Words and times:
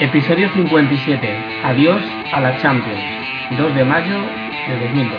Episodio 0.00 0.48
57. 0.54 1.28
Adiós 1.64 2.02
a 2.32 2.40
la 2.40 2.56
Champions. 2.58 3.00
2 3.58 3.74
de 3.74 3.84
mayo 3.84 4.20
de 4.68 4.78
2002. 4.80 5.18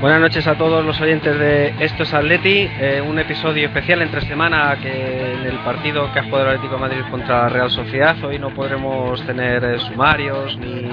Buenas 0.00 0.20
noches 0.22 0.46
a 0.46 0.54
todos 0.56 0.82
los 0.84 0.98
oyentes 1.00 1.38
de 1.38 1.74
Esto 1.80 2.04
es 2.04 2.14
Atleti, 2.14 2.66
eh, 2.80 3.02
un 3.06 3.18
episodio 3.18 3.66
especial 3.66 4.00
entre 4.00 4.22
semana 4.22 4.74
que 4.80 5.34
en 5.34 5.44
el 5.44 5.58
partido 5.58 6.10
que 6.14 6.20
ha 6.20 6.24
jugado 6.24 6.44
el 6.44 6.56
Atlético 6.56 6.78
Madrid 6.78 7.02
contra 7.10 7.50
Real 7.50 7.70
Sociedad 7.70 8.16
hoy 8.24 8.38
no 8.38 8.48
podremos 8.54 9.22
tener 9.26 9.62
eh, 9.62 9.78
sumarios 9.80 10.56
ni 10.56 10.88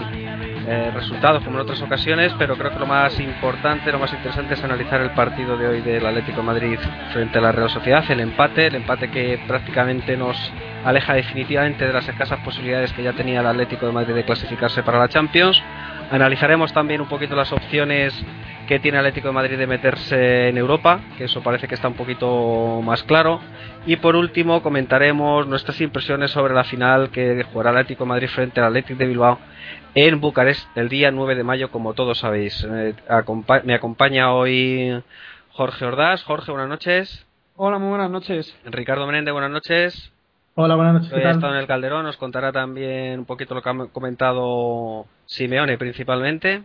eh, 0.70 0.92
resultados 0.94 1.46
como 1.46 1.56
en 1.56 1.62
otras 1.62 1.82
ocasiones, 1.82 2.34
pero 2.38 2.58
creo 2.58 2.72
que 2.72 2.80
lo 2.80 2.86
más 2.86 3.18
importante, 3.22 3.90
lo 3.90 4.00
más 4.00 4.12
interesante 4.12 4.56
es 4.56 4.64
analizar 4.66 5.00
el 5.00 5.12
partido 5.12 5.58
de 5.58 5.66
hoy 5.66 5.82
del 5.82 6.06
Atlético 6.06 6.42
de 6.42 6.44
Madrid 6.44 6.80
frente 7.14 7.38
a 7.38 7.42
la 7.42 7.54
Real 7.54 7.70
Sociedad, 7.70 8.04
el 8.10 8.20
empate, 8.20 8.68
el 8.68 8.76
empate 8.76 9.10
que 9.10 9.40
prácticamente 9.48 10.18
nos 10.18 10.38
aleja 10.84 11.14
definitivamente 11.14 11.88
de 11.88 11.94
las 11.94 12.06
escasas 12.10 12.40
posibilidades 12.40 12.92
que 12.92 13.02
ya 13.02 13.14
tenía 13.14 13.40
el 13.40 13.48
Atlético 13.48 13.86
de 13.86 13.94
Madrid 13.94 14.14
de 14.14 14.26
clasificarse 14.26 14.84
para 14.84 15.00
la 15.00 15.08
Champions. 15.08 15.64
Analizaremos 16.12 16.74
también 16.74 17.00
un 17.00 17.08
poquito 17.08 17.34
las 17.34 17.54
opciones 17.54 18.14
que 18.68 18.80
tiene 18.80 18.98
Atlético 18.98 19.30
de 19.30 19.34
Madrid 19.34 19.58
de 19.58 19.66
meterse 19.66 20.50
en 20.50 20.58
Europa, 20.58 21.00
que 21.18 21.24
eso 21.24 21.42
parece 21.42 21.68
que 21.68 21.76
está 21.76 21.88
un 21.88 21.96
poquito 21.96 22.82
más 22.84 23.02
claro. 23.04 23.40
Y 23.86 23.96
por 23.96 24.16
último 24.16 24.62
comentaremos 24.62 25.48
nuestras 25.48 25.80
impresiones 25.82 26.32
sobre 26.32 26.54
la 26.54 26.66
final 26.66 27.10
que 27.10 27.44
jugará 27.52 27.72
Atlético 27.72 28.04
de 28.04 28.10
Madrid 28.10 28.28
frente 28.28 28.60
al 28.60 28.68
Atlético 28.68 29.00
de 29.00 29.08
Bilbao 29.08 29.40
en 29.96 30.20
Bucarest 30.20 30.68
el 30.78 30.90
día 30.90 31.10
9 31.12 31.36
de 31.36 31.44
mayo, 31.44 31.72
como 31.72 31.94
todos 31.94 32.20
sabéis. 32.20 32.68
Eh, 32.70 32.94
me 33.64 33.74
acompaña 33.74 34.34
hoy 34.34 35.02
Jorge 35.52 35.86
Ordaz. 35.86 36.24
Jorge, 36.24 36.52
buenas 36.52 36.70
noches. 36.70 37.26
Hola, 37.56 37.80
muy 37.80 37.90
buenas 37.90 38.12
noches. 38.12 38.56
Ricardo 38.66 39.08
Menéndez, 39.08 39.32
buenas 39.32 39.50
noches. 39.50 40.12
Hola, 40.56 40.76
buenas 40.76 40.96
noches. 40.96 41.14
Hoy 41.14 41.24
ha 41.24 41.32
estado 41.32 41.54
en 41.54 41.60
el 41.60 41.68
Calderón, 41.68 42.04
nos 42.04 42.18
contará 42.18 42.52
también 42.52 43.20
un 43.20 43.26
poquito 43.26 43.56
lo 43.56 43.62
que 43.62 43.70
ha 43.70 43.76
comentado 43.94 45.06
Simeone 45.26 45.78
principalmente. 45.78 46.64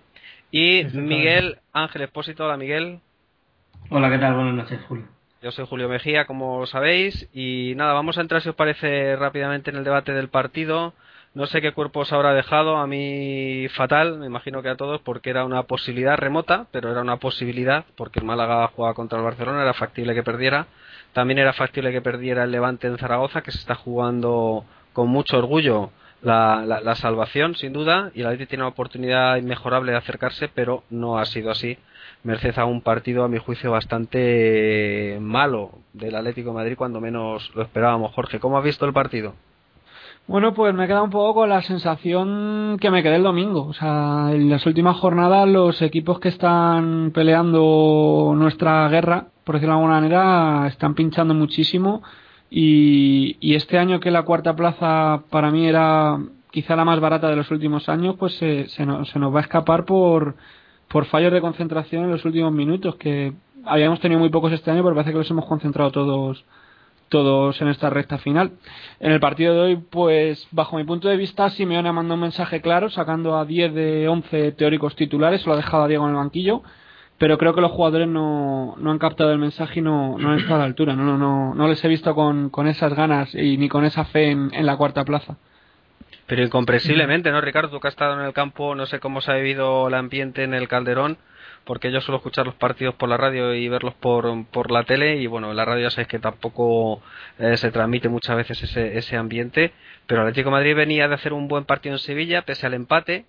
Y 0.54 0.84
Miguel 0.92 1.60
Ángel 1.72 2.02
Espósito. 2.02 2.44
Hola, 2.44 2.58
Miguel. 2.58 3.00
Hola, 3.88 4.10
¿qué 4.10 4.18
tal? 4.18 4.34
Buenas 4.34 4.54
noches, 4.54 4.80
Julio. 4.86 5.06
Yo 5.40 5.50
soy 5.50 5.66
Julio 5.66 5.88
Mejía, 5.88 6.26
como 6.26 6.66
sabéis. 6.66 7.26
Y 7.32 7.72
nada, 7.76 7.94
vamos 7.94 8.18
a 8.18 8.20
entrar, 8.20 8.42
si 8.42 8.50
os 8.50 8.54
parece, 8.54 9.16
rápidamente 9.16 9.70
en 9.70 9.76
el 9.76 9.84
debate 9.84 10.12
del 10.12 10.28
partido. 10.28 10.92
No 11.32 11.46
sé 11.46 11.62
qué 11.62 11.72
cuerpo 11.72 12.00
os 12.00 12.12
habrá 12.12 12.34
dejado, 12.34 12.76
a 12.76 12.86
mí 12.86 13.66
fatal, 13.70 14.18
me 14.18 14.26
imagino 14.26 14.60
que 14.60 14.68
a 14.68 14.76
todos, 14.76 15.00
porque 15.00 15.30
era 15.30 15.46
una 15.46 15.62
posibilidad 15.62 16.18
remota, 16.18 16.66
pero 16.70 16.90
era 16.90 17.00
una 17.00 17.16
posibilidad, 17.16 17.86
porque 17.96 18.20
el 18.20 18.26
Málaga 18.26 18.68
jugaba 18.68 18.92
contra 18.92 19.18
el 19.18 19.24
Barcelona, 19.24 19.62
era 19.62 19.72
factible 19.72 20.14
que 20.14 20.22
perdiera. 20.22 20.66
También 21.14 21.38
era 21.38 21.54
factible 21.54 21.92
que 21.92 22.02
perdiera 22.02 22.44
el 22.44 22.50
Levante 22.50 22.88
en 22.88 22.98
Zaragoza, 22.98 23.40
que 23.40 23.52
se 23.52 23.58
está 23.58 23.74
jugando 23.74 24.66
con 24.92 25.08
mucho 25.08 25.38
orgullo 25.38 25.90
la, 26.22 26.64
la, 26.64 26.94
salvación, 26.94 27.54
sin 27.56 27.72
duda, 27.72 28.10
y 28.14 28.20
el 28.20 28.26
Atlético 28.26 28.48
tiene 28.50 28.64
una 28.64 28.70
oportunidad 28.70 29.36
inmejorable 29.36 29.92
de 29.92 29.98
acercarse, 29.98 30.48
pero 30.48 30.84
no 30.90 31.18
ha 31.18 31.26
sido 31.26 31.50
así, 31.50 31.78
merced 32.22 32.56
a 32.58 32.64
un 32.64 32.80
partido, 32.80 33.24
a 33.24 33.28
mi 33.28 33.38
juicio, 33.38 33.70
bastante 33.70 35.18
malo 35.20 35.72
del 35.92 36.14
Atlético 36.14 36.50
de 36.50 36.56
Madrid, 36.56 36.76
cuando 36.76 37.00
menos 37.00 37.50
lo 37.54 37.62
esperábamos. 37.62 38.12
Jorge, 38.14 38.38
¿cómo 38.38 38.58
has 38.58 38.64
visto 38.64 38.86
el 38.86 38.92
partido? 38.92 39.34
Bueno, 40.28 40.54
pues 40.54 40.72
me 40.72 40.84
he 40.84 40.86
quedado 40.86 41.04
un 41.04 41.10
poco 41.10 41.34
con 41.34 41.48
la 41.48 41.62
sensación 41.62 42.78
que 42.80 42.90
me 42.90 43.02
quedé 43.02 43.16
el 43.16 43.24
domingo. 43.24 43.66
O 43.66 43.72
sea, 43.72 44.28
en 44.30 44.48
las 44.48 44.64
últimas 44.66 44.96
jornadas 44.96 45.48
los 45.48 45.82
equipos 45.82 46.20
que 46.20 46.28
están 46.28 47.10
peleando 47.12 48.32
nuestra 48.36 48.88
guerra, 48.88 49.26
por 49.44 49.56
decirlo 49.56 49.74
de 49.74 49.80
alguna 49.80 50.00
manera, 50.00 50.68
están 50.68 50.94
pinchando 50.94 51.34
muchísimo. 51.34 52.02
Y, 52.54 53.54
este 53.54 53.78
año 53.78 53.98
que 53.98 54.10
la 54.10 54.24
cuarta 54.24 54.54
plaza 54.54 55.22
para 55.30 55.50
mí 55.50 55.66
era 55.66 56.18
quizá 56.50 56.76
la 56.76 56.84
más 56.84 57.00
barata 57.00 57.30
de 57.30 57.36
los 57.36 57.50
últimos 57.50 57.88
años, 57.88 58.16
pues 58.18 58.36
se, 58.36 58.68
se, 58.68 58.84
nos, 58.84 59.08
se 59.08 59.18
nos 59.18 59.34
va 59.34 59.38
a 59.38 59.42
escapar 59.42 59.86
por, 59.86 60.36
por 60.88 61.06
fallos 61.06 61.32
de 61.32 61.40
concentración 61.40 62.04
en 62.04 62.10
los 62.10 62.26
últimos 62.26 62.52
minutos, 62.52 62.96
que 62.96 63.32
habíamos 63.64 64.00
tenido 64.00 64.20
muy 64.20 64.28
pocos 64.28 64.52
este 64.52 64.70
año, 64.70 64.82
pero 64.82 64.94
parece 64.94 65.12
que 65.12 65.18
los 65.18 65.30
hemos 65.30 65.46
concentrado 65.46 65.90
todos 65.90 66.44
todos 67.08 67.60
en 67.60 67.68
esta 67.68 67.90
recta 67.90 68.16
final. 68.16 68.52
En 68.98 69.12
el 69.12 69.20
partido 69.20 69.54
de 69.54 69.60
hoy, 69.60 69.76
pues 69.76 70.48
bajo 70.50 70.76
mi 70.76 70.84
punto 70.84 71.08
de 71.08 71.18
vista, 71.18 71.50
Simeone 71.50 71.92
mandado 71.92 72.14
un 72.14 72.20
mensaje 72.20 72.62
claro, 72.62 72.88
sacando 72.88 73.36
a 73.36 73.44
10 73.44 73.74
de 73.74 74.08
11 74.08 74.52
teóricos 74.52 74.96
titulares, 74.96 75.46
lo 75.46 75.52
ha 75.52 75.56
dejado 75.56 75.84
a 75.84 75.88
Diego 75.88 76.04
en 76.04 76.10
el 76.10 76.16
banquillo, 76.16 76.62
pero 77.22 77.38
creo 77.38 77.54
que 77.54 77.60
los 77.60 77.70
jugadores 77.70 78.08
no, 78.08 78.74
no 78.78 78.90
han 78.90 78.98
captado 78.98 79.30
el 79.30 79.38
mensaje 79.38 79.78
y 79.78 79.82
no, 79.82 80.18
no 80.18 80.32
han 80.32 80.40
estado 80.40 80.56
a 80.56 80.58
la 80.58 80.64
altura, 80.64 80.96
no, 80.96 81.16
no, 81.16 81.54
no, 81.54 81.68
les 81.68 81.84
he 81.84 81.86
visto 81.86 82.16
con, 82.16 82.50
con 82.50 82.66
esas 82.66 82.94
ganas 82.94 83.32
y 83.32 83.58
ni 83.58 83.68
con 83.68 83.84
esa 83.84 84.04
fe 84.06 84.32
en, 84.32 84.50
la 84.66 84.76
cuarta 84.76 85.04
plaza. 85.04 85.36
Pero 86.26 86.42
incomprensiblemente, 86.42 87.30
¿no, 87.30 87.40
Ricardo? 87.40 87.70
Tú 87.70 87.78
que 87.78 87.86
has 87.86 87.94
estado 87.94 88.18
en 88.18 88.26
el 88.26 88.32
campo, 88.32 88.74
no 88.74 88.86
sé 88.86 88.98
cómo 88.98 89.20
se 89.20 89.30
ha 89.30 89.34
vivido 89.36 89.86
el 89.86 89.94
ambiente 89.94 90.42
en 90.42 90.52
el 90.52 90.66
Calderón, 90.66 91.16
porque 91.62 91.92
yo 91.92 92.00
suelo 92.00 92.16
escuchar 92.16 92.44
los 92.44 92.56
partidos 92.56 92.96
por 92.96 93.08
la 93.08 93.16
radio 93.16 93.54
y 93.54 93.68
verlos 93.68 93.94
por, 93.94 94.44
por 94.46 94.72
la 94.72 94.82
tele 94.82 95.18
y 95.18 95.28
bueno, 95.28 95.52
en 95.52 95.56
la 95.56 95.64
radio 95.64 95.84
ya 95.84 95.90
sabéis 95.90 96.08
que 96.08 96.18
tampoco 96.18 97.02
eh, 97.38 97.56
se 97.56 97.70
transmite 97.70 98.08
muchas 98.08 98.36
veces 98.36 98.64
ese, 98.64 98.98
ese 98.98 99.16
ambiente, 99.16 99.70
pero 100.08 100.22
Atlético 100.22 100.50
Madrid 100.50 100.74
venía 100.74 101.06
de 101.06 101.14
hacer 101.14 101.34
un 101.34 101.46
buen 101.46 101.66
partido 101.66 101.94
en 101.94 102.00
Sevilla 102.00 102.42
pese 102.42 102.66
al 102.66 102.74
empate 102.74 103.26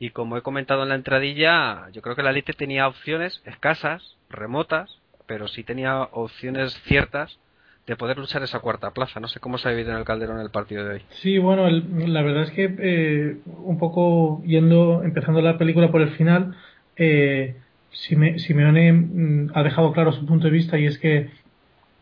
y 0.00 0.10
como 0.10 0.38
he 0.38 0.42
comentado 0.42 0.82
en 0.82 0.88
la 0.88 0.94
entradilla, 0.94 1.90
yo 1.92 2.00
creo 2.00 2.16
que 2.16 2.22
la 2.22 2.30
Elite 2.30 2.54
tenía 2.54 2.88
opciones 2.88 3.42
escasas, 3.44 4.16
remotas, 4.30 4.98
pero 5.26 5.46
sí 5.46 5.62
tenía 5.62 6.00
opciones 6.00 6.72
ciertas 6.84 7.38
de 7.86 7.96
poder 7.96 8.16
luchar 8.16 8.42
esa 8.42 8.60
cuarta 8.60 8.92
plaza. 8.92 9.20
No 9.20 9.28
sé 9.28 9.40
cómo 9.40 9.58
se 9.58 9.68
ha 9.68 9.72
vivido 9.72 9.92
en 9.92 9.98
el 9.98 10.04
Calderón 10.04 10.40
el 10.40 10.50
partido 10.50 10.84
de 10.84 10.94
hoy. 10.94 11.02
Sí, 11.10 11.36
bueno, 11.36 11.68
la 11.68 12.22
verdad 12.22 12.44
es 12.44 12.50
que 12.52 12.74
eh, 12.78 13.36
un 13.44 13.78
poco 13.78 14.42
yendo, 14.44 15.02
empezando 15.04 15.42
la 15.42 15.58
película 15.58 15.90
por 15.90 16.00
el 16.00 16.10
final, 16.12 16.56
eh, 16.96 17.56
Simeone 17.90 18.92
mm, 18.92 19.50
ha 19.54 19.62
dejado 19.62 19.92
claro 19.92 20.12
su 20.12 20.24
punto 20.24 20.46
de 20.46 20.52
vista 20.52 20.78
y 20.78 20.86
es 20.86 20.98
que 20.98 21.28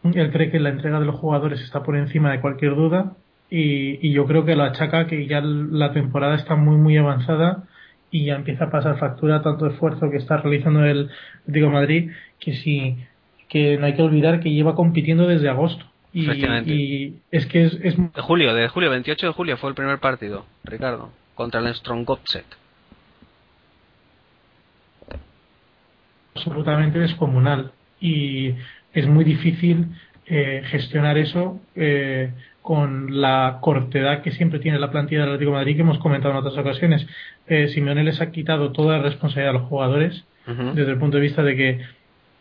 él 0.05 0.31
cree 0.31 0.53
que 0.53 0.61
la 0.61 0.69
entrega 0.69 1.01
de 1.01 1.07
los 1.07 1.17
jugadores 1.17 1.61
está 1.63 1.83
por 1.83 1.97
encima 1.97 2.31
de 2.31 2.41
cualquier 2.41 2.77
duda 2.77 3.17
y, 3.51 4.13
yo 4.13 4.27
creo 4.27 4.45
que 4.45 4.55
lo 4.55 4.63
achaca 4.63 5.07
que 5.07 5.27
ya 5.27 5.41
la 5.41 5.93
temporada 5.93 6.37
está 6.37 6.55
muy 6.55 6.77
muy 6.77 6.97
avanzada 6.97 7.65
y 8.11 8.27
ya 8.27 8.37
empieza 8.37 8.65
a 8.65 8.71
pasar 8.71 8.99
factura 8.99 9.43
tanto 9.43 9.67
esfuerzo 9.67 10.11
que 10.11 10.17
está 10.17 10.39
realizando 10.39 10.85
el 10.85 11.11
Digo 11.47 11.71
Madrid 11.71 12.11
que 12.41 12.55
sí 12.55 12.97
que 13.49 13.79
no 13.79 13.87
hay 13.87 13.95
que 13.95 14.03
olvidar 14.03 14.41
que 14.41 14.51
lleva 14.51 14.75
compitiendo 14.75 15.27
desde 15.27 15.49
agosto. 15.49 15.85
Y, 16.13 16.31
y 16.31 17.21
es 17.31 17.47
que 17.47 17.65
es, 17.65 17.75
es, 17.83 17.97
de 17.97 18.23
julio 18.23 18.55
de 18.55 18.69
julio 18.69 18.91
28 18.91 19.27
de 19.27 19.33
julio 19.33 19.57
fue 19.59 19.71
el 19.71 19.77
primer 19.77 19.99
partido 19.99 20.47
Ricardo 20.65 21.11
contra 21.35 21.61
el 21.61 21.75
Strong 21.75 22.05
Gotset 22.05 22.47
absolutamente 26.39 26.99
descomunal. 26.99 27.73
Y 28.01 28.55
es 28.93 29.07
muy 29.07 29.25
difícil 29.25 29.89
eh, 30.27 30.63
gestionar 30.67 31.19
eso 31.19 31.61
eh, 31.75 32.31
con 32.63 33.21
la 33.21 33.59
cortedad 33.61 34.23
que 34.23 34.33
siempre 34.33 34.59
tiene 34.59 34.79
la 34.79 34.91
plantilla 34.91 35.21
del 35.21 35.31
Atlético 35.31 35.53
de 35.53 35.57
Madrid 35.57 35.77
que 35.77 35.83
hemos 35.83 35.99
comentado 35.99 36.33
en 36.33 36.41
otras 36.41 36.59
ocasiones. 36.59 37.07
Eh, 37.47 37.69
Simeone 37.69 38.05
les 38.05 38.21
ha 38.21 38.31
quitado 38.31 38.73
toda 38.73 38.99
la 38.99 39.03
responsabilidad 39.03 39.51
a 39.57 39.59
los 39.61 39.69
jugadores 39.69 40.25
desde 40.47 40.93
el 40.93 40.99
punto 40.99 41.19
de 41.19 41.23
vista 41.23 41.43
de 41.43 41.57
que 41.57 41.81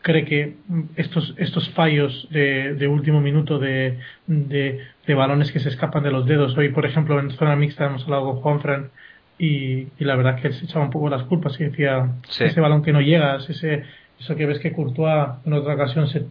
cree 0.01 0.23
que 0.23 0.55
estos 0.95 1.33
estos 1.37 1.69
fallos 1.71 2.25
de, 2.31 2.75
de 2.75 2.87
último 2.87 3.19
minuto 3.19 3.59
de, 3.59 3.99
de, 4.27 4.79
de, 5.05 5.13
balones 5.13 5.51
que 5.51 5.59
se 5.59 5.67
escapan 5.67 6.03
de 6.03 6.11
los 6.11 6.25
dedos. 6.25 6.57
Hoy 6.57 6.69
por 6.69 6.85
ejemplo 6.85 7.19
en 7.19 7.31
zona 7.31 7.57
mixta 7.57 7.85
hemos 7.85 8.03
hablado 8.03 8.31
con 8.31 8.35
Juanfran 8.37 8.91
y, 9.37 9.87
y, 9.99 10.05
la 10.05 10.15
verdad 10.15 10.39
que 10.39 10.47
él 10.47 10.53
se 10.53 10.65
echaba 10.65 10.85
un 10.85 10.91
poco 10.91 11.09
las 11.09 11.23
culpas 11.23 11.59
y 11.59 11.65
decía 11.65 12.11
ese 12.39 12.61
balón 12.61 12.81
que 12.81 12.93
no 12.93 13.01
llega, 13.01 13.35
ese, 13.35 13.83
eso 14.19 14.35
que 14.35 14.45
ves 14.45 14.59
que 14.59 14.71
Courtois 14.71 15.29
en 15.45 15.53
otra 15.53 15.75
ocasión 15.75 16.07
se, 16.07 16.25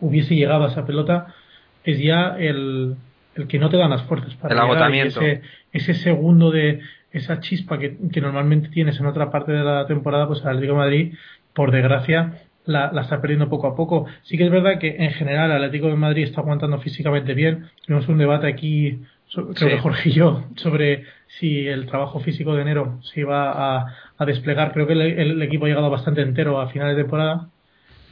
hubiese 0.00 0.34
llegado 0.34 0.64
a 0.64 0.68
esa 0.68 0.86
pelota, 0.86 1.34
es 1.84 1.98
ya 1.98 2.36
el, 2.38 2.96
el 3.34 3.46
que 3.46 3.58
no 3.58 3.70
te 3.70 3.76
dan 3.76 3.90
las 3.90 4.02
fuerzas 4.02 4.34
para 4.34 4.54
el 4.54 4.60
agotamiento. 4.60 5.20
Ese, 5.20 5.42
ese, 5.72 5.94
segundo 5.94 6.50
de 6.50 6.80
esa 7.10 7.40
chispa 7.40 7.78
que, 7.78 7.96
que, 8.12 8.20
normalmente 8.20 8.68
tienes 8.68 8.98
en 9.00 9.06
otra 9.06 9.30
parte 9.30 9.52
de 9.52 9.64
la 9.64 9.86
temporada, 9.86 10.26
pues 10.26 10.42
al 10.42 10.56
Atlético 10.56 10.76
Madrid, 10.76 11.14
por 11.52 11.70
desgracia, 11.70 12.42
la, 12.64 12.92
está 13.00 13.20
perdiendo 13.20 13.48
poco 13.48 13.66
a 13.66 13.76
poco. 13.76 14.06
Sí 14.22 14.36
que 14.36 14.44
es 14.44 14.50
verdad 14.50 14.78
que 14.78 14.96
en 14.98 15.10
general 15.12 15.50
el 15.50 15.56
Atlético 15.56 15.88
de 15.88 15.96
Madrid 15.96 16.24
está 16.24 16.40
aguantando 16.40 16.78
físicamente 16.78 17.34
bien. 17.34 17.66
Tenemos 17.86 18.08
un 18.08 18.18
debate 18.18 18.46
aquí, 18.46 19.00
creo 19.34 19.54
que 19.54 19.78
Jorge 19.78 20.10
y 20.10 20.12
yo, 20.12 20.44
sobre 20.56 21.04
si 21.26 21.66
el 21.66 21.86
trabajo 21.86 22.20
físico 22.20 22.54
de 22.54 22.62
enero 22.62 22.98
se 23.02 23.20
iba 23.20 23.80
a, 23.80 23.94
desplegar. 24.26 24.72
Creo 24.72 24.86
que 24.86 24.92
el, 24.92 25.42
equipo 25.42 25.64
ha 25.64 25.68
llegado 25.68 25.90
bastante 25.90 26.22
entero 26.22 26.60
a 26.60 26.68
finales 26.68 26.96
de 26.96 27.02
temporada, 27.02 27.48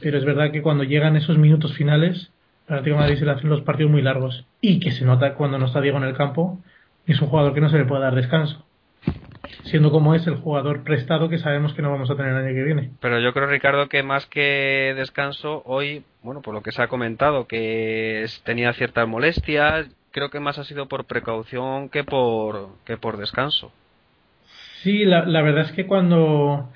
pero 0.01 0.17
es 0.17 0.25
verdad 0.25 0.51
que 0.51 0.61
cuando 0.61 0.83
llegan 0.83 1.15
esos 1.15 1.37
minutos 1.37 1.73
finales, 1.73 2.31
el 2.67 2.75
Atlético 2.75 2.95
de 2.95 3.01
Madrid 3.01 3.19
se 3.19 3.25
le 3.25 3.31
hacen 3.31 3.49
los 3.49 3.61
partidos 3.61 3.91
muy 3.91 4.01
largos 4.01 4.45
y 4.61 4.79
que 4.79 4.91
se 4.91 5.05
nota 5.05 5.33
cuando 5.33 5.57
no 5.57 5.65
está 5.65 5.81
Diego 5.81 5.97
en 5.97 6.05
el 6.05 6.15
campo. 6.15 6.59
Es 7.05 7.21
un 7.21 7.27
jugador 7.29 7.53
que 7.53 7.61
no 7.61 7.69
se 7.69 7.77
le 7.77 7.85
puede 7.85 8.03
dar 8.03 8.15
descanso 8.15 8.65
siendo 9.63 9.91
como 9.91 10.15
es 10.15 10.25
el 10.27 10.35
jugador 10.35 10.83
prestado 10.83 11.29
que 11.29 11.37
sabemos 11.37 11.73
que 11.73 11.81
no 11.81 11.91
vamos 11.91 12.09
a 12.09 12.15
tener 12.15 12.31
el 12.31 12.45
año 12.45 12.55
que 12.55 12.63
viene. 12.63 12.91
Pero 12.99 13.19
yo 13.19 13.33
creo, 13.33 13.47
Ricardo, 13.47 13.87
que 13.87 14.03
más 14.03 14.25
que 14.25 14.93
descanso, 14.95 15.61
hoy, 15.65 16.03
bueno, 16.23 16.41
por 16.41 16.53
lo 16.53 16.61
que 16.61 16.71
se 16.71 16.81
ha 16.81 16.87
comentado, 16.87 17.47
que 17.47 18.25
tenía 18.43 18.73
ciertas 18.73 19.07
molestias, 19.07 19.87
creo 20.11 20.29
que 20.29 20.39
más 20.39 20.57
ha 20.57 20.63
sido 20.63 20.87
por 20.87 21.05
precaución 21.05 21.89
que 21.89 22.03
por, 22.03 22.69
que 22.85 22.97
por 22.97 23.17
descanso. 23.17 23.71
Sí, 24.83 25.05
la, 25.05 25.25
la 25.25 25.41
verdad 25.41 25.65
es 25.65 25.71
que 25.73 25.85
cuando, 25.85 26.69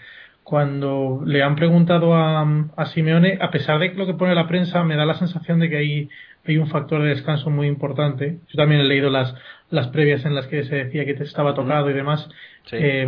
cuando 0.45 1.23
le 1.25 1.41
han 1.41 1.55
preguntado 1.55 2.13
a, 2.13 2.47
a 2.77 2.85
Simeone, 2.85 3.39
a 3.41 3.49
pesar 3.49 3.79
de 3.79 3.95
lo 3.95 4.05
que 4.05 4.13
pone 4.13 4.35
la 4.35 4.47
prensa, 4.47 4.83
me 4.83 4.95
da 4.95 5.03
la 5.03 5.15
sensación 5.15 5.59
de 5.59 5.69
que 5.71 5.77
hay, 5.77 6.09
hay 6.45 6.57
un 6.57 6.67
factor 6.67 7.01
de 7.01 7.09
descanso 7.09 7.49
muy 7.49 7.65
importante. 7.67 8.37
Yo 8.47 8.55
también 8.55 8.79
he 8.79 8.83
leído 8.83 9.09
las, 9.09 9.33
las 9.71 9.87
previas 9.87 10.23
en 10.23 10.35
las 10.35 10.45
que 10.45 10.63
se 10.63 10.75
decía 10.75 11.03
que 11.03 11.15
te 11.15 11.23
estaba 11.23 11.55
tocado 11.55 11.89
y 11.89 11.93
demás. 11.93 12.29
Eh, 12.71 13.07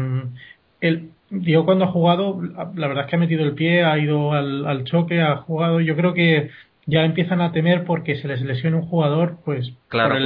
el, 0.81 1.12
Diego 1.30 1.66
cuando 1.66 1.86
ha 1.86 1.89
jugado, 1.89 2.42
la 2.42 2.88
verdad 2.88 3.04
es 3.04 3.10
que 3.12 3.16
ha 3.18 3.19
metido 3.19 3.44
el 3.44 3.54
pie, 3.54 3.83
ha 3.83 4.00
ido 4.00 4.33
al, 4.33 4.83
choque, 4.86 5.22
ha 5.22 5.36
jugado. 5.38 5.80
Yo 5.80 5.95
creo 5.95 6.16
que 6.16 6.50
ya 6.88 7.04
empiezan 7.04 7.42
a 7.42 7.51
temer 7.51 7.83
porque 7.83 8.16
se 8.16 8.28
les 8.28 8.42
lesione 8.42 8.78
un 8.78 8.88
jugador, 8.88 9.38
pues 9.45 9.74
claro, 9.90 10.18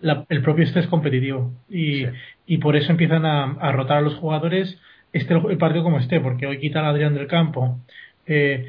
el, 0.00 0.24
el, 0.28 0.42
propio 0.42 0.64
estrés 0.64 0.88
competitivo. 0.88 1.52
Y, 1.68 2.06
y 2.46 2.58
por 2.58 2.74
eso 2.74 2.90
empiezan 2.90 3.26
a, 3.26 3.72
rotar 3.72 3.98
a 3.98 4.00
los 4.00 4.14
jugadores, 4.14 4.76
este 5.12 5.34
el 5.34 5.58
partido 5.58 5.84
como 5.84 5.98
esté, 5.98 6.20
porque 6.20 6.46
hoy 6.46 6.58
quitar 6.58 6.84
a 6.84 6.90
Adrián 6.90 7.14
del 7.14 7.26
campo, 7.26 7.78
eh, 8.26 8.66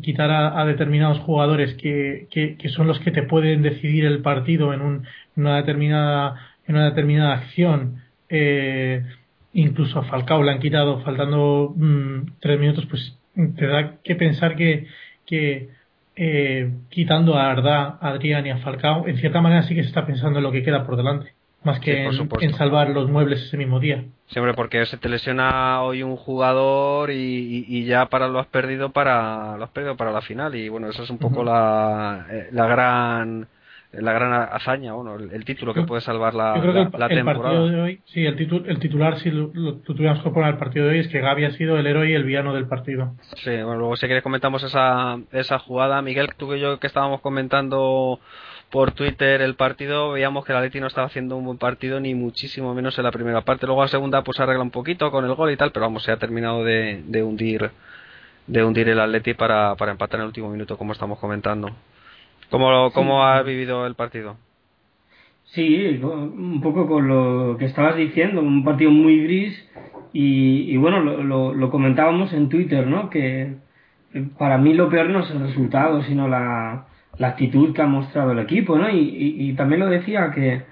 quitar 0.00 0.30
a, 0.30 0.64
determinados 0.64 1.18
jugadores 1.20 1.74
que, 1.74 2.26
que, 2.30 2.68
son 2.70 2.86
los 2.86 2.98
que 3.00 3.10
te 3.10 3.22
pueden 3.22 3.62
decidir 3.62 4.06
el 4.06 4.22
partido 4.22 4.72
en, 4.72 4.80
un, 4.80 5.06
en 5.36 5.42
una 5.42 5.56
determinada 5.56 6.54
en 6.66 6.76
una 6.76 6.86
determinada 6.86 7.34
acción. 7.34 8.02
Eh, 8.28 9.04
incluso 9.52 9.98
a 9.98 10.04
Falcao 10.04 10.42
le 10.42 10.52
han 10.52 10.60
quitado 10.60 11.00
faltando 11.02 11.74
mm, 11.76 12.38
tres 12.40 12.58
minutos, 12.58 12.86
pues 12.86 13.16
te 13.56 13.66
da 13.66 13.96
que 14.02 14.16
pensar 14.16 14.56
que, 14.56 14.86
que 15.26 15.68
eh, 16.16 16.70
quitando 16.88 17.36
a 17.36 17.50
Arda, 17.50 17.98
a 18.00 18.08
Adrián 18.08 18.46
y 18.46 18.50
a 18.50 18.58
Falcao, 18.58 19.06
en 19.06 19.18
cierta 19.18 19.40
manera 19.40 19.62
sí 19.64 19.74
que 19.74 19.82
se 19.82 19.88
está 19.88 20.06
pensando 20.06 20.38
en 20.38 20.44
lo 20.44 20.52
que 20.52 20.62
queda 20.62 20.86
por 20.86 20.96
delante, 20.96 21.34
más 21.64 21.80
que 21.80 22.04
en, 22.04 22.54
salvar 22.54 22.90
los 22.90 23.10
muebles 23.10 23.42
ese 23.42 23.56
mismo 23.56 23.80
día. 23.80 24.04
Siempre 24.26 24.54
porque 24.54 24.84
se 24.86 24.96
te 24.96 25.08
lesiona 25.08 25.82
hoy 25.82 26.02
un 26.02 26.16
jugador 26.16 27.10
y, 27.10 27.84
ya 27.84 28.06
para 28.06 28.28
lo 28.28 28.38
has 28.38 28.46
perdido 28.46 28.90
para 28.90 29.56
lo 29.56 29.64
has 29.64 29.70
perdido 29.70 29.96
para 29.96 30.12
la 30.12 30.22
final 30.22 30.54
y 30.54 30.68
bueno, 30.68 30.88
esa 30.88 31.02
es 31.02 31.10
un 31.10 31.18
poco 31.18 31.44
la, 31.44 32.26
eh, 32.30 32.48
la 32.52 32.66
gran 32.66 33.48
la 34.00 34.12
gran 34.12 34.32
hazaña, 34.32 34.92
bueno, 34.92 35.16
el, 35.16 35.44
título 35.44 35.74
que 35.74 35.82
puede 35.82 36.00
salvar 36.00 36.34
la, 36.34 36.56
la, 36.56 37.08
temporada. 37.08 37.66
de 37.66 37.80
hoy, 37.80 38.00
sí, 38.06 38.24
el, 38.24 38.36
el 38.66 38.78
titular, 38.78 39.18
si 39.20 39.30
lo, 39.30 39.50
tuviéramos 39.84 40.22
que 40.22 40.30
poner 40.30 40.48
al 40.48 40.58
partido 40.58 40.86
de 40.86 40.92
hoy, 40.92 40.98
es 41.00 41.08
que 41.08 41.20
Gaby 41.20 41.44
ha 41.44 41.50
sido 41.52 41.78
el 41.78 41.86
héroe 41.86 42.10
y 42.10 42.14
el 42.14 42.24
villano 42.24 42.54
del 42.54 42.66
partido. 42.66 43.14
Sí, 43.36 43.50
bueno, 43.50 43.76
luego 43.76 43.96
si 43.96 44.06
quieres 44.06 44.22
comentamos 44.22 44.62
esa, 44.62 45.18
esa 45.32 45.58
jugada. 45.58 46.02
Miguel, 46.02 46.34
tú 46.36 46.54
y 46.54 46.60
yo 46.60 46.78
que 46.78 46.86
estábamos 46.86 47.20
comentando 47.20 48.18
por 48.74 48.90
Twitter 48.90 49.40
el 49.40 49.54
partido, 49.54 50.10
veíamos 50.10 50.44
que 50.44 50.50
el 50.50 50.58
Atleti 50.58 50.80
no 50.80 50.88
estaba 50.88 51.06
haciendo 51.06 51.36
un 51.36 51.44
buen 51.44 51.58
partido, 51.58 52.00
ni 52.00 52.16
muchísimo 52.16 52.74
menos 52.74 52.98
en 52.98 53.04
la 53.04 53.12
primera 53.12 53.42
parte. 53.42 53.66
Luego 53.66 53.82
la 53.82 53.88
segunda 53.88 54.24
pues 54.24 54.40
arregla 54.40 54.64
un 54.64 54.72
poquito 54.72 55.12
con 55.12 55.24
el 55.24 55.32
gol 55.36 55.52
y 55.52 55.56
tal, 55.56 55.70
pero 55.70 55.86
vamos, 55.86 56.02
se 56.02 56.10
ha 56.10 56.16
terminado 56.16 56.64
de, 56.64 57.04
de 57.06 57.22
hundir 57.22 57.70
de 58.48 58.64
hundir 58.64 58.88
el 58.88 58.98
Atleti 58.98 59.34
para, 59.34 59.76
para 59.76 59.92
empatar 59.92 60.18
en 60.18 60.22
el 60.22 60.26
último 60.26 60.50
minuto, 60.50 60.76
como 60.76 60.92
estamos 60.92 61.20
comentando. 61.20 61.70
¿Cómo, 62.50 62.90
cómo 62.90 63.24
has 63.24 63.44
vivido 63.44 63.86
el 63.86 63.94
partido? 63.94 64.38
Sí, 65.44 66.00
un 66.02 66.60
poco 66.60 66.88
con 66.88 67.06
lo 67.06 67.56
que 67.56 67.66
estabas 67.66 67.94
diciendo, 67.94 68.40
un 68.40 68.64
partido 68.64 68.90
muy 68.90 69.22
gris 69.22 69.70
y, 70.12 70.76
bueno, 70.78 70.98
lo, 70.98 71.54
lo, 71.54 71.70
comentábamos 71.70 72.32
en 72.32 72.48
Twitter, 72.48 72.88
¿no? 72.88 73.08
Que 73.08 73.54
para 74.36 74.58
mí 74.58 74.74
lo 74.74 74.88
peor 74.88 75.10
no 75.10 75.20
es 75.20 75.30
el 75.30 75.38
resultado, 75.38 76.02
sino 76.02 76.26
la, 76.26 76.88
la 77.18 77.28
actitud 77.28 77.74
que 77.74 77.82
ha 77.82 77.86
mostrado 77.86 78.32
el 78.32 78.38
equipo, 78.40 78.76
¿no? 78.76 78.88
Y, 78.90 79.54
también 79.56 79.80
lo 79.80 79.88
decía 79.88 80.30
que 80.32 80.62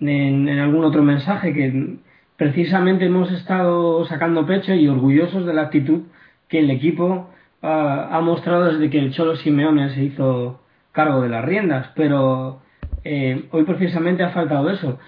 en, 0.00 0.48
algún 0.48 0.84
otro 0.84 1.02
mensaje 1.02 1.52
que 1.54 1.96
precisamente 2.36 3.06
hemos 3.06 3.32
estado 3.32 4.04
sacando 4.06 4.46
pecho 4.46 4.74
y 4.74 4.88
orgullosos 4.88 5.46
de 5.46 5.54
la 5.54 5.62
actitud 5.62 6.02
que 6.48 6.60
el 6.60 6.70
equipo 6.70 7.30
ha, 7.62 8.16
ha 8.16 8.20
mostrado 8.20 8.72
desde 8.72 8.90
que 8.90 8.98
el 8.98 9.12
Cholo 9.12 9.36
Simeone 9.36 9.90
se 9.90 10.04
hizo 10.04 10.60
cargo 10.92 11.20
de 11.22 11.28
las 11.28 11.44
riendas, 11.44 11.90
pero 11.94 12.60
eh, 13.04 13.48
hoy 13.52 13.64
precisamente 13.64 14.22
ha 14.22 14.30
faltado 14.30 14.70
eso. 14.70 14.98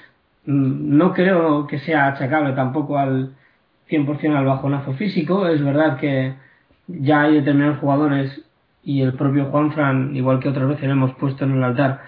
Mm, 0.47 0.97
no 0.97 1.13
creo 1.13 1.67
que 1.67 1.79
sea 1.81 2.09
achacable 2.09 2.53
tampoco 2.53 2.99
al 2.99 3.35
100% 3.89 4.37
al 4.37 4.47
bajonazo 4.47 4.95
físico. 4.95 5.47
Es 5.47 5.63
verdad 5.63 5.99
que 5.99 6.35
ya 6.87 7.23
hay 7.23 7.35
determinados 7.35 7.79
jugadores 7.79 8.45
y 8.83 9.03
el 9.03 9.15
propio 9.15 9.47
Juan 9.47 9.73
Fran, 9.73 10.17
igual 10.17 10.41
que 10.41 10.49
otras 10.49 10.69
veces 10.69 10.85
hemos 10.85 11.15
puesto 11.15 11.45
en 11.45 11.53
el 11.53 11.65
altar, 11.65 12.03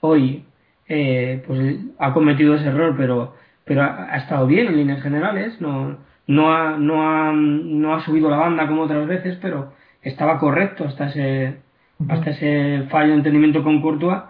hoy 0.00 0.44
eh, 0.88 1.42
pues 1.46 1.78
ha 1.98 2.12
cometido 2.12 2.54
ese 2.54 2.68
error, 2.68 2.94
pero, 2.96 3.34
pero 3.64 3.82
ha, 3.82 4.16
estado 4.16 4.46
bien 4.46 4.68
en 4.68 4.76
líneas 4.76 5.02
generales. 5.02 5.60
No, 5.60 5.96
no, 6.26 6.54
ha, 6.54 6.76
no, 6.76 7.02
ha, 7.02 7.32
no 7.32 7.94
ha 7.94 8.04
subido 8.04 8.30
la 8.30 8.36
banda 8.36 8.66
como 8.66 8.82
otras 8.82 9.06
veces, 9.06 9.38
pero 9.40 9.72
estaba 10.02 10.38
correcto 10.38 10.84
hasta 10.84 11.08
ese 11.08 11.64
hasta 12.08 12.30
ese 12.30 12.86
fallo 12.90 13.10
de 13.10 13.18
entendimiento 13.18 13.62
con 13.62 13.80
Courtois, 13.80 14.22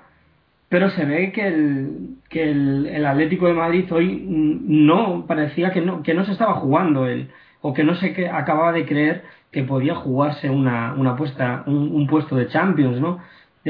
pero 0.68 0.90
se 0.90 1.04
ve 1.04 1.32
que 1.32 1.46
el, 1.46 2.16
que 2.28 2.50
el, 2.50 3.06
Atlético 3.06 3.46
de 3.46 3.54
Madrid 3.54 3.92
hoy 3.92 4.24
no 4.26 5.24
parecía 5.26 5.72
que 5.72 5.80
no, 5.80 6.02
que 6.02 6.14
no 6.14 6.24
se 6.24 6.32
estaba 6.32 6.54
jugando 6.54 7.06
él, 7.06 7.30
o 7.60 7.72
que 7.72 7.84
no 7.84 7.94
se 7.94 8.12
que 8.12 8.28
acababa 8.28 8.72
de 8.72 8.86
creer 8.86 9.24
que 9.54 9.62
podía 9.62 9.94
jugarse 9.94 10.50
una, 10.50 10.94
una 10.94 11.14
puesta, 11.14 11.62
un, 11.66 12.06
puesto 12.08 12.34
de 12.34 12.48
Champions, 12.48 13.00
¿no? 13.00 13.20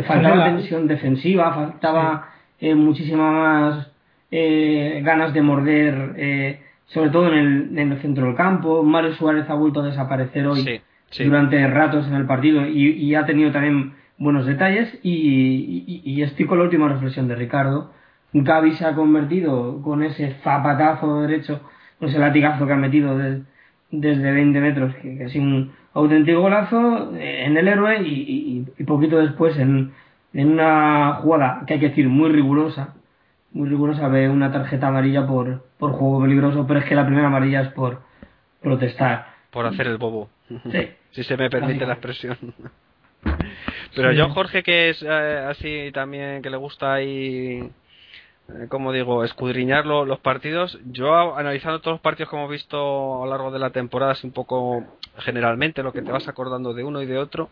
Faltaba 0.07 0.47
tensión 0.47 0.89
defensiva, 0.89 1.53
faltaba 1.53 2.31
eh, 2.59 2.75
muchísimas 2.75 3.33
más 3.33 3.91
eh, 4.31 5.03
ganas 5.05 5.35
de 5.35 5.43
morder, 5.43 6.15
eh, 6.17 6.61
sobre 6.87 7.11
todo 7.11 7.29
en 7.29 7.39
el, 7.39 7.79
en 7.79 7.93
el 7.93 7.99
centro 8.01 8.25
del 8.27 8.35
campo. 8.35 8.83
Mario 8.83 9.15
Suárez 9.15 9.49
ha 9.51 9.55
vuelto 9.55 9.81
a 9.81 9.87
desaparecer 9.87 10.47
hoy 10.47 10.81
durante 11.19 11.67
ratos 11.69 12.07
en 12.09 12.15
el 12.15 12.25
partido 12.25 12.67
y, 12.67 13.15
ha 13.15 13.27
tenido 13.27 13.53
también 13.53 13.93
buenos 14.17 14.47
detalles 14.47 14.99
y, 15.03 16.03
y, 16.03 16.23
estoy 16.23 16.47
con 16.47 16.59
la 16.59 16.65
última 16.65 16.89
reflexión 16.89 17.29
de 17.29 17.37
Ricardo. 17.37 17.93
Gaby 18.33 18.73
se 18.73 18.87
ha 18.87 18.95
convertido 18.95 19.83
con 19.83 20.03
ese 20.03 20.35
zapatazo 20.43 21.21
derecho, 21.21 21.61
con 21.99 22.09
ese 22.09 22.19
latigazo 22.19 22.67
que 22.67 22.73
ha 22.73 22.77
metido 22.77 23.17
desde 23.91 24.33
20 24.33 24.61
metros, 24.61 24.95
que, 24.97 25.19
que, 25.19 25.29
sido 25.29 25.45
un 25.45 25.84
auténtico 25.95 26.41
golazo, 26.41 27.15
eh, 27.17 27.45
en 27.47 27.57
el 27.57 27.69
héroe 27.69 28.03
y, 28.03 28.65
poquito 28.87 29.17
después 29.17 29.57
en, 29.57 29.93
en 30.35 30.53
una 30.53 31.15
jugada 31.23 31.63
que 31.67 31.75
hay 31.75 31.81
que 31.81 31.89
decir 31.89 32.09
muy 32.09 32.31
rigurosa, 32.31 32.95
muy 33.53 33.69
rigurosa, 33.69 34.09
ve 34.09 34.29
una 34.29 34.53
tarjeta 34.53 34.89
amarilla 34.89 35.27
por, 35.27 35.65
por 35.79 35.93
juego 35.93 36.23
peligroso, 36.23 36.67
pero 36.67 36.81
es 36.81 36.87
que 36.87 36.95
la 36.95 37.07
primera 37.07 37.29
amarilla 37.29 37.63
es 37.63 37.69
por 37.69 38.03
protestar. 38.61 39.27
Por 39.51 39.65
hacer 39.67 39.87
el 39.87 39.97
bobo. 39.97 40.29
Sí. 40.71 40.91
si 41.13 41.23
se 41.23 41.37
me 41.37 41.49
permite 41.49 41.87
la 41.87 41.95
expresión. 41.95 42.37
Pero 43.95 44.13
yo, 44.13 44.29
Jorge, 44.31 44.63
que 44.63 44.91
es 44.91 45.03
eh, 45.03 45.47
así 45.49 45.91
también, 45.93 46.43
que 46.43 46.51
le 46.51 46.57
gusta 46.57 46.93
ahí, 46.93 47.71
como 48.69 48.93
digo, 48.93 49.25
escudriñar 49.25 49.87
los 49.87 50.19
partidos, 50.21 50.79
yo 50.87 51.37
analizando 51.37 51.81
todos 51.81 51.95
los 51.95 52.01
partidos 52.01 52.31
que 52.31 52.37
hemos 52.37 52.51
visto 52.51 53.23
a 53.23 53.27
lo 53.27 53.31
largo 53.31 53.51
de 53.51 53.59
la 53.59 53.71
temporada, 53.71 54.13
así 54.13 54.27
un 54.27 54.33
poco 54.33 54.85
generalmente, 55.19 55.83
lo 55.83 55.93
que 55.93 56.03
te 56.03 56.13
vas 56.13 56.29
acordando 56.29 56.75
de 56.75 56.85
uno 56.85 57.01
y 57.03 57.07
de 57.07 57.19
otro, 57.19 57.49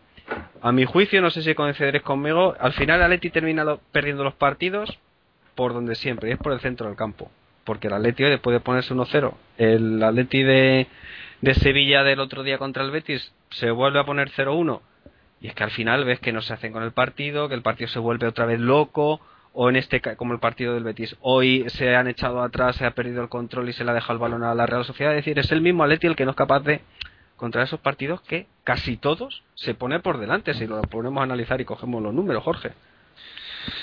a 0.61 0.70
mi 0.72 0.84
juicio, 0.84 1.20
no 1.20 1.30
sé 1.30 1.42
si 1.42 1.54
coincidiréis 1.54 2.04
conmigo, 2.04 2.54
al 2.58 2.72
final 2.75 3.02
Atleti 3.02 3.30
termina 3.30 3.64
perdiendo 3.90 4.22
los 4.22 4.34
partidos 4.34 4.99
por 5.54 5.72
donde 5.72 5.94
siempre, 5.94 6.30
y 6.30 6.32
es 6.32 6.38
por 6.38 6.52
el 6.52 6.61
centro 6.61 6.87
del 6.87 6.96
campo. 6.96 7.30
Porque 7.64 7.87
el 7.87 7.94
Atleti 7.94 8.25
después 8.25 8.54
de 8.54 8.61
ponerse 8.61 8.94
1-0, 8.94 9.34
el 9.58 10.02
Atleti 10.02 10.42
de 10.42 10.88
de 11.42 11.54
Sevilla 11.54 12.04
del 12.04 12.20
otro 12.20 12.44
día 12.44 12.56
contra 12.56 12.84
el 12.84 12.92
Betis 12.92 13.34
se 13.50 13.70
vuelve 13.70 13.99
a 13.99 14.04
poner 14.04 14.30
0-1 14.30 14.80
y 15.40 15.49
es 15.49 15.54
que 15.54 15.64
al 15.64 15.72
final 15.72 16.04
ves 16.04 16.20
que 16.20 16.32
no 16.32 16.40
se 16.40 16.54
hacen 16.54 16.72
con 16.72 16.84
el 16.84 16.92
partido, 16.92 17.49
que 17.49 17.56
el 17.56 17.62
partido 17.62 17.88
se 17.88 17.99
vuelve 17.99 18.28
otra 18.28 18.46
vez 18.46 18.61
loco 18.61 19.20
o 19.52 19.68
en 19.68 19.76
este 19.76 20.00
como 20.16 20.32
el 20.32 20.40
partido 20.40 20.75
del 20.75 20.85
Betis 20.85 21.16
hoy 21.21 21.64
se 21.68 21.94
han 21.94 22.09
echado 22.09 22.42
atrás, 22.42 22.76
se 22.76 22.87
ha 22.87 22.92
perdido 22.92 23.23
el 23.23 23.28
control 23.28 23.68
y 23.68 23.73
se 23.73 23.85
le 23.85 23.90
ha 23.90 23.94
dejado 23.94 24.14
el 24.14 24.18
balón 24.18 24.42
a 24.44 24.54
la 24.54 24.66
Real 24.66 24.85
Sociedad, 24.85 25.12
es 25.12 25.25
decir, 25.25 25.38
es 25.38 25.52
el 25.52 25.61
mismo 25.61 25.85
Atleti 25.85 26.06
el 26.06 26.16
que 26.16 26.25
no 26.25 26.30
es 26.30 26.37
capaz 26.37 26.61
de 26.61 26.80
contra 27.37 27.64
esos 27.64 27.80
partidos 27.80 28.21
que 28.23 28.47
casi 28.62 28.97
todos, 28.97 29.42
se 29.54 29.75
pone 29.75 29.99
por 30.00 30.18
delante 30.18 30.54
si 30.54 30.66
lo 30.66 30.80
ponemos 30.82 31.21
a 31.21 31.25
analizar 31.25 31.61
y 31.61 31.64
cogemos 31.64 32.00
los 32.02 32.14
números, 32.14 32.44
Jorge. 32.44 32.71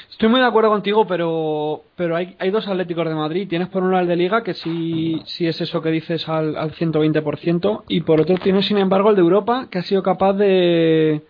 Estoy 0.10 0.30
muy 0.30 0.40
de 0.40 0.46
acuerdo 0.46 0.70
contigo, 0.70 1.06
pero, 1.08 1.84
pero 1.96 2.16
hay, 2.16 2.36
hay 2.40 2.52
dos 2.52 2.68
Atléticos 2.68 3.08
de 3.08 3.16
Madrid. 3.16 3.48
Tienes 3.48 3.70
por 3.70 3.84
un 3.84 3.92
lado 3.92 4.04
el 4.04 4.08
de 4.10 4.16
Liga, 4.18 4.44
que 4.44 4.54
sí, 4.54 5.22
sí 5.26 5.48
es 5.48 5.62
eso 5.62 5.82
que 5.82 5.92
dices 5.92 6.28
al, 6.28 6.58
al 6.58 6.74
120%, 6.74 7.84
y 7.88 8.02
por 8.02 8.20
otro 8.22 8.38
tienes, 8.38 8.66
sin 8.66 8.78
embargo, 8.78 9.10
el 9.10 9.16
de 9.16 9.22
Europa, 9.22 9.68
que 9.70 9.80
ha 9.80 9.84
sido 9.84 10.04
capaz 10.04 10.34
de, 10.34 11.22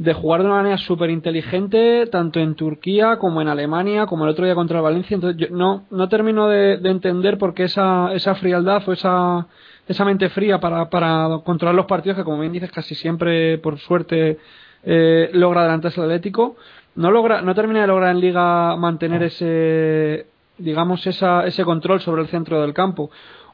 de 0.00 0.14
jugar 0.14 0.40
de 0.40 0.46
una 0.46 0.56
manera 0.56 0.78
súper 0.78 1.10
inteligente, 1.10 2.06
tanto 2.06 2.40
en 2.40 2.54
Turquía 2.54 3.18
como 3.18 3.42
en 3.42 3.48
Alemania, 3.48 4.06
como 4.06 4.24
el 4.24 4.30
otro 4.30 4.46
día 4.46 4.54
contra 4.54 4.78
el 4.78 4.82
Valencia. 4.82 5.14
Entonces, 5.14 5.38
yo 5.38 5.54
no, 5.54 5.84
no 5.90 6.08
termino 6.08 6.48
de, 6.48 6.78
de 6.78 6.88
entender 6.88 7.36
por 7.36 7.52
qué 7.52 7.64
esa, 7.64 8.10
esa 8.14 8.34
frialdad 8.34 8.82
o 8.88 8.92
esa, 8.94 9.46
esa 9.86 10.04
mente 10.06 10.30
fría 10.30 10.58
para, 10.58 10.88
para 10.88 11.40
controlar 11.44 11.74
los 11.74 11.84
partidos, 11.84 12.16
que 12.16 12.24
como 12.24 12.40
bien 12.40 12.52
dices, 12.52 12.72
casi 12.72 12.94
siempre, 12.94 13.58
por 13.58 13.78
suerte, 13.78 14.38
eh, 14.84 15.28
logra 15.34 15.60
adelantarse 15.60 16.00
el 16.00 16.06
Atlético 16.06 16.56
no 16.94 17.10
logra, 17.10 17.42
no 17.42 17.54
termina 17.54 17.82
de 17.82 17.86
lograr 17.86 18.10
en 18.10 18.20
liga 18.20 18.76
mantener 18.76 19.22
ese, 19.22 20.26
digamos, 20.58 21.06
esa, 21.06 21.46
ese 21.46 21.64
control 21.64 22.00
sobre 22.00 22.22
el 22.22 22.28
centro 22.28 22.60
del 22.60 22.74
campo. 22.74 23.10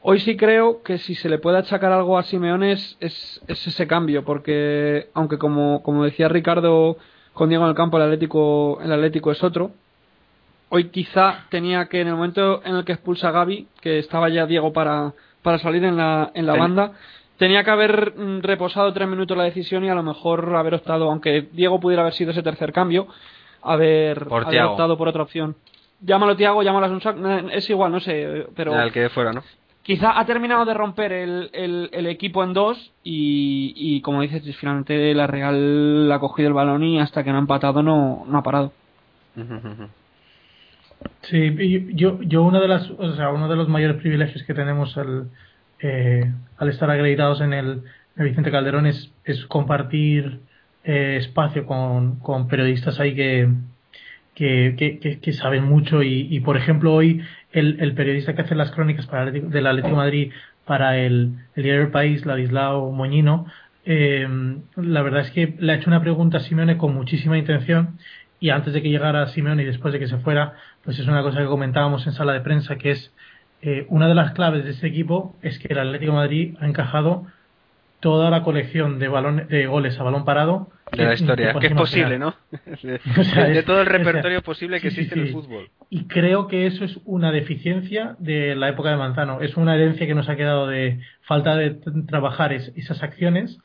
Hoy 0.09 0.21
sí 0.21 0.37
creo 0.37 0.85
que 0.85 0.99
si 0.99 1.17
se 1.17 1.29
le 1.29 1.39
puede 1.39 1.59
achacar 1.59 1.91
algo 1.91 2.17
a 2.17 2.23
Simeone 2.23 2.71
es, 2.71 2.97
es, 3.01 3.43
ese 3.49 3.89
cambio, 3.89 4.25
porque 4.25 5.09
aunque 5.15 5.37
como, 5.37 5.83
como 5.83 6.05
decía 6.05 6.29
Ricardo 6.29 6.97
con 7.33 7.49
Diego 7.49 7.65
en 7.65 7.71
el 7.71 7.75
campo, 7.75 7.97
el 7.97 8.05
Atlético, 8.05 8.79
el 8.81 8.93
Atlético 8.93 9.33
es 9.33 9.43
otro. 9.43 9.73
Hoy 10.69 10.91
quizá 10.91 11.47
tenía 11.49 11.87
que 11.87 12.03
en 12.03 12.07
el 12.07 12.15
momento 12.15 12.63
en 12.65 12.77
el 12.77 12.85
que 12.85 12.93
expulsa 12.93 13.31
a 13.31 13.33
Gaby, 13.33 13.67
que 13.81 13.99
estaba 13.99 14.29
ya 14.29 14.47
Diego 14.47 14.73
para, 14.73 15.13
para 15.43 15.59
salir 15.59 15.83
en 15.83 15.97
la, 15.97 16.31
en 16.35 16.47
la 16.47 16.55
banda, 16.55 16.93
tenía 17.37 17.65
que 17.65 17.71
haber 17.73 18.15
mm, 18.17 18.43
reposado 18.43 18.93
tres 18.93 19.09
minutos 19.09 19.37
la 19.37 19.43
decisión 19.43 19.85
y 19.85 19.89
a 19.89 19.95
lo 19.97 20.05
mejor 20.05 20.55
haber 20.55 20.75
optado, 20.75 21.11
aunque 21.11 21.49
Diego 21.51 21.81
pudiera 21.81 22.03
haber 22.03 22.15
sido 22.15 22.31
ese 22.31 22.45
tercer 22.45 22.73
cambio, 22.73 23.09
haber, 23.61 24.29
optado 24.31 24.97
por 24.97 25.09
otra 25.09 25.25
opción. 25.25 25.57
Llámalo 26.01 26.37
Tiago, 26.37 26.63
llámalo 26.63 26.87
Asunción, 26.87 27.51
es 27.51 27.69
igual, 27.71 27.91
no 27.91 27.99
sé, 27.99 28.47
pero... 28.55 28.81
el 28.81 28.93
que 28.93 29.09
fuera, 29.09 29.33
¿no? 29.33 29.43
Quizá 29.87 30.19
ha 30.19 30.27
terminado 30.27 30.65
de 30.65 30.75
romper 30.75 31.13
el, 31.13 32.07
equipo 32.09 32.43
en 32.43 32.53
dos 32.53 32.93
y, 33.05 34.01
como 34.01 34.21
dices, 34.21 34.43
finalmente 34.57 35.15
la 35.15 35.29
Real 35.29 36.11
ha 36.11 36.19
cogido 36.19 36.49
el 36.49 36.55
balón 36.55 36.83
y 36.83 36.99
hasta 36.99 37.23
que 37.23 37.31
no 37.31 37.37
ha 37.37 37.41
empatado 37.41 37.85
no, 37.85 38.27
ha 38.33 38.43
parado. 38.43 38.73
Sí, 41.23 41.55
yo, 41.95 42.43
uno 42.43 42.59
de 42.59 42.67
las, 42.67 42.91
o 42.91 43.15
sea, 43.15 43.29
uno 43.31 43.49
de 43.49 43.55
los 43.55 43.69
mayores 43.69 43.99
privilegios 43.99 44.43
que 44.45 44.55
tenemos 44.55 44.97
al, 44.97 45.29
eh, 45.81 46.33
estar 46.63 46.91
acreditados 46.91 47.41
en 47.43 47.53
el, 47.53 47.83
Vicente 48.17 48.51
Calderón 48.51 48.87
es, 48.87 49.13
compartir 49.47 50.41
eh, 50.83 51.19
espacio 51.21 51.65
con, 51.65 52.49
periodistas 52.49 52.99
ahí 52.99 53.15
que, 53.15 53.49
que, 54.37 55.19
que, 55.23 55.33
saben 55.33 55.65
mucho 55.65 56.03
y, 56.03 56.39
por 56.41 56.59
ejemplo 56.59 56.93
hoy 56.93 57.23
el, 57.53 57.79
el, 57.81 57.95
periodista 57.95 58.35
que 58.35 58.43
hace 58.43 58.55
las 58.55 58.71
crónicas 58.71 59.07
para 59.07 59.23
el, 59.23 59.29
Atlético 59.67 59.89
de 59.89 59.95
Madrid 59.95 60.33
para 60.67 60.99
el, 60.99 61.33
el 61.55 61.63
diario 61.63 61.83
del 61.83 61.91
País, 61.91 62.27
Ladislao 62.27 62.93
Moñino, 62.93 63.47
eh, 63.87 64.29
la 64.77 65.03
verdad 65.03 65.23
es 65.23 65.31
que 65.31 65.57
le 65.59 65.73
ha 65.73 65.77
hecho 65.77 65.89
una 65.89 66.03
pregunta 66.03 66.37
a 66.37 66.41
Simeone 66.41 66.77
con 66.77 66.95
muchísima 66.95 67.39
intención 67.39 67.99
y 68.39 68.51
antes 68.51 68.75
de 68.75 68.83
que 68.83 68.91
llegara 68.91 69.27
Simeone 69.29 69.63
y 69.63 69.67
después 69.67 69.95
de 69.95 70.01
que 70.01 70.07
se 70.07 70.19
fuera, 70.19 70.53
pues 70.85 70.99
es 70.99 71.07
una 71.09 71.23
cosa 71.23 71.39
que 71.39 71.47
comentábamos 71.47 72.07
en 72.07 72.13
sala 72.13 72.35
de 72.35 72.41
prensa 72.43 72.77
que 72.77 72.91
es 72.91 73.15
eh, 73.63 73.87
una 73.89 74.07
de 74.07 74.15
las 74.15 74.33
claves 74.33 74.65
de 74.65 74.73
este 74.73 74.87
equipo 74.87 75.35
es 75.41 75.59
que 75.59 75.73
el 75.73 75.79
Atlético 75.79 76.13
Madrid 76.13 76.57
ha 76.61 76.67
encajado 76.67 77.27
toda 78.07 78.31
la 78.31 78.45
colección 78.45 79.01
de, 79.01 79.09
balones, 79.09 79.49
de 79.49 79.67
goles 79.67 79.99
a 79.99 80.05
balón 80.05 80.25
parado 80.25 80.71
de 80.93 81.05
la 81.05 81.15
historia, 81.15 81.53
que, 81.55 81.67
es 81.67 81.73
posible, 81.73 82.21
¿no? 82.21 82.37
De, 82.83 83.65
todo 83.67 83.81
el 83.81 83.87
repertorio 83.87 84.43
posible 84.43 84.81
que 84.81 84.87
existe 84.87 85.17
en 85.17 85.23
el 85.23 85.33
fútbol. 85.33 85.71
Y 85.91 86.05
creo 86.05 86.47
que 86.47 86.69
eso 86.69 86.85
es 86.85 87.01
una 87.05 87.33
deficiencia 87.33 88.15
de 88.21 88.55
la 88.55 88.69
época 88.69 88.91
de 88.91 88.97
Manzano. 88.97 89.41
Es 89.41 89.57
una 89.57 89.75
herencia 89.75 90.07
que 90.07 90.15
nos 90.15 90.29
ha 90.29 90.37
quedado 90.37 90.69
de 90.69 91.01
falta 91.23 91.57
de 91.57 91.81
trabajar 92.07 92.53
esas 92.53 93.03
acciones. 93.03 93.59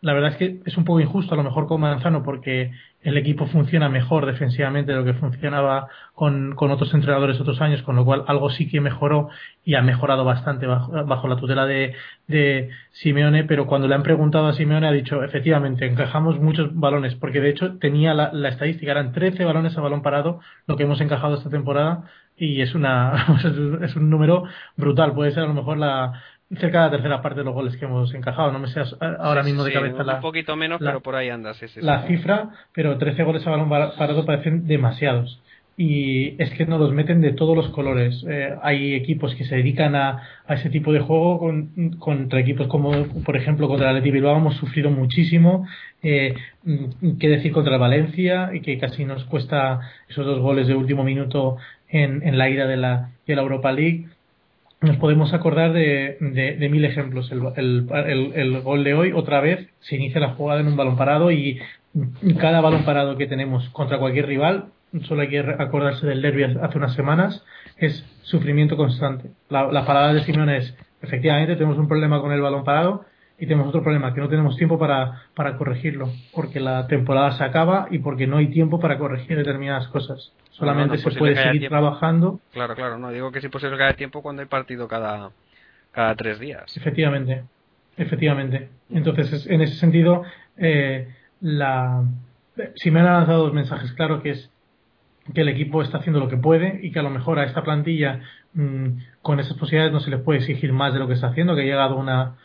La 0.00 0.14
verdad 0.14 0.32
es 0.32 0.36
que 0.36 0.58
es 0.64 0.76
un 0.76 0.84
poco 0.84 0.98
injusto 0.98 1.34
a 1.34 1.36
lo 1.36 1.44
mejor 1.44 1.68
con 1.68 1.80
Manzano 1.80 2.24
porque 2.24 2.72
el 3.06 3.16
equipo 3.16 3.46
funciona 3.46 3.88
mejor 3.88 4.26
defensivamente 4.26 4.90
de 4.90 4.98
lo 4.98 5.04
que 5.04 5.14
funcionaba 5.14 5.86
con, 6.12 6.56
con, 6.56 6.72
otros 6.72 6.92
entrenadores 6.92 7.40
otros 7.40 7.60
años, 7.60 7.80
con 7.82 7.94
lo 7.94 8.04
cual 8.04 8.24
algo 8.26 8.50
sí 8.50 8.68
que 8.68 8.80
mejoró 8.80 9.28
y 9.64 9.76
ha 9.76 9.80
mejorado 9.80 10.24
bastante 10.24 10.66
bajo, 10.66 11.28
la 11.28 11.36
tutela 11.36 11.66
de, 11.66 11.94
de, 12.26 12.70
Simeone, 12.90 13.44
pero 13.44 13.66
cuando 13.66 13.86
le 13.86 13.94
han 13.94 14.02
preguntado 14.02 14.48
a 14.48 14.54
Simeone 14.54 14.88
ha 14.88 14.90
dicho, 14.90 15.22
efectivamente, 15.22 15.86
encajamos 15.86 16.40
muchos 16.40 16.74
balones, 16.74 17.14
porque 17.14 17.40
de 17.40 17.50
hecho 17.50 17.78
tenía 17.78 18.12
la, 18.12 18.32
la 18.32 18.48
estadística, 18.48 18.90
eran 18.90 19.12
13 19.12 19.44
balones 19.44 19.78
a 19.78 19.80
balón 19.80 20.02
parado 20.02 20.40
lo 20.66 20.76
que 20.76 20.82
hemos 20.82 21.00
encajado 21.00 21.36
esta 21.36 21.48
temporada 21.48 22.10
y 22.36 22.60
es, 22.60 22.74
una, 22.74 23.38
es 23.82 23.94
un 23.94 24.10
número 24.10 24.46
brutal, 24.76 25.14
puede 25.14 25.30
ser 25.30 25.44
a 25.44 25.46
lo 25.46 25.54
mejor 25.54 25.78
la, 25.78 26.24
cerca 26.54 26.78
de 26.78 26.84
la 26.84 26.90
tercera 26.90 27.22
parte 27.22 27.40
de 27.40 27.44
los 27.44 27.54
goles 27.54 27.76
que 27.76 27.84
hemos 27.84 28.12
encajado. 28.14 28.52
No 28.52 28.58
me 28.58 28.68
sé 28.68 28.80
ahora 29.00 29.42
mismo 29.42 29.64
de 29.64 29.72
cabeza 29.72 30.04
la. 30.04 30.16
Un 30.16 30.20
poquito 30.20 30.56
menos, 30.56 30.80
pero 30.80 31.00
por 31.00 31.16
ahí 31.16 31.28
andas. 31.28 31.60
la 31.76 32.02
cifra, 32.02 32.50
pero 32.72 32.98
13 32.98 33.22
goles 33.24 33.46
a 33.46 33.50
balón 33.50 33.68
parado 33.68 34.24
parecen 34.24 34.66
demasiados. 34.66 35.40
Y 35.78 36.40
es 36.42 36.50
que 36.52 36.64
nos 36.64 36.80
los 36.80 36.94
meten 36.94 37.20
de 37.20 37.32
todos 37.32 37.54
los 37.54 37.68
colores. 37.68 38.24
Eh, 38.26 38.54
hay 38.62 38.94
equipos 38.94 39.34
que 39.34 39.44
se 39.44 39.56
dedican 39.56 39.94
a, 39.94 40.22
a 40.46 40.54
ese 40.54 40.70
tipo 40.70 40.90
de 40.90 41.00
juego 41.00 41.38
con, 41.38 41.96
contra 41.98 42.40
equipos 42.40 42.66
como, 42.68 42.92
por 43.24 43.36
ejemplo, 43.36 43.68
contra 43.68 43.90
el 43.90 43.96
Atleti 43.96 44.10
Bilbao 44.10 44.38
hemos 44.38 44.56
sufrido 44.56 44.90
muchísimo. 44.90 45.66
Eh, 46.02 46.34
mm, 46.64 47.18
¿Qué 47.18 47.28
decir 47.28 47.52
contra 47.52 47.74
el 47.74 47.80
Valencia? 47.80 48.52
Y 48.54 48.62
que 48.62 48.78
casi 48.78 49.04
nos 49.04 49.24
cuesta 49.24 49.80
esos 50.08 50.24
dos 50.24 50.40
goles 50.40 50.66
de 50.66 50.74
último 50.74 51.04
minuto 51.04 51.58
en, 51.90 52.26
en 52.26 52.38
la 52.38 52.48
ida 52.48 52.66
de 52.66 52.78
la, 52.78 53.10
de 53.26 53.36
la 53.36 53.42
Europa 53.42 53.70
League 53.70 54.06
nos 54.80 54.96
podemos 54.98 55.32
acordar 55.32 55.72
de, 55.72 56.18
de, 56.20 56.68
mil 56.68 56.84
ejemplos. 56.84 57.32
El, 57.32 57.42
el, 57.56 58.32
el, 58.34 58.60
gol 58.60 58.84
de 58.84 58.94
hoy, 58.94 59.12
otra 59.12 59.40
vez, 59.40 59.68
se 59.80 59.96
inicia 59.96 60.20
la 60.20 60.34
jugada 60.34 60.60
en 60.60 60.68
un 60.68 60.76
balón 60.76 60.96
parado 60.96 61.30
y 61.30 61.60
cada 62.38 62.60
balón 62.60 62.84
parado 62.84 63.16
que 63.16 63.26
tenemos 63.26 63.68
contra 63.70 63.98
cualquier 63.98 64.26
rival, 64.26 64.66
solo 65.02 65.22
hay 65.22 65.28
que 65.28 65.40
acordarse 65.40 66.06
del 66.06 66.22
derby 66.22 66.44
hace 66.44 66.78
unas 66.78 66.94
semanas, 66.94 67.44
es 67.78 68.04
sufrimiento 68.22 68.76
constante. 68.76 69.30
La, 69.48 69.70
la 69.72 70.12
de 70.12 70.22
Simón 70.24 70.50
es, 70.50 70.76
efectivamente, 71.02 71.56
tenemos 71.56 71.78
un 71.78 71.88
problema 71.88 72.20
con 72.20 72.32
el 72.32 72.42
balón 72.42 72.64
parado 72.64 73.04
y 73.38 73.46
tenemos 73.46 73.68
otro 73.68 73.82
problema, 73.82 74.14
que 74.14 74.20
no 74.20 74.28
tenemos 74.28 74.56
tiempo 74.56 74.78
para, 74.78 75.24
para 75.34 75.56
corregirlo, 75.56 76.10
porque 76.32 76.58
la 76.58 76.86
temporada 76.86 77.32
se 77.32 77.44
acaba 77.44 77.86
y 77.90 77.98
porque 77.98 78.26
no 78.26 78.38
hay 78.38 78.48
tiempo 78.48 78.80
para 78.80 78.96
corregir 78.98 79.36
determinadas 79.36 79.88
cosas. 79.88 80.32
Solamente 80.52 80.96
se 80.98 81.10
puede 81.10 81.36
seguir 81.36 81.68
trabajando. 81.68 82.40
Claro, 82.52 82.74
claro, 82.74 82.98
no 82.98 83.10
digo 83.10 83.30
que 83.30 83.40
es 83.40 83.44
imposible 83.44 83.76
que 83.76 83.82
haya 83.84 83.96
tiempo 83.96 84.22
cuando 84.22 84.40
hay 84.40 84.48
partido 84.48 84.88
cada, 84.88 85.30
cada 85.92 86.14
tres 86.14 86.38
días. 86.38 86.74
Efectivamente, 86.76 87.44
efectivamente. 87.98 88.70
Entonces, 88.90 89.46
en 89.48 89.60
ese 89.60 89.74
sentido, 89.74 90.22
eh, 90.56 91.08
la, 91.40 92.04
si 92.76 92.90
me 92.90 93.00
han 93.00 93.06
lanzado 93.06 93.44
dos 93.44 93.52
mensajes, 93.52 93.92
claro 93.92 94.22
que 94.22 94.30
es 94.30 94.50
que 95.34 95.42
el 95.42 95.48
equipo 95.48 95.82
está 95.82 95.98
haciendo 95.98 96.20
lo 96.20 96.28
que 96.28 96.36
puede 96.36 96.78
y 96.82 96.92
que 96.92 97.00
a 97.00 97.02
lo 97.02 97.10
mejor 97.10 97.38
a 97.38 97.44
esta 97.44 97.62
plantilla 97.62 98.20
mm, 98.54 98.86
con 99.22 99.40
esas 99.40 99.58
posibilidades 99.58 99.92
no 99.92 100.00
se 100.00 100.10
le 100.10 100.18
puede 100.18 100.38
exigir 100.38 100.72
más 100.72 100.94
de 100.94 101.00
lo 101.00 101.08
que 101.08 101.14
está 101.14 101.28
haciendo, 101.28 101.54
que 101.54 101.62
ha 101.62 101.64
llegado 101.64 101.96
una, 101.96 102.36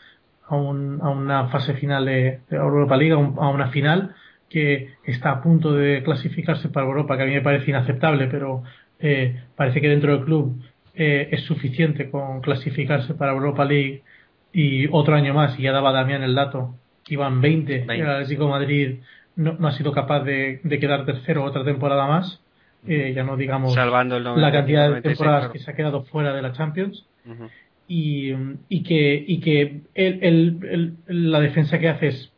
a, 0.52 0.56
un, 0.56 1.00
a 1.02 1.08
una 1.08 1.48
fase 1.48 1.72
final 1.74 2.04
de, 2.04 2.40
Europa 2.50 2.96
League, 2.96 3.14
a, 3.14 3.48
una 3.48 3.68
final 3.68 4.14
que 4.50 4.90
está 5.04 5.30
a 5.30 5.42
punto 5.42 5.72
de 5.72 6.02
clasificarse 6.02 6.68
para 6.68 6.86
Europa, 6.86 7.16
que 7.16 7.22
a 7.22 7.26
mí 7.26 7.32
me 7.32 7.40
parece 7.40 7.70
inaceptable, 7.70 8.26
pero 8.26 8.62
eh, 9.00 9.40
parece 9.56 9.80
que 9.80 9.88
dentro 9.88 10.12
del 10.12 10.24
club 10.26 10.62
eh, 10.94 11.28
es 11.32 11.42
suficiente 11.44 12.10
con 12.10 12.42
clasificarse 12.42 13.14
para 13.14 13.32
Europa 13.32 13.64
League 13.64 14.02
y 14.52 14.88
otro 14.88 15.14
año 15.14 15.32
más, 15.32 15.58
y 15.58 15.62
ya 15.62 15.72
daba 15.72 15.90
Damián 15.90 16.22
el 16.22 16.34
dato, 16.34 16.74
iban 17.08 17.40
20, 17.40 17.84
20. 17.86 17.94
el 17.94 18.10
Atlético 18.10 18.48
Madrid 18.48 18.98
no, 19.36 19.54
no, 19.58 19.68
ha 19.68 19.72
sido 19.72 19.92
capaz 19.92 20.20
de, 20.20 20.60
de 20.62 20.78
quedar 20.78 21.06
tercero 21.06 21.44
otra 21.44 21.64
temporada 21.64 22.06
más, 22.06 22.42
eh, 22.86 23.12
ya 23.14 23.22
no 23.22 23.36
digamos 23.36 23.74
Salvando 23.74 24.18
la 24.18 24.52
cantidad 24.52 24.92
de 24.92 25.00
temporadas 25.00 25.50
que 25.50 25.60
se 25.60 25.70
ha 25.70 25.74
quedado 25.74 26.02
fuera 26.04 26.34
de 26.34 26.42
la 26.42 26.52
Champions 26.52 27.06
y, 27.94 28.32
y 28.70 28.82
que, 28.84 29.22
y 29.26 29.40
que 29.40 29.82
el, 29.92 30.96
la 31.06 31.40
defensa 31.40 31.78
que 31.78 31.90
hace 31.90 32.06
es, 32.06 32.32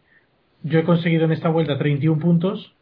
yo 0.65 0.81
he 0.81 0.85
conseguido 0.85 1.27
en 1.27 1.31
esta 1.31 1.49
vuelta 1.49 1.79
31 1.79 2.21
puntos, 2.21 2.75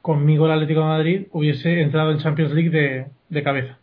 conmigo 0.00 0.46
el 0.46 0.52
Atlético 0.52 0.80
de 0.80 0.86
Madrid 0.86 1.26
hubiese 1.32 1.82
entrado 1.82 2.10
en 2.10 2.18
Champions 2.20 2.52
League 2.52 3.10
de, 3.28 3.42
cabeza. 3.42 3.78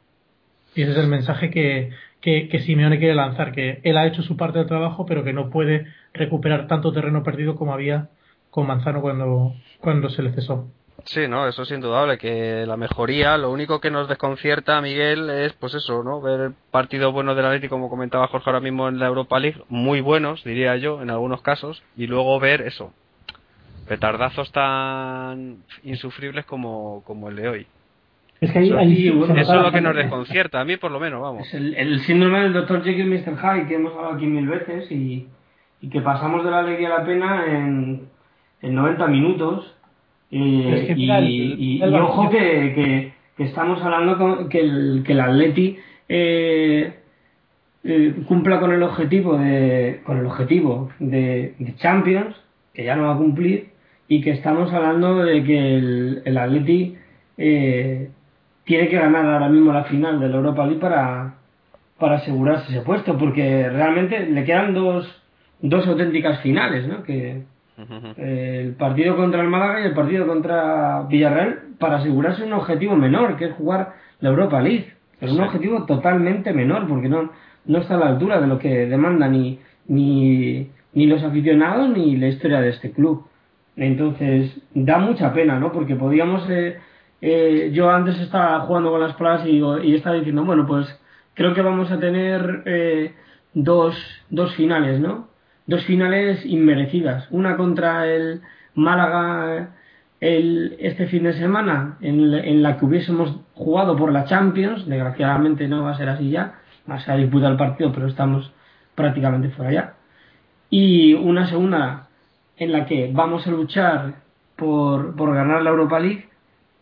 Y 0.74 0.82
ese 0.82 0.94
es 0.94 0.98
el 0.98 1.08
mensaje 1.08 1.52
que, 1.52 1.92
que, 2.20 2.60
Simeone 2.62 2.98
quiere 2.98 3.14
lanzar, 3.14 3.52
que 3.52 3.80
él 3.84 3.96
ha 3.96 4.08
hecho 4.08 4.24
su 4.24 4.36
parte 4.36 4.58
del 4.58 4.68
trabajo, 4.68 5.06
pero 5.06 5.24
que 5.24 5.32
no 5.32 5.52
puede 5.52 5.86
recuperar 6.12 6.66
tanto 6.66 6.92
terreno 6.92 7.22
perdido 7.22 7.56
como 7.56 7.76
había 7.76 8.10
con 8.50 8.66
Manzano 8.66 9.04
cuando 9.04 10.10
se 10.10 10.24
le 10.24 10.32
cesó. 10.32 10.68
Sí, 11.04 11.28
no, 11.28 11.48
eso 11.48 11.64
es 11.64 11.72
indudable, 11.72 12.18
que 12.18 12.66
la 12.66 12.78
mejoría, 12.78 13.38
lo 13.38 13.52
único 13.52 13.80
que 13.80 13.92
nos 13.92 14.08
desconcierta, 14.08 14.82
Miguel, 14.82 15.30
es 15.30 15.54
pues 15.54 15.76
eso, 15.76 16.04
¿no? 16.04 16.22
Ver 16.22 16.52
partidos 16.72 17.14
buenos 17.14 17.36
del 17.36 17.46
Atlético, 17.46 17.76
como 17.76 17.90
comentaba 17.90 18.28
Jorge 18.28 18.50
ahora 18.50 18.62
mismo 18.62 18.88
en 18.88 18.98
la 18.98 19.08
Europa 19.08 19.40
League, 19.40 19.62
muy 19.70 20.02
buenos, 20.02 20.44
diría 20.44 20.78
yo, 20.78 21.02
en 21.02 21.10
algunos 21.10 21.42
casos, 21.42 21.84
y 21.96 22.08
luego 22.08 22.40
ver 22.40 22.62
eso, 22.62 22.92
petardazos 23.88 24.52
tan 24.52 25.58
insufribles 25.84 26.46
como, 26.46 27.04
como 27.06 27.30
el 27.30 27.36
de 27.36 27.50
hoy. 27.50 27.68
Es 28.42 28.52
que 28.52 28.60
ahí, 28.60 29.08
eso, 29.10 29.34
es 29.36 29.48
lo 29.48 29.72
que 29.72 29.82
nos 29.82 29.96
desconcierta, 29.96 30.60
a 30.60 30.66
mí 30.66 30.78
por 30.78 30.92
lo 30.92 31.00
menos, 31.00 31.22
vamos. 31.22 31.48
Es 31.48 31.54
el, 31.54 32.00
síndrome 32.02 32.42
del 32.42 32.54
Dr. 32.54 32.84
Jekyll 32.84 33.14
y 33.14 33.20
Mr. 33.20 33.38
Hyde 33.38 33.68
que 33.68 33.76
hemos 33.76 33.94
hablado 33.94 34.16
aquí 34.16 34.26
mil 34.26 34.48
veces 34.48 34.92
y, 34.92 35.28
y 35.82 35.90
que 35.90 36.02
pasamos 36.02 36.44
de 36.44 36.52
la 36.52 36.60
alegría 36.60 36.96
a 36.96 37.00
la 37.00 37.06
pena 37.06 37.46
en, 37.48 38.10
en 38.62 38.76
90 38.76 39.08
minutos 39.08 39.75
y, 40.38 41.82
ojo 41.82 42.30
que, 42.30 43.14
estamos 43.38 43.82
hablando 43.82 44.18
con, 44.18 44.50
que, 44.50 44.60
el, 44.60 45.04
que 45.06 45.14
el 45.14 45.22
Atleti 45.22 45.78
eh, 46.10 46.94
eh, 47.84 48.14
cumpla 48.28 48.60
con 48.60 48.74
el 48.74 48.84
objetivo 48.84 49.38
de 49.38 50.02
con 50.04 50.18
el 50.18 50.26
objetivo 50.26 50.90
de, 51.00 51.56
Champions, 51.78 52.36
que 52.74 52.84
ya 52.84 52.96
no 52.96 53.04
va 53.04 53.14
a 53.14 53.18
cumplir, 53.18 53.70
y 54.10 54.22
que 54.22 54.32
estamos 54.32 54.74
hablando 54.74 55.24
de 55.24 55.44
que 55.44 55.76
el, 55.78 56.22
el 56.26 56.38
Atleti 56.38 56.96
eh, 57.38 58.10
tiene 58.66 58.90
que 58.90 58.98
ganar 58.98 59.26
ahora 59.26 59.50
mismo 59.50 59.72
la 59.72 59.86
final 59.86 60.20
de 60.20 60.28
la 60.28 60.36
Europa 60.36 60.66
League 60.66 60.82
para, 60.82 61.36
para 61.98 62.18
asegurarse 62.18 62.72
ese 62.72 62.82
puesto, 62.82 63.18
porque 63.18 63.70
realmente 63.70 64.26
le 64.26 64.44
quedan 64.44 64.74
dos, 64.74 65.08
dos 65.62 65.88
auténticas 65.88 66.42
finales, 66.42 66.88
¿no? 66.88 67.04
Que, 67.04 67.44
el 68.18 68.76
partido 68.76 69.16
contra 69.16 69.42
el 69.42 69.50
Málaga 69.50 69.82
y 69.82 69.86
el 69.86 69.94
partido 69.94 70.26
contra 70.26 71.04
Villarreal 71.10 71.60
para 71.80 71.98
asegurarse 71.98 72.44
un 72.44 72.54
objetivo 72.54 72.96
menor, 72.96 73.36
que 73.38 73.46
es 73.46 73.54
jugar 73.54 73.94
la 74.22 74.30
Europa 74.30 74.62
League. 74.62 74.94
Es 75.20 75.32
un 75.32 75.42
objetivo 75.42 75.86
totalmente 75.86 76.54
menor, 76.54 76.88
porque 76.88 77.10
no, 77.10 77.32
no 77.66 77.78
está 77.80 77.96
a 77.96 78.00
la 78.00 78.08
altura 78.08 78.40
de 78.40 78.48
lo 78.48 78.60
que 78.60 78.86
demandan 78.86 79.32
ni, 79.32 79.60
ni, 79.88 80.70
ni 80.94 81.06
los 81.06 81.24
aficionados 81.24 81.90
ni 81.90 82.18
la 82.18 82.28
historia 82.28 82.62
de 82.62 82.70
este 82.70 82.92
club. 82.92 83.26
Entonces, 83.76 84.58
da 84.74 84.98
mucha 85.00 85.34
pena, 85.34 85.60
¿no? 85.60 85.72
Porque 85.72 85.96
podíamos. 85.96 86.50
Eh, 86.50 86.78
eh, 87.22 87.72
yo 87.74 87.90
antes 87.90 88.20
estaba 88.20 88.62
jugando 88.62 88.92
con 88.92 89.02
las 89.02 89.14
palabras 89.16 89.48
y, 89.48 89.60
y 89.84 89.96
estaba 89.96 90.16
diciendo, 90.16 90.46
bueno, 90.46 90.66
pues 90.66 90.88
creo 91.34 91.54
que 91.54 91.62
vamos 91.62 91.92
a 91.92 92.00
tener 92.00 92.64
eh, 92.66 93.14
dos, 93.54 93.96
dos 94.30 94.56
finales, 94.56 95.00
¿no? 95.00 95.28
Dos 95.68 95.84
finales 95.86 96.46
inmerecidas. 96.46 97.28
Una 97.32 97.58
contra 97.58 98.08
el 98.08 98.42
Málaga 98.76 99.70
este 100.20 101.08
fin 101.08 101.24
de 101.24 101.34
semana, 101.34 101.98
en, 102.02 102.64
la 102.64 102.78
que 102.78 102.86
hubiésemos 102.86 103.38
jugado 103.54 103.96
por 103.96 104.12
la 104.12 104.26
Champions. 104.26 104.88
Desgraciadamente 104.88 105.68
no 105.68 105.84
va 105.84 105.92
a 105.92 105.98
ser 105.98 106.10
así 106.10 106.30
ya. 106.30 106.56
Va 106.90 106.96
a 106.96 107.00
ser 107.00 107.18
disputar 107.18 107.52
el 107.52 107.58
partido, 107.58 107.92
pero 107.92 108.08
estamos 108.08 108.52
prácticamente 108.96 109.50
fuera 109.50 109.72
ya. 109.72 109.94
Y 110.70 111.14
una 111.14 111.48
segunda 111.48 112.08
en 112.58 112.72
la 112.72 112.86
que 112.86 113.12
vamos 113.14 113.46
a 113.46 113.52
luchar 113.52 114.16
por, 114.56 115.16
por 115.16 115.34
ganar 115.36 115.62
la 115.62 115.70
Europa 115.70 116.00
League. 116.00 116.30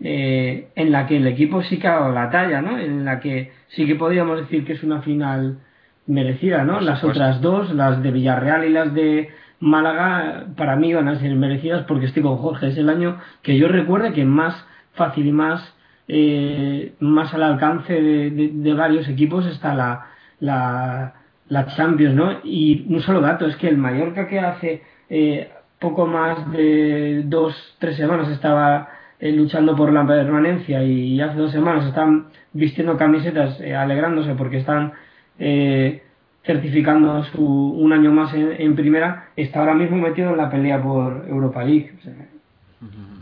Eh, 0.06 0.68
en 0.76 0.92
la 0.92 1.08
que 1.08 1.16
el 1.16 1.28
equipo 1.28 1.64
sí 1.64 1.78
que 1.80 1.88
ha 1.88 1.94
dado 1.94 2.12
la 2.12 2.30
talla, 2.30 2.62
¿no? 2.62 2.78
En 2.78 3.06
la 3.06 3.22
que 3.22 3.54
sí 3.70 3.86
que 3.86 3.96
podríamos 3.96 4.38
decir 4.38 4.66
que 4.66 4.74
es 4.74 4.84
una 4.84 5.02
final 5.02 5.60
merecida, 6.08 6.64
¿no? 6.64 6.82
Las 6.82 7.04
otras 7.04 7.42
dos, 7.42 7.74
las 7.74 8.02
de 8.02 8.12
Villarreal 8.12 8.66
y 8.66 8.70
las 8.70 8.94
de 8.94 9.30
Málaga, 9.60 10.48
para 10.58 10.76
mí 10.76 10.94
van 10.94 11.08
a 11.08 11.20
ser 11.20 11.34
merecidas 11.36 11.86
porque 11.86 12.08
estoy 12.08 12.24
con 12.24 12.38
Jorge. 12.38 12.68
Es 12.68 12.78
el 12.78 12.90
año 12.90 13.20
que 13.42 13.58
yo 13.58 13.68
recuerde 13.68 14.14
que 14.14 14.26
más 14.26 14.66
fácil 14.94 15.28
y 15.28 15.32
más, 15.32 15.76
eh, 16.08 16.94
más 17.00 17.34
al 17.34 17.44
alcance 17.44 17.94
de, 17.94 18.74
varios 18.74 19.08
equipos 19.08 19.46
está 19.46 19.74
la, 19.74 20.08
la, 20.40 21.14
la, 21.48 21.66
Champions, 21.68 22.16
¿no? 22.16 22.40
Y 22.44 22.86
un 22.90 23.02
solo 23.02 23.22
dato, 23.22 23.46
es 23.46 23.56
que 23.56 23.70
el 23.70 23.78
Mallorca 23.78 24.28
que 24.28 24.40
hace 24.40 24.84
eh, 25.10 25.50
poco 25.80 26.06
más 26.06 26.52
de 26.52 27.24
dos, 27.26 27.56
tres 27.80 27.96
semanas 27.96 28.30
estaba 28.30 28.90
eh, 29.20 29.32
luchando 29.32 29.76
por 29.76 29.94
la 29.94 30.06
permanencia 30.06 30.84
y 30.84 31.20
hace 31.22 31.38
dos 31.38 31.52
semanas 31.52 31.86
están 31.86 32.28
vistiendo 32.52 32.98
camisetas 32.98 33.60
alegrándose 33.62 34.36
porque 34.36 34.58
están 34.58 34.94
eh, 35.40 36.04
certificando 36.44 37.24
su, 37.26 37.44
un 37.44 37.94
año 37.94 38.12
más 38.12 38.34
en, 38.34 38.76
primera, 38.76 39.30
está 39.36 39.60
ahora 39.60 39.74
mismo 39.74 39.98
metido 39.98 40.32
en 40.32 40.38
la 40.38 40.50
pelea 40.50 40.82
por 40.82 41.26
Europa 41.28 41.64
League. 41.64 41.94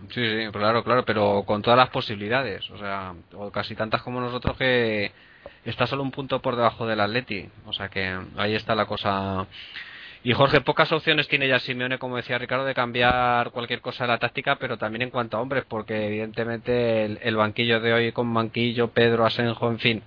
Sí, 0.10 0.26
sí, 0.26 0.52
claro, 0.52 0.84
claro, 0.84 1.06
pero 1.06 1.44
con 1.46 1.62
todas 1.62 1.78
las 1.78 1.90
posibilidades, 1.90 2.70
o 2.72 2.78
sea, 2.78 3.14
o 3.34 3.50
casi 3.50 3.76
tantas 3.76 4.02
como 4.02 4.20
nosotros 4.20 4.58
que 4.58 5.12
está 5.64 5.88
solo 5.88 6.04
un 6.04 6.12
punto 6.12 6.42
por 6.42 6.56
debajo 6.56 6.86
del 6.86 7.00
Atleti, 7.00 7.48
o 7.66 7.72
sea 7.72 7.88
que 7.88 8.18
ahí 8.38 8.56
está 8.56 8.76
la 8.76 8.88
cosa. 8.88 9.46
Y 10.24 10.34
Jorge, 10.34 10.62
pocas 10.62 10.92
opciones 10.92 11.28
tiene 11.28 11.48
ya 11.48 11.60
Simeone, 11.60 11.98
como 11.98 12.18
decía 12.18 12.38
Ricardo, 12.38 12.66
de 12.66 12.76
cambiar 12.76 13.52
cualquier 13.52 13.82
cosa 13.82 14.04
de 14.04 14.10
la 14.10 14.20
táctica, 14.20 14.58
pero 14.58 14.78
también 14.78 15.04
en 15.04 15.10
cuanto 15.12 15.38
a 15.38 15.42
hombres, 15.42 15.64
porque 15.68 16.08
evidentemente 16.08 17.06
el, 17.06 17.20
el 17.22 17.36
banquillo 17.38 17.80
de 17.80 17.94
hoy 17.94 18.12
con 18.12 18.28
Manquillo, 18.28 18.90
Pedro, 18.90 19.26
Asenjo, 19.26 19.70
en 19.70 19.80
fin, 19.80 20.04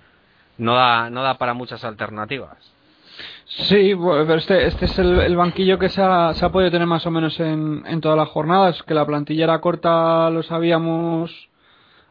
no 0.57 0.75
da, 0.75 1.09
no 1.09 1.23
da 1.23 1.37
para 1.37 1.53
muchas 1.53 1.83
alternativas. 1.83 2.57
Sí, 3.45 3.93
pero 3.95 4.35
este, 4.35 4.65
este 4.65 4.85
es 4.85 4.99
el, 4.99 5.35
banquillo 5.35 5.77
que 5.77 5.89
se 5.89 6.01
ha, 6.01 6.33
se 6.33 6.45
ha, 6.45 6.51
podido 6.51 6.71
tener 6.71 6.87
más 6.87 7.05
o 7.05 7.11
menos 7.11 7.39
en, 7.39 7.83
en 7.85 8.01
todas 8.01 8.17
las 8.17 8.29
jornadas, 8.29 8.81
que 8.83 8.93
la 8.93 9.05
plantilla 9.05 9.43
era 9.43 9.61
corta, 9.61 10.29
lo 10.31 10.41
sabíamos 10.43 11.49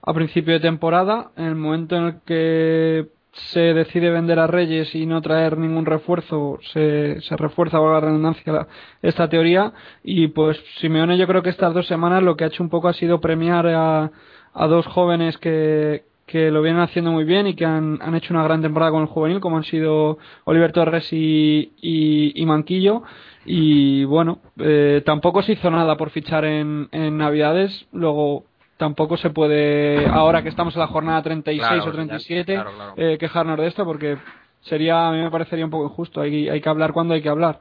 a 0.02 0.12
principio 0.12 0.54
de 0.54 0.60
temporada, 0.60 1.30
en 1.36 1.46
el 1.46 1.54
momento 1.56 1.96
en 1.96 2.04
el 2.04 2.20
que 2.24 3.08
se 3.32 3.60
decide 3.74 4.10
vender 4.10 4.38
a 4.38 4.46
Reyes 4.46 4.94
y 4.94 5.06
no 5.06 5.20
traer 5.22 5.58
ningún 5.58 5.86
refuerzo, 5.86 6.58
se, 6.72 7.20
se 7.20 7.36
refuerza, 7.36 7.78
por 7.78 7.92
la 7.92 8.00
redundancia, 8.00 8.68
esta 9.02 9.28
teoría. 9.28 9.72
Y 10.04 10.28
pues 10.28 10.62
Simeone 10.78 11.18
yo 11.18 11.26
creo 11.26 11.42
que 11.42 11.50
estas 11.50 11.74
dos 11.74 11.86
semanas 11.86 12.22
lo 12.22 12.36
que 12.36 12.44
ha 12.44 12.48
hecho 12.48 12.62
un 12.62 12.70
poco 12.70 12.88
ha 12.88 12.92
sido 12.92 13.20
premiar 13.20 13.66
a, 13.66 14.10
a 14.52 14.66
dos 14.66 14.86
jóvenes 14.86 15.36
que, 15.38 16.04
que 16.26 16.50
lo 16.50 16.62
vienen 16.62 16.82
haciendo 16.82 17.12
muy 17.12 17.24
bien 17.24 17.46
y 17.46 17.54
que 17.54 17.64
han, 17.64 17.98
han, 18.00 18.14
hecho 18.14 18.32
una 18.32 18.44
gran 18.44 18.62
temporada 18.62 18.92
con 18.92 19.02
el 19.02 19.08
juvenil, 19.08 19.40
como 19.40 19.56
han 19.58 19.64
sido 19.64 20.18
Oliver 20.44 20.72
Torres 20.72 21.12
y, 21.12 21.72
y, 21.82 22.46
Manquillo. 22.46 23.02
Y 23.44 24.04
bueno, 24.04 24.38
eh, 24.58 25.02
tampoco 25.04 25.42
se 25.42 25.52
hizo 25.52 25.70
nada 25.70 25.96
por 25.96 26.10
fichar 26.10 26.44
en, 26.44 26.88
en 26.92 27.18
Navidades. 27.18 27.86
Luego 27.92 28.44
tampoco 28.78 29.16
se 29.16 29.30
puede, 29.30 30.06
ahora 30.06 30.42
que 30.42 30.48
estamos 30.48 30.74
en 30.74 30.80
la 30.80 30.86
jornada 30.86 31.22
36 31.22 31.82
o 31.86 31.92
37, 31.92 32.64
Eh, 32.96 33.18
quejarnos 33.18 33.58
de 33.58 33.66
esto 33.66 33.84
porque 33.84 34.16
sería, 34.62 35.08
a 35.08 35.12
mí 35.12 35.18
me 35.18 35.30
parecería 35.30 35.64
un 35.64 35.70
poco 35.70 35.84
injusto. 35.84 36.20
Hay, 36.22 36.48
hay 36.48 36.60
que 36.60 36.68
hablar 36.68 36.92
cuando 36.92 37.14
hay 37.14 37.22
que 37.22 37.28
hablar 37.28 37.60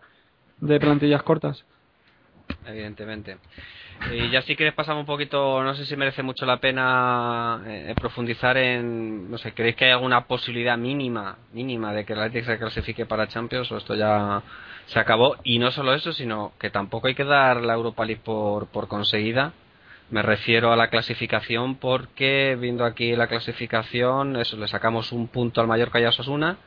de 0.59 0.79
plantillas 0.79 1.23
cortas. 1.23 1.65
Evidentemente. 2.65 3.37
Y 4.11 4.29
ya 4.29 4.41
si 4.41 4.55
quieres 4.55 4.75
pasamos 4.75 5.01
un 5.01 5.05
poquito, 5.05 5.63
no 5.63 5.73
sé 5.75 5.85
si 5.85 5.95
merece 5.95 6.23
mucho 6.23 6.45
la 6.45 6.57
pena 6.57 7.61
eh, 7.65 7.93
profundizar 7.99 8.57
en, 8.57 9.31
no 9.31 9.37
sé, 9.37 9.53
¿creéis 9.53 9.75
que 9.75 9.85
hay 9.85 9.91
alguna 9.91 10.25
posibilidad 10.25 10.77
mínima, 10.77 11.37
mínima 11.53 11.93
de 11.93 12.05
que 12.05 12.13
el 12.13 12.19
Atlético 12.19 12.51
se 12.51 12.59
clasifique 12.59 13.05
para 13.05 13.27
Champions 13.27 13.71
o 13.71 13.77
esto 13.77 13.95
ya 13.95 14.41
se 14.87 14.99
acabó? 14.99 15.37
Y 15.43 15.59
no 15.59 15.71
solo 15.71 15.93
eso, 15.93 16.13
sino 16.13 16.53
que 16.59 16.69
tampoco 16.69 17.07
hay 17.07 17.15
que 17.15 17.23
dar 17.23 17.61
la 17.61 17.73
Europa 17.73 18.05
League 18.05 18.21
por, 18.23 18.67
por 18.67 18.87
conseguida. 18.87 19.53
Me 20.09 20.21
refiero 20.21 20.71
a 20.71 20.75
la 20.75 20.89
clasificación 20.89 21.75
porque 21.75 22.57
viendo 22.59 22.85
aquí 22.85 23.15
la 23.15 23.27
clasificación, 23.27 24.35
eso 24.35 24.57
le 24.57 24.67
sacamos 24.67 25.11
un 25.11 25.27
punto 25.27 25.61
al 25.61 25.67
Mallorca 25.67 25.99
y 25.99 26.03
a 26.03 26.09
Osasuna 26.09 26.57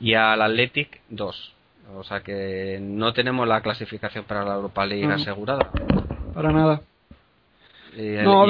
y 0.00 0.14
al 0.14 0.40
Athletic 0.40 1.00
dos. 1.08 1.54
O 1.94 2.04
sea 2.04 2.20
que 2.20 2.78
no 2.80 3.12
tenemos 3.12 3.48
la 3.48 3.62
clasificación 3.62 4.24
para 4.24 4.44
la 4.44 4.54
Europa 4.54 4.86
League 4.86 5.06
mm. 5.06 5.12
asegurada 5.12 5.70
para 6.38 6.52
nada. 6.52 6.82
no, 7.96 8.46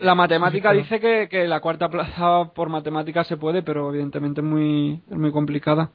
la 0.00 0.14
matemática 0.16 0.72
dice 0.72 0.98
que, 0.98 1.28
que, 1.30 1.46
la 1.46 1.60
cuarta 1.60 1.88
plaza 1.88 2.50
por 2.52 2.68
matemática 2.68 3.22
se 3.22 3.36
puede, 3.36 3.62
pero 3.62 3.90
evidentemente 3.90 4.40
es 4.40 4.44
muy, 4.44 5.00
es 5.08 5.16
muy 5.16 5.30
complicada. 5.30 5.90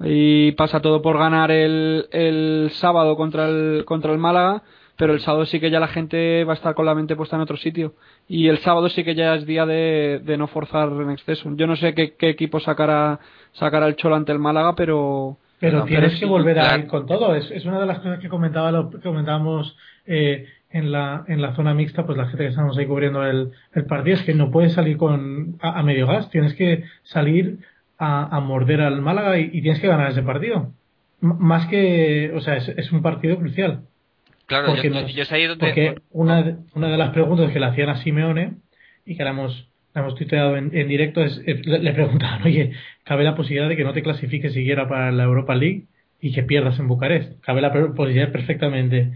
Y 0.00 0.52
pasa 0.52 0.78
todo 0.78 1.02
por 1.02 1.18
ganar 1.18 1.50
el, 1.50 2.06
el 2.12 2.70
sábado 2.74 3.16
contra 3.16 3.48
el, 3.48 3.84
contra 3.84 4.12
el 4.12 4.18
Málaga, 4.18 4.62
pero 4.96 5.12
el 5.12 5.20
sábado 5.20 5.44
sí 5.46 5.58
que 5.58 5.72
ya 5.72 5.80
la 5.80 5.88
gente 5.88 6.44
va 6.44 6.52
a 6.52 6.56
estar 6.56 6.76
con 6.76 6.86
la 6.86 6.94
mente 6.94 7.16
puesta 7.16 7.34
en 7.34 7.42
otro 7.42 7.56
sitio. 7.56 7.94
Y 8.28 8.46
el 8.46 8.58
sábado 8.58 8.90
sí 8.90 9.02
que 9.02 9.16
ya 9.16 9.34
es 9.34 9.44
día 9.44 9.66
de, 9.66 10.20
de 10.22 10.36
no 10.36 10.46
forzar 10.46 10.88
en 10.88 11.10
exceso. 11.10 11.50
Yo 11.56 11.66
no 11.66 11.74
sé 11.74 11.94
qué, 11.94 12.14
qué 12.14 12.28
equipo 12.28 12.60
sacará, 12.60 13.18
sacará 13.54 13.88
el 13.88 13.96
Cholo 13.96 14.14
ante 14.14 14.30
el 14.30 14.38
Málaga, 14.38 14.76
pero 14.76 15.36
pero 15.62 15.84
tienes 15.84 16.18
que 16.18 16.26
volver 16.26 16.58
a 16.58 16.76
ir 16.76 16.86
con 16.86 17.06
todo. 17.06 17.34
Es, 17.34 17.50
es, 17.50 17.64
una 17.64 17.80
de 17.80 17.86
las 17.86 17.98
cosas 17.98 18.18
que 18.18 18.28
comentaba 18.28 18.70
lo, 18.72 18.90
comentábamos 19.02 19.76
eh, 20.06 20.46
en, 20.70 20.92
la, 20.92 21.24
en 21.28 21.40
la 21.40 21.54
zona 21.54 21.72
mixta, 21.72 22.04
pues 22.04 22.18
la 22.18 22.26
gente 22.26 22.44
que 22.44 22.50
estamos 22.50 22.76
ahí 22.76 22.86
cubriendo 22.86 23.24
el, 23.24 23.52
el 23.72 23.84
partido, 23.86 24.16
es 24.16 24.22
que 24.22 24.34
no 24.34 24.50
puedes 24.50 24.72
salir 24.72 24.96
con 24.96 25.56
a, 25.60 25.82
medio 25.82 26.06
gas. 26.06 26.28
Tienes 26.30 26.54
que 26.54 26.84
salir 27.04 27.58
a, 27.98 28.36
a 28.36 28.40
morder 28.40 28.80
al 28.80 29.00
Málaga 29.00 29.38
y, 29.38 29.62
tienes 29.62 29.80
que 29.80 29.86
ganar 29.88 30.10
ese 30.10 30.22
partido. 30.22 30.72
más 31.20 31.66
que, 31.66 32.32
o 32.34 32.40
sea, 32.40 32.56
es, 32.56 32.68
es 32.68 32.90
un 32.92 33.00
partido 33.02 33.36
crucial. 33.38 33.82
Claro, 34.46 34.66
porque, 34.66 34.90
yo, 34.90 35.06
yo 35.06 35.24
donde- 35.48 35.56
porque 35.56 35.94
una, 36.10 36.42
de- 36.42 36.56
una 36.74 36.88
de 36.88 36.98
las 36.98 37.10
preguntas 37.10 37.50
que 37.52 37.60
le 37.60 37.66
hacían 37.66 37.88
a 37.88 37.96
Simeone 37.96 38.54
y 39.06 39.16
que 39.16 39.22
hemos, 39.22 39.68
la 39.94 40.00
hemos 40.02 40.14
tuiteado 40.14 40.56
en, 40.56 40.76
en 40.76 40.88
directo 40.88 41.22
es, 41.22 41.38
le, 41.46 41.92
preguntaban, 41.92 42.42
oye, 42.44 42.72
¿cabe 43.04 43.24
la 43.24 43.34
posibilidad 43.34 43.68
de 43.68 43.76
que 43.76 43.84
no 43.84 43.92
te 43.92 44.02
clasifiques 44.02 44.52
siquiera 44.52 44.88
para 44.88 45.12
la 45.12 45.24
Europa 45.24 45.54
League 45.54 45.84
y 46.20 46.32
que 46.32 46.42
pierdas 46.42 46.78
en 46.78 46.88
Bucarest? 46.88 47.40
Cabe 47.42 47.60
la 47.60 47.72
posibilidad 47.72 48.32
perfectamente. 48.32 49.12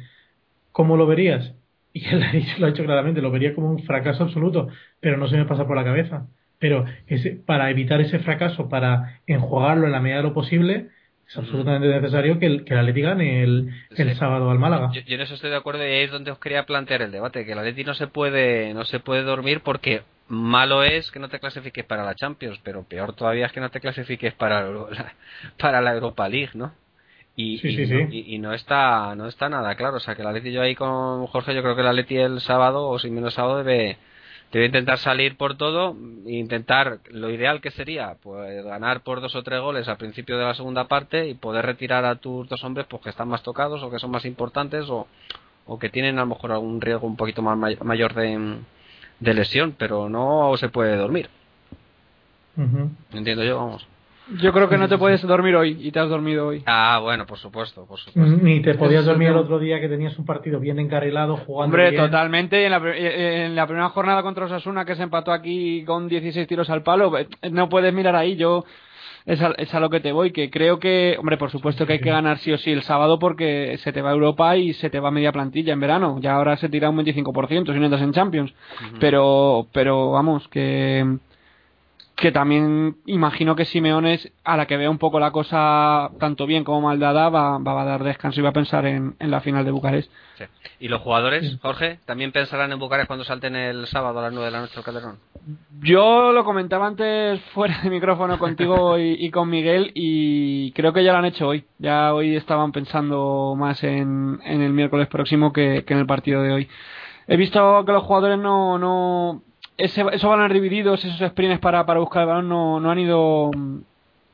¿Cómo 0.73 0.97
lo 0.97 1.07
verías? 1.07 1.55
Y 1.93 2.07
él 2.09 2.23
ha 2.23 2.33
dicho- 2.33 2.57
lo 2.59 2.67
ha 2.67 2.71
dicho 2.71 2.85
claramente, 2.85 3.23
lo 3.23 3.31
vería 3.31 3.55
como 3.55 3.71
un 3.71 3.83
fracaso 3.85 4.25
absoluto, 4.25 4.69
pero 5.01 5.17
no 5.17 5.29
se 5.29 5.37
me 5.37 5.47
pasa 5.47 5.67
por 5.67 5.77
la 5.77 5.85
cabeza. 5.85 6.27
Pero 6.59 6.87
ese, 7.07 7.33
para 7.33 7.71
evitar 7.71 8.01
ese 8.01 8.19
fracaso, 8.19 8.69
para 8.69 9.21
enjuagarlo 9.27 9.87
en 9.87 9.93
la 9.93 10.01
medida 10.01 10.19
de 10.19 10.23
lo 10.23 10.35
posible, 10.35 10.89
es 11.29 11.37
absolutamente 11.37 11.89
necesario 11.89 12.39
que 12.39 12.47
el, 12.47 12.65
que 12.65 12.73
el 12.73 12.81
Atleti 12.81 13.01
gane 13.03 13.43
el, 13.43 13.71
sábado 14.17 14.51
al 14.51 14.59
Málaga. 14.59 14.91
Yo, 14.93 15.01
yo 15.03 15.15
en 15.17 15.21
eso 15.23 15.35
estoy 15.35 15.51
de 15.51 15.57
acuerdo 15.57 15.83
y 15.87 15.91
ahí 15.91 16.05
es 16.05 16.11
donde 16.11 16.31
os 16.31 16.39
quería 16.39 16.65
plantear 16.65 17.03
el 17.03 17.11
debate, 17.11 17.45
que 17.45 17.53
el 17.53 17.59
Atleti 17.59 17.85
no 17.85 17.95
se 17.95 18.07
puede 18.07 18.73
no 18.75 18.85
se 18.85 19.01
puede 19.01 19.23
dormir 19.23 19.61
porque 19.63 20.03
malo 20.29 20.83
es 20.83 21.11
que 21.11 21.19
no 21.19 21.29
te 21.29 21.39
clasifiques 21.41 21.85
para 21.85 22.05
la 22.05 22.15
Champions, 22.15 22.59
pero 22.63 22.83
peor 22.85 23.15
todavía 23.15 23.47
es 23.47 23.53
que 23.53 23.61
no 23.61 23.71
te 23.71 23.81
clasifiques 23.81 24.35
para 24.35 24.63
la, 24.63 24.71
la- 24.91 25.15
para 25.59 25.81
la 25.81 25.93
Europa 25.95 26.29
League, 26.29 26.51
¿no? 26.55 26.73
Y, 27.37 27.59
Sí, 27.59 27.69
y 27.69 27.77
sí, 27.77 27.87
no, 27.95 28.01
sí. 28.01 28.07
y- 28.11 28.35
y 28.35 28.39
no 28.39 28.53
está 28.55 29.15
no 29.15 29.27
está 29.29 29.49
nada 29.49 29.75
claro, 29.77 29.99
o 29.99 30.01
sea 30.01 30.15
que 30.15 30.23
el 30.23 30.29
Atleti 30.29 30.53
yo 30.53 30.63
ahí 30.63 30.75
con 30.75 31.27
Jorge, 31.27 31.55
yo 31.55 31.63
creo 31.63 31.75
que 31.75 31.83
el 31.83 31.87
Atleti 31.89 32.17
el 32.17 32.41
sábado 32.41 32.89
o 32.89 32.99
si 32.99 33.11
menos 33.11 33.35
sábado 33.35 33.59
debe 33.59 33.99
debe 34.53 34.67
intentar 34.67 34.99
salir 34.99 35.37
por 35.37 35.57
todo, 35.57 35.95
e 36.27 36.33
intentar 36.35 37.01
lo 37.11 37.31
ideal 37.31 37.61
que 37.61 37.71
sería 37.73 38.17
pues 38.23 38.65
ganar 38.65 39.03
por 39.03 39.21
dos 39.21 39.35
o 39.37 39.43
tres 39.43 39.61
goles 39.61 39.87
al 39.89 39.97
principio 39.99 40.39
de 40.39 40.45
la 40.45 40.55
segunda 40.55 40.87
parte 40.89 41.29
y 41.29 41.35
poder 41.35 41.67
retirar 41.67 42.05
a 42.05 42.15
tus 42.17 42.49
dos 42.49 42.63
hombres 42.65 42.87
pues 42.89 43.03
que 43.03 43.11
están 43.11 43.29
más 43.29 43.43
tocados 43.43 43.83
o 43.83 43.91
que 43.91 43.99
son 43.99 44.11
más 44.13 44.25
importantes 44.25 44.89
o, 44.89 45.07
o 45.67 45.79
que 45.79 45.91
tienen 45.91 46.17
a 46.19 46.23
lo 46.23 46.29
mejor 46.29 46.53
algún 46.53 46.81
riesgo 46.81 47.07
un 47.07 47.17
poquito 47.17 47.43
más 47.43 47.59
may- 47.59 47.77
mayor 47.83 48.15
de, 48.15 48.59
de 49.21 49.35
lesión, 49.35 49.75
pero 49.77 50.09
no 50.09 50.57
se 50.57 50.69
puede 50.69 50.97
dormir. 50.97 51.29
Entiendo 53.13 53.45
yo, 53.45 53.57
vamos. 53.57 53.87
Yo 54.41 54.53
creo 54.53 54.69
que 54.69 54.77
no 54.77 54.89
te 54.89 54.99
puedes 54.99 55.23
dormir 55.23 55.55
hoy 55.55 55.79
y 55.81 55.93
te 55.93 56.01
has 56.01 56.09
dormido 56.09 56.49
hoy. 56.49 56.63
Ah, 56.67 56.99
bueno, 57.01 57.27
por 57.27 57.39
supuesto, 57.39 57.85
por 57.87 57.99
supuesto. 57.99 58.37
Ni 58.43 58.61
te 58.61 58.75
podías 58.75 59.05
dormir 59.05 59.29
el 59.29 59.37
otro 59.37 59.61
día 59.61 59.81
que 59.81 59.89
tenías 59.89 60.19
un 60.19 60.25
partido 60.27 60.59
bien 60.59 60.81
encarrilado, 60.81 61.37
jugando 61.37 61.75
Hombre, 61.77 61.91
bien. 61.91 62.03
totalmente. 62.03 62.65
En 62.65 62.73
la, 62.73 62.81
pri- 62.81 62.91
eh, 62.97 63.45
en 63.47 63.55
la 63.55 63.67
primera 63.69 63.89
jornada 63.91 64.23
contra 64.23 64.47
Osasuna, 64.47 64.85
que 64.85 64.97
se 64.97 65.05
empató 65.05 65.31
aquí 65.33 65.85
con 65.85 66.09
16 66.09 66.49
tiros 66.49 66.69
al 66.71 66.83
palo, 66.83 67.17
eh, 67.17 67.29
no 67.53 67.69
puedes 67.69 67.95
mirar 67.95 68.17
ahí. 68.17 68.35
Yo 68.35 68.65
es 69.27 69.43
a, 69.43 69.53
es 69.59 69.75
a 69.75 69.81
lo 69.81 69.91
que 69.91 69.99
te 69.99 70.13
voy, 70.13 70.31
que 70.31 70.51
creo 70.51 70.79
que, 70.79 71.17
hombre, 71.19 71.37
por 71.37 71.51
supuesto 71.51 71.85
que 71.85 71.95
hay 71.95 71.99
que 71.99 72.11
ganar 72.11 72.39
sí 72.39 72.53
o 72.53 72.59
sí 72.59 72.71
el 72.71 72.83
sábado 72.83 73.19
porque 73.19 73.77
se 73.83 73.93
te 73.93 74.01
va 74.01 74.11
a 74.11 74.13
Europa 74.13 74.57
y 74.57 74.73
se 74.75 74.89
te 74.89 75.01
va 75.01 75.11
media 75.11 75.33
plantilla 75.33 75.73
en 75.73 75.81
verano. 75.81 76.19
Ya 76.21 76.37
ahora 76.37 76.57
se 76.57 76.69
tira 76.69 76.89
un 76.91 76.97
25% 76.99 77.73
si 77.73 77.79
no 77.79 77.85
entras 77.85 78.03
en 78.03 78.13
Champions. 78.13 78.55
Pero, 79.01 79.67
pero 79.73 80.13
vamos, 80.13 80.47
que 80.49 81.19
que 82.17 82.33
también 82.33 82.97
imagino 83.05 83.55
que 83.55 83.67
Simeones, 83.67 84.33
a 84.43 84.57
la 84.57 84.67
que 84.67 84.79
vea 84.79 84.89
un 84.89 84.97
poco 84.97 85.21
la 85.21 85.33
cosa 85.33 86.11
tanto 86.19 86.47
bien 86.47 86.65
como 86.65 86.81
mal 86.81 86.99
dada, 86.99 87.29
va, 87.29 87.59
va 87.59 87.83
a 87.83 87.85
dar 87.85 88.03
descanso 88.03 88.41
y 88.41 88.43
va 88.43 88.49
a 88.49 88.55
pensar 88.55 88.87
en, 88.87 89.17
en 89.19 89.31
la 89.31 89.43
final 89.43 89.67
de 89.67 89.71
Bucarest. 89.71 90.11
Sí. 90.39 90.45
¿Y 90.81 90.89
los 90.89 91.03
jugadores, 91.03 91.59
Jorge, 91.61 91.99
también 92.07 92.33
pensarán 92.33 92.73
en 92.73 92.79
Bucarest 92.79 93.07
cuando 93.07 93.25
salten 93.27 93.55
el 93.55 93.87
sábado 93.87 94.19
a 94.19 94.23
las 94.23 94.33
9 94.33 94.47
de 94.47 94.51
la 94.51 94.61
noche 94.61 94.79
al 94.79 94.85
Calderón? 94.85 95.19
Yo 95.83 96.33
lo 96.33 96.43
comentaba 96.43 96.87
antes 96.87 97.39
fuera 97.53 97.83
de 97.83 97.91
micrófono 97.91 98.39
contigo 98.39 98.99
y, 98.99 99.17
y 99.19 99.31
con 99.31 99.51
Miguel 99.51 99.93
y 99.95 100.73
creo 100.73 100.95
que 100.95 101.05
ya 101.05 101.13
lo 101.13 101.19
han 101.19 101.27
hecho 101.27 101.47
hoy. 101.49 101.67
Ya 101.79 102.15
hoy 102.15 102.35
estaban 102.35 102.73
pensando 102.73 103.55
más 103.59 103.85
en, 103.85 104.41
en 104.43 104.63
el 104.63 104.73
miércoles 104.73 105.09
próximo 105.09 105.53
que, 105.53 105.85
que 105.87 105.93
en 105.93 106.01
el 106.01 106.07
partido 106.07 106.41
de 106.41 106.53
hoy. 106.53 106.69
He 107.29 107.37
visto 107.37 107.85
que 107.85 107.93
los 107.93 108.05
jugadores 108.05 108.39
no... 108.39 108.79
no 108.79 109.43
ese, 109.77 110.05
esos 110.13 110.31
balones 110.31 110.53
divididos, 110.53 111.05
esos 111.05 111.29
sprints 111.31 111.59
para, 111.61 111.85
para 111.87 112.01
buscar 112.01 112.23
el 112.23 112.29
balón 112.29 112.49
no, 112.49 112.81
no 112.81 112.91
han 112.91 112.99
ido... 112.99 113.51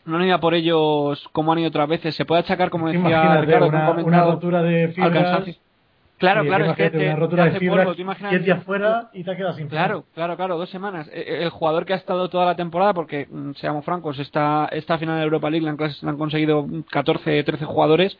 No 0.05 0.16
han 0.16 0.24
ido 0.24 0.35
a 0.35 0.40
por 0.40 0.55
ellos 0.55 1.28
como 1.31 1.52
han 1.52 1.61
ido 1.61 1.68
otras 1.68 1.88
veces. 1.88 2.16
Se 2.16 2.24
puede 2.24 2.40
achacar, 2.40 2.70
como 2.70 2.88
decía 2.88 2.98
Imagínate 2.98 3.40
Ricardo, 3.42 3.68
una, 3.68 3.90
una 4.02 4.24
rotura 4.24 4.61
de 4.61 4.88
fibras. 4.88 5.44
Claro, 6.22 6.42
Sí, 6.42 6.48
claro, 6.48 6.64
es 6.66 6.76
que 6.76 6.90
te, 6.90 6.98
una 6.98 7.14
te 7.14 7.20
rotura 7.20 7.42
de 7.44 7.50
hace 7.50 7.59
fibras, 7.59 7.85
polvo, 7.85 7.96
¿te 7.96 8.02
imaginas? 8.02 8.31
10 8.31 8.44
días 8.44 8.62
fuera 8.62 9.11
y 9.12 9.24
te 9.24 9.31
has 9.33 9.37
quedado 9.37 9.55
sin 9.55 9.66
Claro, 9.66 10.05
claro, 10.14 10.37
claro, 10.37 10.57
dos 10.57 10.70
semanas. 10.70 11.09
Eh, 11.09 11.24
eh, 11.26 11.42
El 11.42 11.50
jugador 11.50 11.85
que 11.85 11.94
ha 11.94 11.96
estado 11.96 12.28
toda 12.28 12.46
la 12.46 12.55
temporada, 12.55 12.94
porque 12.94 13.26
mm, 13.28 13.55
seamos 13.55 13.85
francos, 13.85 14.20
esta, 14.20 14.68
esta 14.70 14.98
final 14.98 15.18
de 15.18 15.24
Europa 15.24 15.50
League 15.50 15.64
la 15.64 15.72
han, 15.72 15.78
la 15.78 16.11
han 16.11 16.18
conseguido 16.18 16.64
14, 16.92 17.42
13 17.42 17.64
jugadores. 17.64 18.16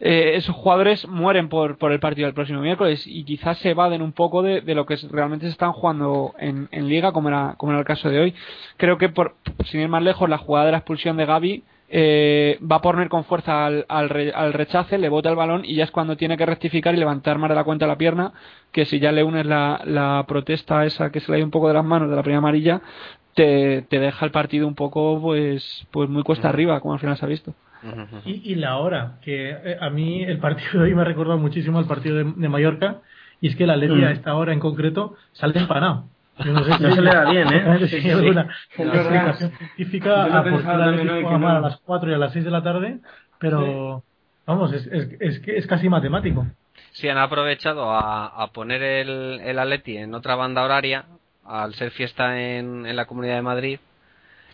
Eh, 0.00 0.36
esos 0.36 0.54
jugadores 0.54 1.08
mueren 1.08 1.48
por, 1.48 1.76
por 1.76 1.90
el 1.90 1.98
partido 1.98 2.26
del 2.26 2.34
próximo 2.34 2.60
miércoles 2.60 3.04
y 3.06 3.24
quizás 3.24 3.58
se 3.58 3.70
evaden 3.70 4.00
un 4.00 4.12
poco 4.12 4.42
de, 4.42 4.60
de 4.60 4.74
lo 4.76 4.86
que 4.86 4.96
realmente 5.10 5.46
se 5.46 5.52
están 5.52 5.72
jugando 5.72 6.34
en, 6.38 6.68
en 6.70 6.88
Liga, 6.88 7.10
como 7.12 7.28
era, 7.28 7.54
como 7.56 7.72
era 7.72 7.80
el 7.80 7.84
caso 7.86 8.08
de 8.08 8.20
hoy. 8.20 8.34
Creo 8.76 8.96
que, 8.98 9.08
por, 9.08 9.34
sin 9.64 9.80
ir 9.80 9.88
más 9.88 10.02
lejos, 10.02 10.28
la 10.28 10.38
jugada 10.38 10.66
de 10.66 10.72
la 10.72 10.78
expulsión 10.78 11.16
de 11.16 11.26
Gaby 11.26 11.64
eh, 11.90 12.58
va 12.60 12.76
a 12.76 12.80
poner 12.82 13.08
con 13.08 13.24
fuerza 13.24 13.66
al, 13.66 13.86
al, 13.88 14.08
re- 14.08 14.32
al 14.32 14.52
rechace, 14.52 14.98
le 14.98 15.08
bota 15.08 15.30
el 15.30 15.36
balón 15.36 15.64
y 15.64 15.74
ya 15.74 15.84
es 15.84 15.90
cuando 15.90 16.16
tiene 16.16 16.36
que 16.36 16.46
rectificar 16.46 16.94
y 16.94 16.98
levantar 16.98 17.38
más 17.38 17.48
de 17.48 17.56
la 17.56 17.64
cuenta 17.64 17.86
la 17.86 17.96
pierna, 17.98 18.32
que 18.72 18.84
si 18.84 19.00
ya 19.00 19.10
le 19.10 19.24
unes 19.24 19.46
la, 19.46 19.80
la 19.84 20.24
protesta 20.28 20.84
esa 20.84 21.10
que 21.10 21.20
se 21.20 21.32
le 21.32 21.36
ha 21.36 21.38
ido 21.38 21.46
un 21.46 21.50
poco 21.50 21.66
de 21.68 21.74
las 21.74 21.84
manos 21.84 22.08
de 22.10 22.14
la 22.16 22.22
primera 22.22 22.38
amarilla, 22.38 22.82
te, 23.34 23.82
te 23.82 23.98
deja 23.98 24.24
el 24.26 24.30
partido 24.32 24.66
un 24.68 24.74
poco 24.74 25.18
pues 25.20 25.86
pues 25.90 26.08
muy 26.08 26.22
cuesta 26.22 26.48
arriba, 26.48 26.78
como 26.80 26.94
al 26.94 27.00
final 27.00 27.16
se 27.16 27.24
ha 27.24 27.28
visto. 27.28 27.54
Y, 28.24 28.52
y 28.52 28.54
la 28.56 28.76
hora, 28.78 29.18
que 29.22 29.50
eh, 29.50 29.76
a 29.80 29.90
mí 29.90 30.22
el 30.24 30.38
partido 30.38 30.80
de 30.82 30.88
hoy 30.88 30.94
me 30.94 31.02
ha 31.02 31.04
recordado 31.04 31.38
muchísimo 31.38 31.78
al 31.78 31.86
partido 31.86 32.16
de, 32.16 32.24
de 32.24 32.48
Mallorca, 32.48 32.98
y 33.40 33.48
es 33.48 33.56
que 33.56 33.64
el 33.64 33.70
Atleti 33.70 33.94
Mm. 33.94 34.04
a 34.04 34.10
esta 34.12 34.34
hora 34.34 34.52
en 34.52 34.60
concreto 34.60 35.16
sale 35.32 35.58
empanado. 35.58 36.04
Yo 36.44 36.52
no 36.52 36.62
sé 36.64 36.72
si 36.72 36.82
No 36.82 36.94
se 36.94 37.02
le 37.02 37.10
da 37.10 37.30
bien, 37.30 37.48
¿eh? 37.52 37.78
Sí, 37.88 38.00
sí. 38.00 38.10
alguna 38.10 38.48
explicación 38.76 39.50
científica 39.58 40.24
a 40.24 40.42
por 40.42 40.58
qué 40.58 40.64
juega 40.64 41.30
que 41.30 41.38
mal 41.38 41.56
a 41.56 41.60
las 41.60 41.78
4 41.80 42.10
y 42.10 42.14
a 42.14 42.18
las 42.18 42.32
6 42.32 42.44
de 42.44 42.50
la 42.50 42.62
tarde, 42.62 42.98
pero 43.38 44.02
vamos, 44.46 44.72
es, 44.72 44.86
es, 44.86 45.08
es, 45.20 45.38
que 45.40 45.56
es 45.56 45.66
casi 45.66 45.88
matemático. 45.88 46.46
Sí, 46.92 47.08
han 47.08 47.18
aprovechado 47.18 47.90
a, 47.92 48.26
a 48.26 48.46
poner 48.52 48.82
el, 48.82 49.40
el 49.44 49.58
Atleti 49.58 49.96
en 49.96 50.14
otra 50.14 50.34
banda 50.36 50.64
horaria, 50.64 51.04
al 51.44 51.74
ser 51.74 51.90
fiesta 51.92 52.40
en, 52.40 52.86
en 52.86 52.96
la 52.96 53.06
Comunidad 53.06 53.36
de 53.36 53.42
Madrid, 53.42 53.78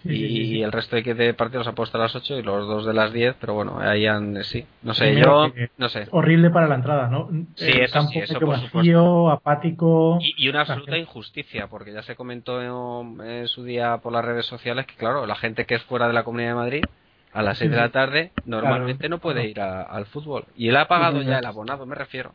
y, 0.04 0.62
el 0.62 0.72
resto 0.72 0.96
de, 0.96 1.02
que- 1.02 1.14
de 1.14 1.34
partidos 1.34 1.66
ha 1.66 1.72
puesto 1.72 1.96
a 1.96 2.00
las 2.02 2.14
8 2.14 2.38
y 2.38 2.42
los 2.42 2.66
dos 2.66 2.84
de 2.86 2.92
las 2.94 3.12
10, 3.12 3.36
pero 3.40 3.54
bueno, 3.54 3.78
ahí 3.80 4.06
han, 4.06 4.42
sí, 4.44 4.66
no 4.82 4.92
sé, 4.94 5.06
Primero 5.06 5.48
yo, 5.48 5.54
no 5.78 5.88
sé. 5.88 6.08
Horrible 6.10 6.50
para 6.50 6.68
la 6.68 6.74
entrada, 6.74 7.08
¿no? 7.08 7.28
Sí, 7.56 7.70
El 7.72 7.80
eso 7.82 8.00
sí, 8.02 8.18
eso 8.18 8.38
por 8.40 8.48
vacío, 8.50 9.30
apático. 9.30 10.18
Y, 10.20 10.34
y 10.46 10.48
una 10.48 10.60
absoluta 10.62 10.98
injusticia, 10.98 11.68
porque 11.68 11.92
ya 11.92 12.02
se 12.02 12.16
comentó 12.16 12.60
en, 12.60 13.20
en 13.26 13.48
su 13.48 13.64
día 13.64 13.96
por 13.98 14.12
las 14.12 14.24
redes 14.24 14.46
sociales 14.46 14.86
que, 14.86 14.94
claro, 14.96 15.26
la 15.26 15.36
gente 15.36 15.64
que 15.64 15.76
es 15.76 15.82
fuera 15.84 16.06
de 16.06 16.12
la 16.12 16.24
Comunidad 16.24 16.50
de 16.50 16.54
Madrid, 16.54 16.84
a 17.32 17.42
las 17.42 17.58
6 17.58 17.70
de 17.70 17.76
la 17.76 17.88
tarde, 17.88 18.30
normalmente 18.44 19.08
no 19.08 19.18
puede 19.18 19.40
claro. 19.40 19.48
ir 19.50 19.60
a- 19.60 19.82
al 19.82 20.06
fútbol. 20.06 20.44
Y 20.56 20.68
él 20.68 20.76
ha 20.76 20.86
pagado 20.86 21.20
Sí, 21.20 21.26
ya 21.26 21.38
el 21.38 21.46
abonado, 21.46 21.86
me 21.86 21.94
refiero. 21.94 22.32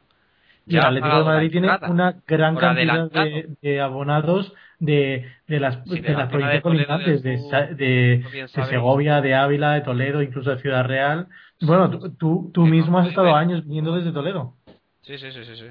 Y 0.67 0.75
el 0.75 0.83
Atlético 0.85 1.17
de 1.19 1.23
Madrid 1.23 1.51
tiene 1.51 1.69
una 1.87 2.15
gran 2.27 2.55
cantidad 2.55 3.09
de 3.09 3.81
abonados 3.81 4.53
de, 4.79 5.29
de 5.47 5.59
las, 5.59 5.83
Sí, 5.83 5.99
de 5.99 6.01
de 6.01 6.13
la 6.13 6.19
las 6.19 6.29
provincias 6.29 6.63
colindantes, 6.63 7.23
de, 7.23 7.37
de. 7.75 8.47
Segovia, 8.47 9.21
de 9.21 9.35
Ávila, 9.35 9.73
de 9.73 9.81
Toledo, 9.81 10.21
incluso 10.21 10.49
de 10.51 10.59
Ciudad 10.59 10.85
Real. 10.85 11.27
Bueno, 11.61 11.89
tú, 11.89 12.51
tú, 12.53 12.65
mismo 12.65 12.99
has 12.99 13.07
estado 13.07 13.35
años 13.35 13.65
viniendo 13.65 13.95
desde 13.95 14.11
Toledo. 14.11 14.53
Sí, 15.01 15.17
sí, 15.17 15.31
sí, 15.31 15.43
sí, 15.43 15.55
sí. 15.55 15.65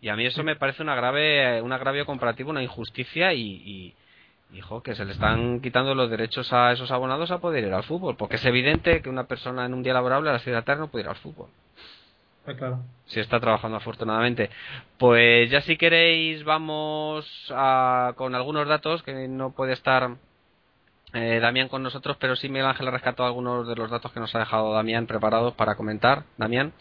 Y 0.00 0.10
a 0.10 0.16
mí 0.16 0.26
eso 0.26 0.44
me 0.44 0.56
parece 0.56 0.82
una 0.82 0.94
grave, 0.94 1.60
un 1.62 1.72
agravio 1.72 2.06
comparativo, 2.06 2.50
una 2.50 2.62
injusticia 2.62 3.32
y, 3.32 3.42
y, 3.42 3.94
hijo, 4.56 4.82
que 4.82 4.94
se 4.94 5.04
le 5.04 5.12
están 5.12 5.60
quitando 5.60 5.94
los 5.94 6.10
derechos 6.10 6.52
a 6.52 6.72
esos 6.72 6.90
abonados 6.90 7.30
a 7.30 7.38
poder 7.38 7.64
ir 7.64 7.72
al 7.72 7.82
fútbol, 7.82 8.16
porque 8.16 8.36
es 8.36 8.44
evidente 8.44 9.02
que 9.02 9.08
una 9.08 9.24
persona 9.24 9.66
en 9.66 9.74
un 9.74 9.82
día 9.82 9.94
laborable 9.94 10.30
a 10.30 10.34
las 10.34 10.42
6 10.42 10.52
de 10.52 10.60
la 10.60 10.64
tarde 10.64 10.82
no 10.82 10.88
puede 10.88 11.04
ir 11.04 11.10
al 11.10 11.16
fútbol. 11.16 11.48
Está 12.48 12.58
claro. 12.58 12.78
si 13.04 13.20
está 13.20 13.40
trabajando 13.40 13.76
afortunadamente. 13.76 14.48
Pues 14.96 15.50
ya 15.50 15.60
si 15.60 15.76
queréis 15.76 16.44
vamos 16.44 17.26
a, 17.50 18.14
con 18.16 18.34
algunos 18.34 18.66
datos 18.66 19.02
que 19.02 19.28
no 19.28 19.50
puede 19.50 19.74
estar 19.74 20.12
eh, 21.12 21.40
Damián 21.42 21.68
con 21.68 21.82
nosotros, 21.82 22.16
pero 22.18 22.36
sí 22.36 22.48
Miguel 22.48 22.66
Ángel 22.66 22.88
ha 22.88 22.92
rescatado 22.92 23.26
algunos 23.26 23.68
de 23.68 23.76
los 23.76 23.90
datos 23.90 24.12
que 24.12 24.20
nos 24.20 24.34
ha 24.34 24.38
dejado 24.38 24.72
Damián 24.72 25.06
preparados 25.06 25.52
para 25.54 25.74
comentar. 25.74 26.22
Damián, 26.38 26.72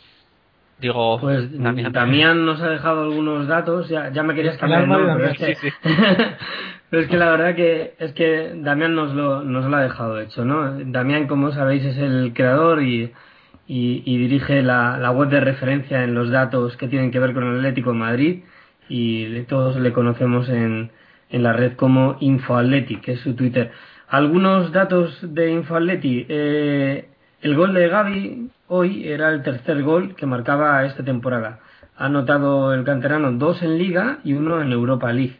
digo, 0.79 1.19
Pues 1.19 1.51
Damián, 1.61 1.91
Damián 1.91 2.45
nos 2.45 2.61
ha 2.61 2.69
dejado 2.69 3.03
algunos 3.03 3.47
datos, 3.47 3.89
ya, 3.89 4.09
ya 4.13 4.23
me 4.23 4.35
querías 4.35 4.57
cambiar 4.57 4.87
pero 4.87 5.25
es 5.25 5.37
que, 5.37 5.73
pero 6.89 7.01
es 7.01 7.09
que 7.09 7.17
la 7.17 7.29
verdad 7.31 7.55
que 7.55 7.93
es 7.99 8.13
que 8.13 8.53
Damián 8.55 8.95
nos 8.95 9.13
lo, 9.13 9.43
nos 9.43 9.65
lo 9.65 9.75
ha 9.75 9.81
dejado 9.81 10.21
hecho, 10.21 10.45
¿no? 10.45 10.79
Damián, 10.91 11.27
como 11.27 11.51
sabéis, 11.51 11.83
es 11.83 11.97
el 11.97 12.31
creador 12.33 12.83
y, 12.83 13.11
y, 13.67 14.17
dirige 14.17 14.63
la, 14.63 15.11
web 15.11 15.29
de 15.29 15.41
referencia 15.41 16.03
en 16.03 16.13
los 16.13 16.29
datos 16.29 16.77
que 16.77 16.87
tienen 16.87 17.11
que 17.11 17.19
ver 17.19 17.33
con 17.33 17.43
el 17.43 17.57
Atlético 17.57 17.91
de 17.91 17.97
Madrid 17.97 18.43
y 18.87 19.41
todos 19.43 19.75
le 19.77 19.91
conocemos 19.91 20.47
en, 20.49 20.91
en 21.29 21.43
la 21.43 21.53
red 21.53 21.73
como 21.75 22.17
InfoAtleti, 22.21 22.97
que 22.97 23.13
es 23.13 23.19
su 23.19 23.35
Twitter. 23.35 23.71
Algunos 24.07 24.71
datos 24.71 25.19
de 25.21 25.51
InfoAtleti. 25.51 26.25
Eh, 26.29 27.09
El 27.41 27.55
gol 27.55 27.73
de 27.73 27.87
Gaby 27.89 28.49
hoy 28.67 29.07
era 29.07 29.29
el 29.29 29.43
tercer 29.43 29.83
gol 29.83 30.15
que 30.15 30.25
marcaba 30.25 30.85
esta 30.85 31.03
temporada. 31.03 31.59
Ha 31.97 32.05
anotado 32.05 32.73
el 32.73 32.83
canterano 32.85 33.31
dos 33.33 33.61
en 33.63 33.77
Liga 33.77 34.19
y 34.23 34.33
uno 34.33 34.61
en 34.61 34.71
Europa 34.71 35.11
League. 35.11 35.39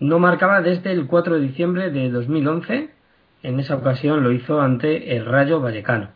No 0.00 0.18
marcaba 0.18 0.60
desde 0.60 0.92
el 0.92 1.06
4 1.06 1.36
de 1.36 1.40
diciembre 1.40 1.90
de 1.90 2.10
2011. 2.10 2.90
En 3.42 3.60
esa 3.60 3.76
ocasión 3.76 4.22
lo 4.24 4.32
hizo 4.32 4.60
ante 4.60 5.16
el 5.16 5.24
Rayo 5.24 5.60
Vallecano. 5.60 6.08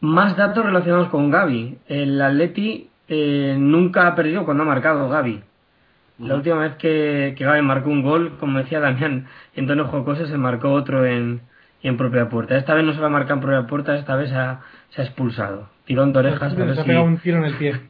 Más 0.00 0.36
datos 0.36 0.64
relacionados 0.64 1.08
con 1.08 1.30
Gaby. 1.30 1.78
El 1.86 2.20
Atleti 2.20 2.88
eh, 3.08 3.56
nunca 3.58 4.06
ha 4.06 4.14
perdido 4.14 4.44
cuando 4.44 4.62
ha 4.62 4.66
marcado 4.66 5.08
Gaby. 5.08 5.42
La 6.18 6.34
última 6.34 6.56
vez 6.56 6.74
que, 6.74 7.34
que 7.36 7.44
Gaby 7.44 7.62
marcó 7.62 7.88
un 7.88 8.02
gol, 8.02 8.36
como 8.38 8.58
decía 8.58 8.78
Damián, 8.80 9.26
en 9.54 9.66
tono 9.66 9.86
jocoso, 9.86 10.26
se 10.26 10.36
marcó 10.36 10.70
otro 10.72 11.06
en, 11.06 11.40
en 11.82 11.96
propia 11.96 12.28
puerta. 12.28 12.56
Esta 12.56 12.74
vez 12.74 12.84
no 12.84 12.92
se 12.92 13.00
va 13.00 13.06
a 13.06 13.10
marcar 13.10 13.36
en 13.36 13.40
propia 13.40 13.66
puerta, 13.66 13.96
esta 13.96 14.16
vez 14.16 14.28
se 14.28 14.36
ha, 14.36 14.60
se 14.90 15.00
ha 15.00 15.04
expulsado. 15.04 15.70
Tirón 15.86 16.12
de 16.12 16.18
orejas. 16.18 16.52
Se 16.54 16.62
ha 16.62 16.84
pegado 16.84 17.04
un 17.04 17.18
tiro 17.18 17.38
en 17.38 17.44
el 17.44 17.54
pie. 17.54 17.80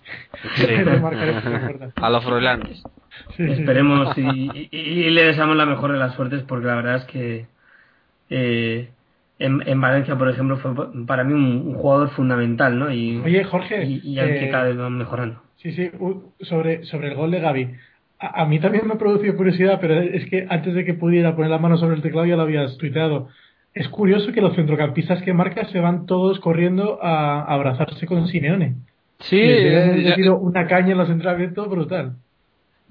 a 1.96 2.10
los 2.10 2.24
froilanes. 2.24 2.82
Esperemos 3.36 4.16
y, 4.16 4.68
y, 4.70 5.10
le 5.10 5.24
deseamos 5.24 5.56
la 5.56 5.66
mejor 5.66 5.92
de 5.92 5.98
las 5.98 6.14
suertes 6.14 6.42
porque 6.44 6.66
la 6.66 6.76
verdad 6.76 6.96
es 6.96 7.04
que 7.04 7.46
eh, 8.30 8.90
en, 9.40 9.66
en, 9.66 9.81
Valencia, 9.81 10.16
por 10.16 10.29
ejemplo, 10.29 10.59
fue 10.59 10.72
para 11.07 11.24
mí 11.24 11.33
un, 11.33 11.74
jugador 11.74 12.11
fundamental, 12.11 12.79
¿no? 12.79 12.92
Y, 12.92 13.18
Oye, 13.18 13.42
Jorge. 13.42 13.85
Y, 13.85 14.00
y 14.05 14.14
que 14.14 14.46
eh, 14.46 14.50
cada 14.50 14.64
vez 14.64 14.76
van 14.76 14.96
mejorando. 14.96 15.42
Sí, 15.57 15.72
sí, 15.72 15.90
sobre, 16.42 16.85
sobre 16.85 17.09
el 17.09 17.14
gol 17.14 17.31
de 17.31 17.40
Gaby. 17.40 17.70
A, 18.18 18.42
a, 18.42 18.46
mí 18.46 18.61
también 18.61 18.87
me 18.87 18.94
ha 18.94 18.98
producido 18.98 19.37
curiosidad, 19.37 19.79
pero 19.81 19.98
es 20.00 20.26
que 20.26 20.46
antes 20.48 20.74
de 20.74 20.85
que 20.85 20.94
pudiera 20.94 21.35
poner 21.35 21.50
la 21.50 21.59
mano 21.59 21.79
sobre 21.79 21.96
el 21.96 22.03
teclado 22.03 22.26
ya 22.26 22.37
lo 22.37 22.42
habías 22.42 22.76
tuiteado. 22.76 23.29
Es 23.72 23.88
curioso 23.88 24.33
que 24.33 24.40
los 24.40 24.55
centrocampistas 24.57 25.22
que 25.22 25.33
marca 25.33 25.64
se 25.66 25.81
van 25.81 26.07
todos 26.07 26.40
corriendo 26.40 26.98
a, 27.03 27.42
abrazarse 27.42 28.07
con 28.07 28.26
Simeone. 28.29 28.74
Sí, 29.20 29.40
ha 29.40 30.14
sido 30.14 30.38
una 30.38 30.66
caña 30.66 30.92
en 30.92 30.98
los 30.98 31.11
entrenamientos 31.11 31.68
brutal. 31.68 32.16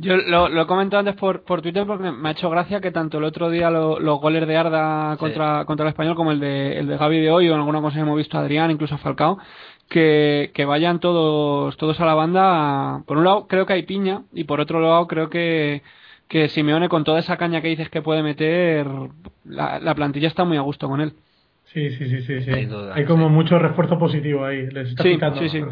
Yo 0.02 0.16
lo, 0.16 0.48
lo 0.48 0.62
he 0.62 0.66
comentado 0.66 1.00
antes 1.00 1.16
por, 1.16 1.44
por 1.44 1.62
Twitter 1.62 1.86
porque 1.86 2.10
me 2.10 2.30
ha 2.30 2.32
hecho 2.32 2.50
gracia 2.50 2.80
que 2.80 2.90
tanto 2.90 3.18
el 3.18 3.26
otro 3.26 3.50
día 3.50 3.70
los 3.70 4.22
goles 4.22 4.48
de 4.48 4.56
Arda 4.56 5.18
contra, 5.18 5.66
contra 5.66 5.86
el 5.86 5.90
español 5.90 6.16
como 6.16 6.32
el 6.32 6.40
de, 6.40 6.80
el 6.80 6.88
de 6.88 6.96
Gaby 6.96 7.20
de 7.20 7.30
hoy 7.30 7.50
o 7.50 7.54
en 7.54 7.60
alguna 7.60 7.82
cosa 7.82 8.00
hemos 8.00 8.16
visto 8.16 8.38
a 8.38 8.42
Adrián, 8.42 8.72
incluso 8.72 8.96
a 8.96 9.00
Falcao, 9.00 9.40
que, 9.90 10.52
que 10.54 10.64
vayan 10.64 11.02
todos, 11.02 11.76
todos 11.76 12.00
a 12.00 12.06
la 12.06 12.14
banda. 12.14 13.04
Por 13.06 13.18
un 13.18 13.26
lado 13.26 13.46
creo 13.48 13.66
que 13.66 13.74
hay 13.74 13.84
piña 13.84 14.22
y 14.32 14.46
por 14.46 14.62
otro 14.62 14.80
lado 14.80 15.06
creo 15.08 15.30
que, 15.30 15.84
que 16.30 16.48
Simeone 16.48 16.88
con 16.88 17.04
toda 17.04 17.20
esa 17.20 17.36
caña 17.36 17.62
que 17.62 17.68
dices 17.68 17.90
que 17.90 18.02
puede 18.02 18.24
meter, 18.24 18.88
la, 19.44 19.80
la 19.80 19.96
plantilla 19.96 20.30
está 20.30 20.46
muy 20.46 20.56
a 20.56 20.62
gusto 20.62 20.88
con 20.88 21.02
él. 21.02 21.12
Sí, 21.74 21.90
sí, 21.92 22.08
sí, 22.08 22.22
sí. 22.22 22.42
sí. 22.42 22.52
hay 22.94 23.04
como 23.04 23.28
mucho 23.28 23.60
refuerzo 23.60 24.00
positivo 24.00 24.46
ahí. 24.46 24.66
Les 24.68 24.92
está 24.92 25.04
sí, 25.04 25.20
sí, 25.50 25.50
sí. 25.50 25.64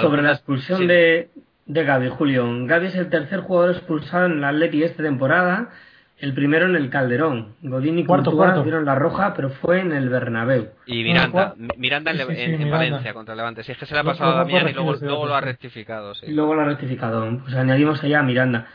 Sobre 0.00 0.22
la 0.22 0.32
expulsión 0.32 0.86
de, 0.86 1.28
de 1.66 1.84
Gaby, 1.84 2.08
Julio. 2.08 2.46
Gaby 2.66 2.86
es 2.86 2.94
el 2.96 3.08
tercer 3.08 3.40
jugador 3.40 3.76
expulsado 3.76 4.26
en 4.26 4.38
el 4.38 4.44
Atleti 4.44 4.82
esta 4.82 5.02
temporada, 5.02 5.70
el 6.18 6.34
primero 6.34 6.66
en 6.66 6.76
el 6.76 6.90
Calderón. 6.90 7.54
Godín 7.62 7.98
y 7.98 8.04
cuarto, 8.04 8.32
cuarto. 8.32 8.62
dieron 8.62 8.84
la 8.84 8.94
roja, 8.94 9.34
pero 9.34 9.50
fue 9.50 9.80
en 9.80 9.92
el 9.92 10.08
Bernabéu. 10.08 10.68
Y 10.86 11.02
Miranda, 11.02 11.54
Miranda 11.76 12.12
en, 12.12 12.62
en, 12.62 12.70
Valencia 12.70 13.12
contra 13.14 13.34
Levante. 13.34 13.62
Si 13.64 13.72
es 13.72 13.78
que 13.78 13.86
se 13.86 13.94
le 13.94 14.00
ha 14.00 14.04
pasado 14.04 14.32
a 14.32 14.36
Damián 14.38 14.68
y 14.68 14.72
luego, 14.72 14.94
luego 15.00 15.26
lo 15.26 15.34
ha 15.34 15.40
rectificado. 15.40 16.14
Sí. 16.14 16.26
Y 16.26 16.32
luego 16.32 16.54
lo 16.54 16.62
ha 16.62 16.66
rectificado. 16.66 17.38
Pues 17.42 17.54
añadimos 17.54 18.02
allá 18.02 18.20
a 18.20 18.22
Miranda. 18.22 18.66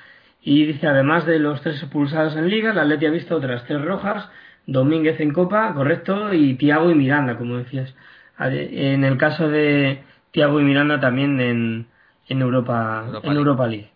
Y 0.41 0.65
dice, 0.65 0.88
además 0.88 1.26
de 1.26 1.39
los 1.39 1.62
tres 1.62 1.82
expulsados 1.82 2.36
en 2.36 2.50
Liga, 2.50 2.71
el 2.71 2.80
Atleti 2.80 3.06
ha 3.06 3.12
visto 3.12 3.36
otras 3.36 3.65
tres 3.65 3.82
rojas, 3.82 4.30
Domínguez 4.65 5.19
en 5.19 5.34
Copa, 5.34 5.73
correcto, 5.73 6.34
y 6.34 6.56
Tiago 6.56 6.91
y 6.91 6.95
Miranda, 6.95 7.38
como 7.38 7.58
decías. 7.58 7.93
En 8.39 9.04
el 9.04 9.17
caso 9.17 9.50
de 9.50 10.04
Tiago 10.32 10.60
y 10.60 10.63
Miranda 10.63 11.00
también 11.00 11.39
en 11.39 11.88
en 12.27 12.41
Europa, 12.41 13.05
en 13.23 13.33
Europa 13.33 13.67
League. 13.67 13.91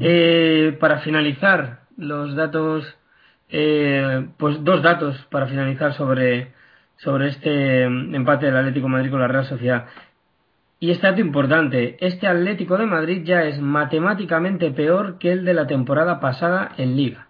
Eh, 0.00 0.76
para 0.80 0.98
finalizar, 1.00 1.80
los 1.96 2.34
datos, 2.34 2.84
eh, 3.48 4.28
pues 4.36 4.62
dos 4.64 4.82
datos 4.82 5.16
para 5.30 5.46
finalizar 5.46 5.94
sobre, 5.94 6.52
sobre 6.96 7.28
este 7.28 7.82
empate 7.82 8.46
del 8.46 8.56
Atlético 8.56 8.86
de 8.86 8.92
Madrid 8.92 9.10
con 9.10 9.20
la 9.20 9.28
Real 9.28 9.46
Sociedad. 9.46 9.86
Y 10.80 10.92
este 10.92 11.08
dato 11.08 11.20
importante, 11.20 11.96
este 12.00 12.28
Atlético 12.28 12.76
de 12.78 12.86
Madrid 12.86 13.22
ya 13.24 13.42
es 13.42 13.60
matemáticamente 13.60 14.70
peor 14.70 15.18
que 15.18 15.32
el 15.32 15.44
de 15.44 15.54
la 15.54 15.66
temporada 15.66 16.20
pasada 16.20 16.72
en 16.76 16.96
Liga. 16.96 17.26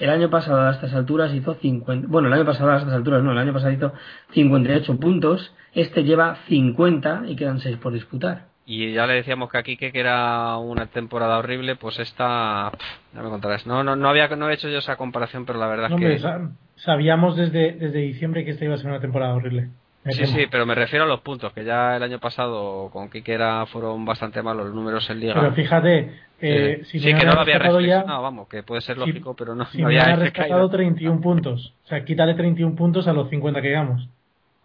El 0.00 0.08
año 0.08 0.30
pasado 0.30 0.62
a 0.62 0.70
estas 0.70 0.94
alturas 0.94 1.34
hizo 1.34 1.54
50, 1.54 2.08
bueno, 2.08 2.28
el 2.28 2.34
año 2.34 2.46
pasado 2.46 2.70
a 2.70 2.78
estas 2.78 2.94
alturas 2.94 3.22
no, 3.22 3.32
el 3.32 3.38
año 3.38 3.52
pasado 3.52 3.72
hizo 3.72 3.92
58 4.32 4.98
puntos, 4.98 5.54
este 5.74 6.04
lleva 6.04 6.36
50 6.48 7.24
y 7.26 7.36
quedan 7.36 7.60
6 7.60 7.76
por 7.76 7.92
disputar. 7.92 8.47
Y 8.70 8.92
ya 8.92 9.06
le 9.06 9.14
decíamos 9.14 9.50
que 9.50 9.56
aquí 9.56 9.78
que 9.78 9.90
era 9.94 10.58
una 10.58 10.84
temporada 10.84 11.38
horrible, 11.38 11.76
pues 11.76 11.98
esta, 12.00 12.70
ya 13.14 13.22
me 13.22 13.30
contarás. 13.30 13.66
No, 13.66 13.82
no, 13.82 13.96
no 13.96 14.10
había, 14.10 14.28
no 14.28 14.50
he 14.50 14.54
hecho 14.54 14.68
yo 14.68 14.80
esa 14.80 14.96
comparación, 14.96 15.46
pero 15.46 15.58
la 15.58 15.68
verdad 15.68 15.90
es 15.90 15.98
que 15.98 16.48
sabíamos 16.76 17.34
desde, 17.34 17.72
desde 17.72 18.00
diciembre 18.00 18.44
que 18.44 18.50
esta 18.50 18.66
iba 18.66 18.74
a 18.74 18.76
ser 18.76 18.88
una 18.88 19.00
temporada 19.00 19.32
horrible. 19.32 19.70
sí, 20.04 20.26
sí, 20.26 20.46
pero 20.50 20.66
me 20.66 20.74
refiero 20.74 21.06
a 21.06 21.08
los 21.08 21.22
puntos, 21.22 21.50
que 21.54 21.64
ya 21.64 21.96
el 21.96 22.02
año 22.02 22.18
pasado 22.18 22.90
con 22.92 23.08
Kikera 23.08 23.64
fueron 23.64 24.04
bastante 24.04 24.42
malos 24.42 24.66
los 24.66 24.74
números 24.74 25.08
en 25.08 25.20
liga. 25.20 25.32
Pero 25.32 25.54
fíjate, 25.54 26.12
eh, 26.38 26.82
sí, 26.84 27.00
si 27.00 27.14
que 27.14 27.24
no 27.24 27.32
lo 27.32 27.40
había 27.40 27.58
reflexionado, 27.58 28.20
vamos, 28.20 28.48
que 28.48 28.62
puede 28.64 28.82
ser 28.82 28.98
lógico, 28.98 29.34
pero 29.34 29.54
no, 29.54 29.64
si 29.64 29.82
había 29.82 30.04
me 30.04 30.16
rescatado 30.24 30.68
31 30.68 31.22
puntos. 31.22 31.72
O 31.86 31.88
sea, 31.88 32.04
quítale 32.04 32.34
31 32.34 32.76
puntos 32.76 33.08
a 33.08 33.14
los 33.14 33.30
50 33.30 33.62
que 33.62 33.68
llegamos. 33.68 34.06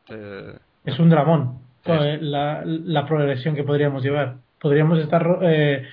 Eh, 0.10 0.58
es 0.84 1.00
un 1.00 1.10
dramón 1.10 1.63
la, 1.86 2.64
la, 2.66 3.06
progresión 3.06 3.56
que 3.56 3.64
podríamos 3.64 4.04
llevar. 4.04 4.36
Podríamos 4.60 5.00
estar 5.00 5.40
eh, 5.42 5.88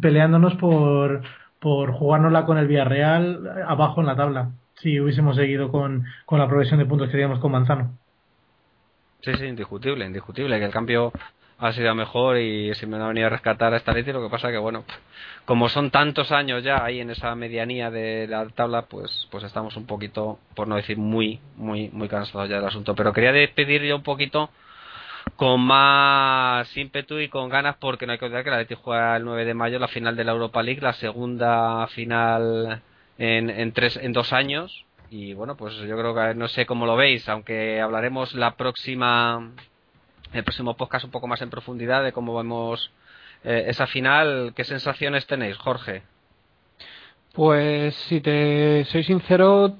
peleándonos 0.00 0.54
por, 0.54 1.22
por 1.58 1.92
jugárnosla 1.92 2.46
con 2.46 2.58
el 2.58 2.68
Villarreal 2.68 3.64
abajo 3.66 4.00
en 4.00 4.06
la 4.06 4.16
tabla, 4.16 4.50
si 4.76 5.00
hubiésemos 5.00 5.36
seguido 5.36 5.70
con, 5.70 6.04
con 6.24 6.38
la 6.38 6.48
progresión 6.48 6.78
de 6.78 6.86
puntos 6.86 7.08
que 7.08 7.12
teníamos 7.12 7.40
con 7.40 7.52
Manzano. 7.52 7.92
Sí, 9.20 9.32
sí, 9.34 9.46
indiscutible, 9.46 10.06
indiscutible, 10.06 10.58
que 10.58 10.66
el 10.66 10.72
cambio 10.72 11.12
ha 11.58 11.72
sido 11.72 11.94
mejor 11.94 12.36
y 12.36 12.74
si 12.74 12.86
me 12.86 12.96
ha 12.96 13.08
venido 13.08 13.26
a 13.26 13.30
rescatar 13.30 13.72
a 13.72 13.78
esta 13.78 13.92
Leti, 13.92 14.12
lo 14.12 14.22
que 14.22 14.30
pasa 14.30 14.50
que 14.50 14.58
bueno, 14.58 14.84
como 15.46 15.68
son 15.68 15.90
tantos 15.90 16.30
años 16.30 16.62
ya 16.62 16.84
ahí 16.84 17.00
en 17.00 17.10
esa 17.10 17.34
medianía 17.34 17.90
de 17.90 18.26
la 18.28 18.46
tabla, 18.48 18.82
pues 18.82 19.26
pues 19.30 19.42
estamos 19.44 19.76
un 19.76 19.86
poquito, 19.86 20.38
por 20.54 20.68
no 20.68 20.76
decir 20.76 20.98
muy, 20.98 21.40
muy, 21.56 21.88
muy 21.90 22.08
cansados 22.08 22.48
ya 22.48 22.56
del 22.56 22.66
asunto. 22.66 22.94
Pero 22.94 23.12
quería 23.12 23.32
despedir 23.32 23.82
yo 23.82 23.96
un 23.96 24.02
poquito 24.02 24.50
con 25.36 25.60
más 25.60 26.74
ímpetu 26.76 27.18
y 27.18 27.28
con 27.28 27.48
ganas 27.48 27.76
porque 27.76 28.06
no 28.06 28.12
hay 28.12 28.18
que 28.18 28.24
olvidar 28.24 28.44
que 28.44 28.50
la 28.50 28.58
Leti 28.58 28.74
juega 28.74 29.16
el 29.16 29.24
9 29.24 29.44
de 29.44 29.54
mayo 29.54 29.78
la 29.78 29.88
final 29.88 30.16
de 30.16 30.24
la 30.24 30.32
Europa 30.32 30.62
League, 30.62 30.80
la 30.80 30.94
segunda 30.94 31.86
final 31.88 32.82
en, 33.18 33.50
en, 33.50 33.72
tres, 33.72 33.96
en 33.96 34.12
dos 34.12 34.32
años. 34.32 34.84
Y 35.10 35.34
bueno 35.34 35.56
pues 35.56 35.74
yo 35.76 35.96
creo 35.96 36.14
que 36.14 36.34
no 36.34 36.48
sé 36.48 36.66
cómo 36.66 36.86
lo 36.86 36.96
veis 36.96 37.28
aunque 37.28 37.80
hablaremos 37.80 38.34
la 38.34 38.56
próxima 38.56 39.52
el 40.32 40.42
próximo 40.42 40.76
podcast 40.76 41.04
un 41.04 41.12
poco 41.12 41.28
más 41.28 41.40
en 41.42 41.50
profundidad 41.50 42.02
de 42.02 42.12
cómo 42.12 42.36
vemos 42.36 42.90
eh, 43.44 43.66
esa 43.68 43.86
final. 43.86 44.52
Qué 44.56 44.64
sensaciones 44.64 45.26
tenéis 45.26 45.56
Jorge 45.58 46.02
pues 47.36 47.94
si 48.08 48.22
te 48.22 48.86
soy 48.86 49.04
sincero 49.04 49.76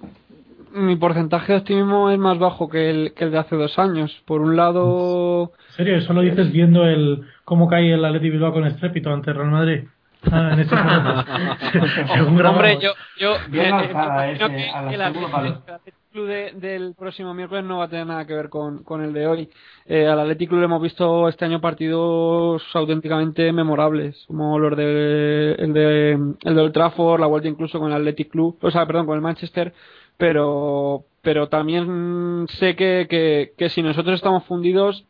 mi 0.77 0.97
porcentaje 0.97 1.53
de 1.53 1.59
optimismo 1.59 2.11
es 2.11 2.19
más 2.19 2.39
bajo 2.39 2.69
que 2.69 2.91
el, 2.91 3.15
que 3.15 3.25
el 3.25 3.31
de 3.31 3.39
hace 3.39 3.57
dos 3.57 3.79
años. 3.79 4.23
Por 4.27 4.41
un 4.41 4.57
lado... 4.57 5.53
¿En 5.71 5.75
serio? 5.75 5.97
¿Eso 5.97 6.13
lo 6.13 6.21
dices 6.21 6.53
viendo 6.53 6.87
el 6.87 7.23
cómo 7.45 7.69
cae 7.69 7.93
el 7.93 8.05
Atleti 8.05 8.31
Bilbao 8.31 8.53
con 8.53 8.67
estrépito 8.67 9.13
ante 9.13 9.33
Real 9.33 9.51
Madrid? 9.51 9.85
Ah, 10.31 10.51
en 10.53 10.61
este 10.61 10.75
Hombre, 12.47 12.79
yo, 12.81 12.93
yo 13.19 13.35
Bien 13.49 13.75
eh, 13.75 13.91
eh, 13.91 14.35
creo 14.37 14.49
que 14.49 14.95
el 14.95 15.03
Athletic 15.03 15.95
Club 16.13 16.27
del 16.55 16.95
próximo 16.99 17.35
miércoles 17.35 17.65
no 17.65 17.79
va 17.79 17.85
a 17.85 17.89
tener 17.89 18.07
nada 18.07 18.27
que 18.27 18.35
ver 18.35 18.49
con, 18.49 18.83
con 18.83 19.03
el 19.03 19.13
de 19.13 19.27
hoy. 19.27 19.49
Eh, 19.85 20.07
al 20.07 20.19
Athletic 20.19 20.49
Club 20.49 20.65
hemos 20.65 20.83
visto 20.83 21.29
este 21.29 21.45
año 21.45 21.61
partidos 21.61 22.63
auténticamente 22.75 23.53
memorables, 23.53 24.25
como 24.27 24.59
los 24.59 24.77
de 24.77 25.53
el 25.59 25.73
de 25.73 26.13
el 26.13 26.55
de 26.55 26.61
Old 26.61 26.73
Trafford, 26.73 27.21
la 27.21 27.27
vuelta 27.27 27.49
incluso 27.49 27.79
con 27.79 27.93
el 27.93 27.97
Athletic 27.99 28.31
Club, 28.31 28.59
o 28.63 28.71
sea, 28.71 28.87
perdón, 28.87 29.07
con 29.07 29.17
el 29.17 29.23
Manchester 29.23 29.73
pero, 30.17 31.05
pero 31.23 31.49
también 31.49 32.47
sé 32.49 32.77
que, 32.77 33.07
que, 33.09 33.53
que 33.57 33.69
si 33.69 33.83
nosotros 33.83 34.15
estamos 34.15 34.45
fundidos, 34.45 35.05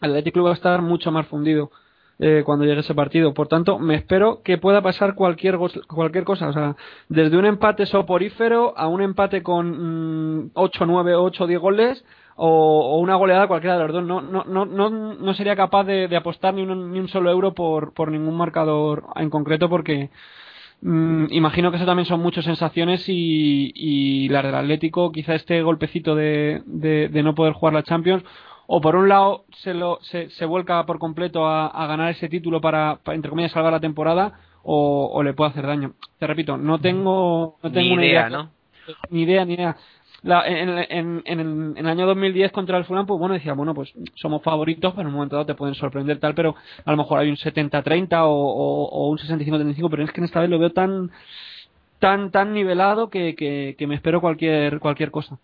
el 0.00 0.10
Athletic 0.10 0.34
Club 0.34 0.46
va 0.46 0.50
a 0.50 0.54
estar 0.54 0.82
mucho 0.82 1.10
más 1.10 1.26
fundido. 1.26 1.70
Eh, 2.20 2.42
cuando 2.44 2.64
llegue 2.64 2.80
ese 2.80 2.94
partido. 2.94 3.34
Por 3.34 3.48
tanto, 3.48 3.80
me 3.80 3.96
espero 3.96 4.40
que 4.44 4.56
pueda 4.56 4.80
pasar 4.82 5.16
cualquier, 5.16 5.58
cualquier 5.88 6.24
cosa. 6.24 6.48
O 6.48 6.52
sea, 6.52 6.76
desde 7.08 7.36
un 7.36 7.44
empate 7.44 7.86
soporífero 7.86 8.72
a 8.76 8.86
un 8.86 9.02
empate 9.02 9.42
con 9.42 10.52
8, 10.54 10.86
9, 10.86 11.16
8, 11.16 11.46
10 11.48 11.60
goles 11.60 12.04
o, 12.36 12.98
una 13.00 13.16
goleada 13.16 13.48
cualquiera 13.48 13.76
de 13.78 13.84
los 13.84 13.92
dos. 13.92 14.04
No, 14.04 14.20
no, 14.20 14.44
no, 14.44 14.64
no, 14.64 14.90
no 14.90 15.34
sería 15.34 15.56
capaz 15.56 15.84
de, 15.84 16.06
de 16.06 16.16
apostar 16.16 16.54
ni 16.54 16.62
un, 16.62 16.92
ni 16.92 17.00
un 17.00 17.08
solo 17.08 17.30
euro 17.30 17.52
por, 17.52 17.92
por 17.94 18.12
ningún 18.12 18.36
marcador 18.36 19.06
en 19.16 19.28
concreto 19.28 19.68
porque 19.68 20.10
Mm, 20.86 21.32
imagino 21.32 21.70
que 21.70 21.78
eso 21.78 21.86
también 21.86 22.04
son 22.04 22.20
muchas 22.20 22.44
sensaciones 22.44 23.08
y, 23.08 23.72
y 23.74 24.28
las 24.28 24.44
del 24.44 24.54
Atlético, 24.54 25.12
quizá 25.12 25.34
este 25.34 25.62
golpecito 25.62 26.14
de, 26.14 26.60
de, 26.66 27.22
no 27.22 27.34
poder 27.34 27.54
jugar 27.54 27.72
la 27.72 27.82
Champions, 27.82 28.22
o 28.66 28.82
por 28.82 28.94
un 28.94 29.08
lado 29.08 29.46
se, 29.62 29.72
lo, 29.72 29.98
se, 30.02 30.28
se 30.28 30.44
vuelca 30.44 30.84
por 30.84 30.98
completo 30.98 31.46
a, 31.48 31.86
ganar 31.86 32.10
ese 32.10 32.28
título 32.28 32.60
para, 32.60 33.00
entre 33.06 33.30
comillas, 33.30 33.52
salvar 33.52 33.72
la 33.72 33.80
temporada, 33.80 34.38
o, 34.62 35.22
le 35.22 35.32
puede 35.32 35.52
hacer 35.52 35.66
daño. 35.66 35.94
Te 36.18 36.26
repito, 36.26 36.58
no 36.58 36.78
tengo, 36.78 37.56
no 37.62 37.72
tengo 37.72 37.96
ni 37.96 38.06
idea, 38.06 38.28
¿no? 38.28 38.50
Ni 39.08 39.22
idea, 39.22 39.46
ni 39.46 39.54
idea 39.54 39.76
en, 40.24 41.22
en, 41.26 41.74
el 41.76 41.86
año 41.86 42.06
2010 42.06 42.52
contra 42.52 42.78
el 42.78 42.84
Fulham, 42.84 43.06
pues 43.06 43.18
bueno, 43.18 43.34
decía, 43.34 43.52
bueno, 43.52 43.74
pues 43.74 43.92
somos 44.14 44.42
favoritos, 44.42 44.92
pero 44.94 45.02
en 45.02 45.08
un 45.08 45.14
momento 45.14 45.36
dado 45.36 45.46
te 45.46 45.54
pueden 45.54 45.74
sorprender 45.74 46.18
tal, 46.18 46.34
pero 46.34 46.54
a 46.84 46.90
lo 46.90 46.96
mejor 46.96 47.18
hay 47.18 47.28
un 47.28 47.36
70-30 47.36 48.22
o, 48.22 48.30
o, 48.30 49.08
un 49.08 49.18
65-35, 49.18 49.90
pero 49.90 50.04
es 50.04 50.12
que 50.12 50.20
en 50.20 50.24
esta 50.24 50.40
vez 50.40 50.48
lo 50.48 50.58
veo 50.58 50.70
tan 50.70 51.10
tan 51.98 52.30
tan 52.30 52.52
nivelado 52.52 53.08
que, 53.08 53.34
que, 53.34 53.86
me 53.86 53.94
espero 53.94 54.20
cualquier 54.20 54.80
cualquier 54.80 55.10
cosa. 55.10 55.38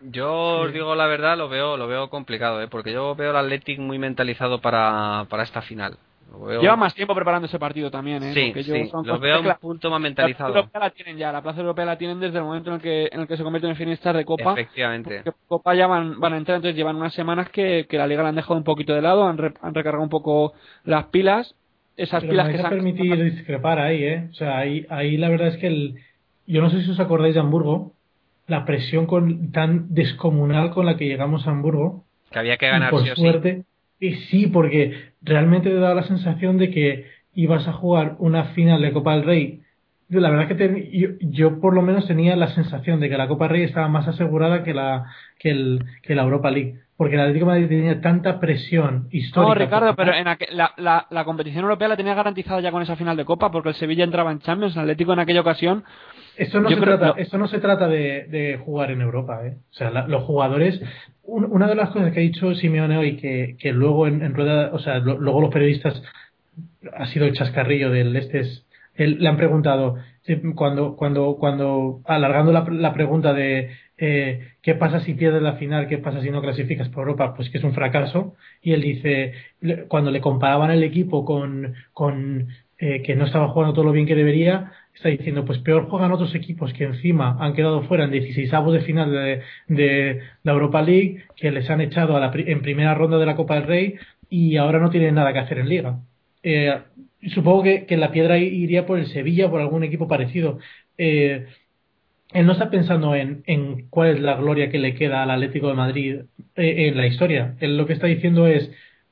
Yo 0.00 0.60
os 0.60 0.72
digo 0.72 0.94
la 0.94 1.06
verdad, 1.06 1.38
lo 1.38 1.48
veo 1.48 1.76
lo 1.76 1.86
veo 1.86 2.10
complicado, 2.10 2.60
¿eh? 2.62 2.68
porque 2.68 2.92
yo 2.92 3.14
veo 3.14 3.30
el 3.30 3.36
Athletic 3.36 3.78
muy 3.78 3.98
mentalizado 3.98 4.60
para, 4.60 5.26
para 5.30 5.44
esta 5.44 5.62
final. 5.62 5.96
Lleva 6.60 6.76
más 6.76 6.94
tiempo 6.94 7.14
preparando 7.14 7.46
ese 7.46 7.58
partido 7.58 7.90
también, 7.90 8.22
¿eh? 8.22 8.32
Sí, 8.34 8.62
sí. 8.62 8.90
lo 9.04 9.18
veo 9.18 9.40
un 9.40 9.54
punto 9.60 9.90
más 9.90 10.00
mentalizado. 10.00 10.48
La 10.48 10.62
plaza 10.62 10.66
europea 10.66 10.80
la 10.80 10.90
tienen 10.90 11.16
ya, 11.16 11.32
la 11.32 11.42
plaza 11.42 11.60
europea 11.60 11.84
la 11.84 11.98
tienen 11.98 12.20
desde 12.20 12.38
el 12.38 12.44
momento 12.44 12.70
en 12.70 12.76
el 12.76 12.82
que, 12.82 13.08
en 13.12 13.20
el 13.20 13.28
que 13.28 13.36
se 13.36 13.42
convierten 13.42 13.70
en 13.70 13.76
finistas 13.76 14.14
de 14.16 14.24
Copa. 14.24 14.52
Efectivamente. 14.52 15.22
Copa 15.46 15.74
ya 15.74 15.86
van, 15.86 16.18
van 16.18 16.32
a 16.32 16.36
entrar, 16.36 16.56
entonces 16.56 16.76
llevan 16.76 16.96
unas 16.96 17.14
semanas 17.14 17.48
que, 17.50 17.86
que 17.88 17.98
la 17.98 18.06
Liga 18.06 18.22
la 18.22 18.30
han 18.30 18.34
dejado 18.34 18.56
un 18.56 18.64
poquito 18.64 18.94
de 18.94 19.02
lado, 19.02 19.26
han, 19.26 19.38
han 19.60 19.74
recargado 19.74 20.02
un 20.02 20.10
poco 20.10 20.54
las 20.84 21.06
pilas. 21.06 21.54
Esas 21.96 22.24
pilas 22.24 22.48
que 22.48 22.58
se 22.58 22.64
han... 22.64 22.70
permitir 22.70 23.22
discrepar 23.22 23.78
ahí, 23.78 24.02
¿eh? 24.02 24.28
O 24.30 24.34
sea, 24.34 24.58
ahí, 24.58 24.84
ahí 24.90 25.16
la 25.16 25.28
verdad 25.28 25.48
es 25.48 25.58
que 25.58 25.68
el... 25.68 25.94
Yo 26.46 26.60
no 26.60 26.68
sé 26.70 26.82
si 26.82 26.90
os 26.90 27.00
acordáis 27.00 27.34
de 27.34 27.40
Hamburgo, 27.40 27.92
la 28.46 28.64
presión 28.64 29.06
con, 29.06 29.52
tan 29.52 29.94
descomunal 29.94 30.70
con 30.72 30.86
la 30.86 30.96
que 30.96 31.06
llegamos 31.06 31.46
a 31.46 31.50
Hamburgo. 31.50 32.04
Que 32.30 32.38
había 32.38 32.56
que 32.56 32.68
ganar, 32.68 32.90
por 32.90 33.06
suerte, 33.06 33.58
sí, 33.58 33.64
porque 34.52 35.12
realmente 35.22 35.70
te 35.70 35.76
da 35.76 35.94
la 35.94 36.02
sensación 36.04 36.58
de 36.58 36.70
que 36.70 37.06
ibas 37.34 37.66
a 37.68 37.72
jugar 37.72 38.16
una 38.18 38.46
final 38.46 38.82
de 38.82 38.92
Copa 38.92 39.14
del 39.14 39.24
Rey. 39.24 39.60
La 40.08 40.30
verdad 40.30 40.48
que 40.48 41.18
yo, 41.20 41.60
por 41.60 41.74
lo 41.74 41.82
menos 41.82 42.06
tenía 42.06 42.36
la 42.36 42.48
sensación 42.48 43.00
de 43.00 43.08
que 43.08 43.16
la 43.16 43.26
Copa 43.26 43.44
del 43.44 43.56
Rey 43.56 43.62
estaba 43.64 43.88
más 43.88 44.06
asegurada 44.06 44.62
que 44.62 44.74
la, 44.74 45.06
que, 45.38 45.50
el, 45.50 45.84
que 46.02 46.14
la 46.14 46.22
Europa 46.22 46.50
League. 46.50 46.80
Porque 46.96 47.16
el 47.16 47.22
Atlético 47.22 47.46
de 47.46 47.52
Madrid 47.52 47.68
tenía 47.68 48.00
tanta 48.00 48.38
presión 48.38 49.08
histórica. 49.10 49.48
No, 49.48 49.54
Ricardo, 49.54 49.96
pero 49.96 50.12
en 50.14 50.26
la, 50.56 51.06
la, 51.10 51.24
competición 51.24 51.64
europea 51.64 51.88
la 51.88 51.96
tenía 51.96 52.14
garantizada 52.14 52.60
ya 52.60 52.70
con 52.70 52.82
esa 52.82 52.94
final 52.94 53.16
de 53.16 53.24
Copa, 53.24 53.50
porque 53.50 53.70
el 53.70 53.74
Sevilla 53.74 54.04
entraba 54.04 54.30
en 54.30 54.38
Champions, 54.38 54.76
el 54.76 54.82
Atlético 54.82 55.12
en 55.12 55.18
aquella 55.18 55.40
ocasión. 55.40 55.82
Esto 56.36 56.60
no, 56.60 56.68
se, 56.68 56.76
trata, 56.76 57.14
esto 57.16 57.38
no 57.38 57.48
se 57.48 57.58
trata 57.58 57.88
de, 57.88 58.26
de 58.28 58.60
jugar 58.64 58.92
en 58.92 59.00
Europa, 59.00 59.44
¿eh? 59.44 59.56
O 59.70 59.74
sea, 59.74 59.90
los 59.90 60.22
jugadores 60.22 60.80
una 61.26 61.66
de 61.66 61.74
las 61.74 61.90
cosas 61.90 62.12
que 62.12 62.20
ha 62.20 62.22
dicho 62.22 62.54
Simeone 62.54 62.96
hoy, 62.96 63.16
que, 63.16 63.56
que 63.58 63.72
luego 63.72 64.06
en, 64.06 64.34
rueda, 64.34 64.70
o 64.72 64.78
sea, 64.78 64.98
luego 64.98 65.40
los 65.40 65.52
periodistas, 65.52 66.02
ha 66.92 67.06
sido 67.06 67.26
el 67.26 67.34
chascarrillo 67.34 67.90
del 67.90 68.14
este, 68.16 68.40
es, 68.40 68.64
le 68.96 69.28
han 69.28 69.36
preguntado, 69.36 69.96
cuando, 70.54 70.96
cuando, 70.96 71.36
cuando, 71.36 72.00
alargando 72.04 72.52
la, 72.52 72.64
la 72.70 72.94
pregunta 72.94 73.32
de 73.32 73.70
eh, 73.96 74.52
qué 74.62 74.74
pasa 74.74 75.00
si 75.00 75.14
pierdes 75.14 75.42
la 75.42 75.54
final, 75.54 75.88
qué 75.88 75.98
pasa 75.98 76.20
si 76.20 76.30
no 76.30 76.42
clasificas 76.42 76.88
por 76.88 77.02
Europa, 77.02 77.34
pues 77.34 77.50
que 77.50 77.58
es 77.58 77.64
un 77.64 77.74
fracaso, 77.74 78.34
y 78.62 78.72
él 78.72 78.82
dice, 78.82 79.32
cuando 79.88 80.10
le 80.10 80.20
comparaban 80.20 80.70
el 80.70 80.82
equipo 80.82 81.24
con, 81.24 81.74
con 81.92 82.48
eh, 82.78 83.02
que 83.02 83.14
no 83.14 83.24
estaba 83.24 83.48
jugando 83.48 83.74
todo 83.74 83.84
lo 83.84 83.92
bien 83.92 84.06
que 84.06 84.16
debería, 84.16 84.72
está 84.94 85.08
diciendo, 85.08 85.44
pues 85.44 85.58
peor 85.58 85.88
juegan 85.88 86.12
otros 86.12 86.34
equipos 86.34 86.72
que 86.72 86.84
encima 86.84 87.36
han 87.40 87.54
quedado 87.54 87.82
fuera 87.82 88.04
en 88.04 88.10
16 88.10 88.50
de 88.50 88.80
final 88.80 89.10
de, 89.68 90.20
la 90.42 90.52
Europa 90.52 90.82
League, 90.82 91.24
que 91.36 91.50
les 91.50 91.68
han 91.68 91.80
echado 91.80 92.16
a 92.16 92.20
la, 92.20 92.32
en 92.34 92.62
primera 92.62 92.94
ronda 92.94 93.18
de 93.18 93.26
la 93.26 93.36
Copa 93.36 93.54
del 93.56 93.64
Rey 93.64 93.94
y 94.30 94.56
ahora 94.56 94.78
no 94.78 94.90
tienen 94.90 95.16
nada 95.16 95.32
que 95.32 95.40
hacer 95.40 95.58
en 95.58 95.68
Liga. 95.68 95.98
Eh, 96.42 96.78
supongo 97.28 97.62
que, 97.62 97.96
la 97.96 98.12
piedra 98.12 98.38
iría 98.38 98.86
por 98.86 98.98
el 98.98 99.06
Sevilla, 99.08 99.50
por 99.50 99.60
algún 99.60 99.82
equipo 99.82 100.08
parecido. 100.08 100.58
Eh, 100.96 101.46
él 102.32 102.46
no 102.46 102.52
está 102.52 102.70
pensando 102.70 103.14
en, 103.14 103.42
en, 103.46 103.88
cuál 103.90 104.10
es 104.10 104.20
la 104.20 104.36
gloria 104.36 104.70
que 104.70 104.78
le 104.78 104.94
queda 104.94 105.22
al 105.22 105.30
Atlético 105.30 105.68
de 105.68 105.74
Madrid 105.74 106.20
eh, 106.56 106.88
en 106.88 106.96
la 106.96 107.06
historia. 107.06 107.56
Él 107.60 107.76
lo 107.76 107.86
que 107.86 107.92
está 107.94 108.06
diciendo 108.06 108.46
es 108.46 108.70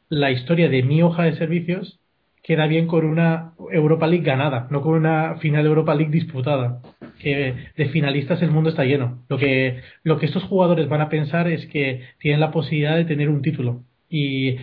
la 0.09 0.31
historia 0.31 0.69
de 0.69 0.83
mi 0.83 1.03
hoja 1.03 1.25
de 1.25 1.37
servicios 1.37 1.99
queda 2.43 2.67
bien 2.67 2.87
con 2.87 3.05
una 3.05 3.53
Europa 3.71 4.07
League 4.07 4.25
ganada, 4.25 4.67
no 4.71 4.83
con 4.83 4.95
una 4.95 5.37
final 5.37 5.65
Europa 5.65 5.95
League 5.95 6.11
disputada. 6.11 6.81
Que 7.21 7.55
de 7.77 7.89
finalistas 7.91 8.43
el 8.43 8.51
mundo 8.51 8.71
está 8.71 8.85
lleno. 8.85 9.23
Lo 9.29 9.39
que, 9.39 9.81
lo 10.03 10.19
que 10.19 10.27
estos 10.27 10.43
jugadores 10.45 10.89
van 10.89 11.01
a 11.01 11.09
pensar 11.09 11.49
es 11.49 11.67
que 11.67 12.03
tienen 12.19 12.41
la 12.41 12.51
posibilidad 12.51 12.97
de 12.97 13.05
tener 13.05 13.29
un 13.29 13.43
título. 13.43 13.83
Y 14.09 14.57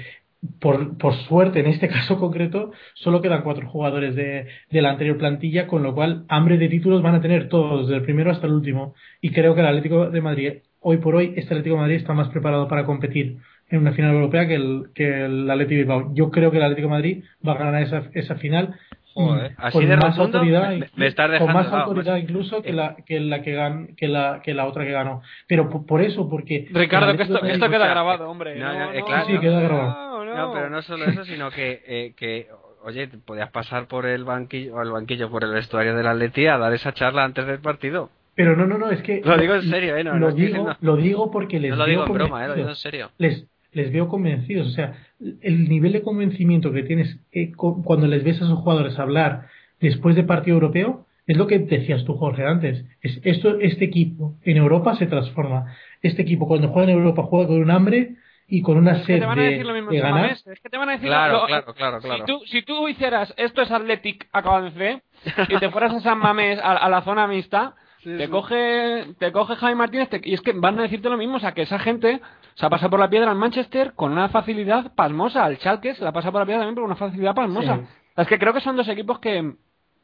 por, 0.59 0.97
por 0.97 1.13
suerte, 1.27 1.61
en 1.61 1.67
este 1.67 1.87
caso 1.95 2.19
concreto, 2.19 2.71
solo 2.95 3.21
quedan 3.21 3.43
cuatro 3.43 3.67
jugadores 3.69 4.13
de, 4.15 4.47
de 4.69 4.81
la 4.81 4.91
anterior 4.91 5.17
plantilla, 5.17 5.67
con 5.67 5.83
lo 5.83 5.95
cual 5.95 6.25
hambre 6.27 6.57
de 6.57 6.67
títulos 6.67 7.01
van 7.01 7.15
a 7.15 7.21
tener 7.21 7.47
todos, 7.47 7.87
desde 7.87 7.99
el 7.99 8.03
primero 8.03 8.31
hasta 8.31 8.47
el 8.47 8.53
último. 8.53 8.93
Y 9.21 9.31
creo 9.31 9.55
que 9.55 9.61
el 9.61 9.67
Atlético 9.67 10.09
de 10.09 10.21
Madrid, 10.21 10.53
hoy 10.81 10.97
por 10.97 11.15
hoy, 11.15 11.33
este 11.37 11.53
Atlético 11.53 11.75
de 11.75 11.81
Madrid 11.81 11.95
está 11.95 12.13
más 12.13 12.27
preparado 12.27 12.67
para 12.67 12.85
competir 12.85 13.37
en 13.69 13.79
una 13.79 13.93
final 13.93 14.13
europea 14.13 14.47
que 14.47 14.55
el, 14.55 14.89
que 14.93 15.25
el 15.25 15.49
Atlético 15.49 15.77
Bilbao. 15.77 16.13
Yo 16.13 16.31
creo 16.31 16.51
que 16.51 16.57
el 16.57 16.63
Atlético 16.63 16.87
de 16.87 16.93
Madrid 16.93 17.23
va 17.47 17.53
a 17.53 17.57
ganar 17.57 17.83
esa, 17.83 18.03
esa 18.13 18.35
final 18.35 18.75
Joder, 19.13 19.53
así 19.57 19.77
con 19.77 19.89
de 19.89 19.97
más 19.97 20.17
autoridad, 20.19 20.71
me, 20.95 21.39
con 21.39 21.51
más 21.51 21.67
autoridad 21.73 22.17
incluso 22.17 22.61
que 22.61 22.71
la 22.71 22.95
que 23.05 23.19
la 23.19 23.41
que, 23.41 23.53
gan, 23.53 23.95
que 23.95 24.07
la 24.07 24.41
que 24.43 24.53
la 24.53 24.65
otra 24.65 24.85
que 24.85 24.91
ganó 24.91 25.23
pero 25.47 25.69
por, 25.69 26.01
eso 26.01 26.29
porque 26.29 26.67
Ricardo 26.71 27.17
que 27.17 27.23
esto, 27.23 27.43
esto 27.43 27.69
queda 27.69 27.87
grabado 27.87 28.29
hombre 28.29 28.55
no, 28.55 28.71
no, 28.71 28.93
no, 28.93 29.05
claro, 29.05 29.25
sí 29.25 29.39
queda 29.39 29.61
grabado 29.61 30.25
no, 30.25 30.53
pero 30.53 30.69
no 30.69 30.81
solo 30.83 31.05
eso 31.05 31.25
sino 31.25 31.49
que 31.49 31.81
eh, 31.87 32.13
que 32.15 32.47
oye 32.83 33.09
podías 33.25 33.49
pasar 33.49 33.87
por 33.87 34.05
el 34.05 34.23
banquillo 34.23 34.75
o 34.75 34.83
el 34.83 34.91
banquillo 34.91 35.29
por 35.29 35.43
el 35.43 35.53
vestuario 35.53 35.95
del 35.95 36.07
Atleti 36.07 36.45
a 36.45 36.57
dar 36.57 36.71
esa 36.73 36.93
charla 36.93 37.23
antes 37.23 37.47
del 37.47 37.59
partido 37.59 38.11
pero 38.35 38.55
no, 38.55 38.65
no, 38.65 38.77
no, 38.77 38.89
es 38.89 39.01
que... 39.01 39.21
Lo 39.21 39.37
digo 39.37 39.55
en 39.55 39.63
serio, 39.63 39.97
¿eh? 39.97 40.03
No, 40.05 40.17
lo, 40.17 40.31
digo, 40.31 40.73
lo 40.79 40.95
digo 40.95 41.29
porque 41.29 41.59
les 41.59 41.71
No 41.71 41.75
lo 41.75 41.85
digo 41.85 42.05
en 42.05 42.13
broma, 42.13 42.45
¿eh? 42.45 42.47
Lo 42.47 42.55
digo 42.55 42.69
en 42.69 42.75
serio. 42.77 43.11
Les, 43.17 43.45
les 43.71 43.91
veo 43.91 44.07
convencidos. 44.07 44.67
O 44.67 44.71
sea, 44.71 44.93
el 45.41 45.69
nivel 45.69 45.93
de 45.93 46.01
convencimiento 46.01 46.71
que 46.71 46.83
tienes 46.83 47.19
eh, 47.31 47.51
cuando 47.55 48.07
les 48.07 48.23
ves 48.23 48.41
a 48.41 48.45
esos 48.45 48.59
jugadores 48.59 48.97
hablar 48.99 49.47
después 49.79 50.15
de 50.15 50.23
partido 50.23 50.55
europeo 50.55 51.05
es 51.27 51.37
lo 51.37 51.45
que 51.45 51.59
decías 51.59 52.03
tú, 52.05 52.15
Jorge, 52.15 52.43
antes. 52.43 52.83
Es, 53.01 53.19
esto, 53.23 53.59
este 53.59 53.85
equipo 53.85 54.33
en 54.43 54.57
Europa 54.57 54.95
se 54.95 55.05
transforma. 55.05 55.75
Este 56.01 56.23
equipo 56.23 56.47
cuando 56.47 56.69
juega 56.69 56.91
en 56.91 56.97
Europa 56.97 57.23
juega 57.23 57.47
con 57.47 57.61
un 57.61 57.69
hambre 57.69 58.15
y 58.47 58.63
con 58.63 58.77
una 58.77 59.03
sed 59.03 59.19
de, 59.19 59.99
ganar. 59.99 60.31
Es 60.31 60.43
que 60.43 60.69
te 60.69 60.77
van 60.77 60.89
a 60.89 60.93
decir 60.93 61.07
claro, 61.07 61.45
claro, 61.45 61.73
claro, 61.75 62.01
claro. 62.01 62.25
Si, 62.25 62.25
tú, 62.25 62.39
si 62.47 62.61
tú 62.63 62.87
hicieras 62.87 63.31
esto 63.37 63.61
es 63.61 63.69
Athletic 63.69 64.27
acabado 64.31 64.69
y 65.49 65.59
te 65.59 65.69
fueras 65.69 65.93
a 65.93 65.99
San 65.99 66.17
Mamés 66.17 66.59
a, 66.63 66.89
la 66.89 67.01
zona 67.03 67.27
mixta, 67.27 67.75
te 68.03 68.27
coge 68.27 69.05
te 69.19 69.31
coge 69.31 69.55
Jaime 69.55 69.75
Martínez 69.75 70.09
y 70.23 70.33
es 70.33 70.41
que 70.41 70.53
van 70.53 70.79
a 70.79 70.83
decirte 70.83 71.09
lo 71.09 71.17
mismo, 71.17 71.35
o 71.35 71.39
sea, 71.39 71.51
que 71.51 71.61
esa 71.61 71.77
gente 71.77 72.21
se 72.59 72.65
ha 72.65 72.69
pasado 72.69 72.89
por 72.89 72.99
la 72.99 73.09
piedra 73.09 73.31
al 73.31 73.37
Manchester 73.37 73.93
con 73.93 74.11
una 74.11 74.27
facilidad 74.27 74.93
pasmosa. 74.93 75.45
Al 75.45 75.55
Schalke 75.59 75.95
se 75.95 76.03
la 76.03 76.11
pasa 76.11 76.29
por 76.29 76.41
la 76.41 76.45
piedra 76.45 76.59
también 76.59 76.75
con 76.75 76.83
una 76.83 76.97
facilidad 76.97 77.33
pasmosa. 77.33 77.87
Es 78.17 78.27
que 78.27 78.37
creo 78.37 78.51
que 78.51 78.59
son 78.59 78.75
dos 78.75 78.89
equipos 78.89 79.19
que, 79.19 79.53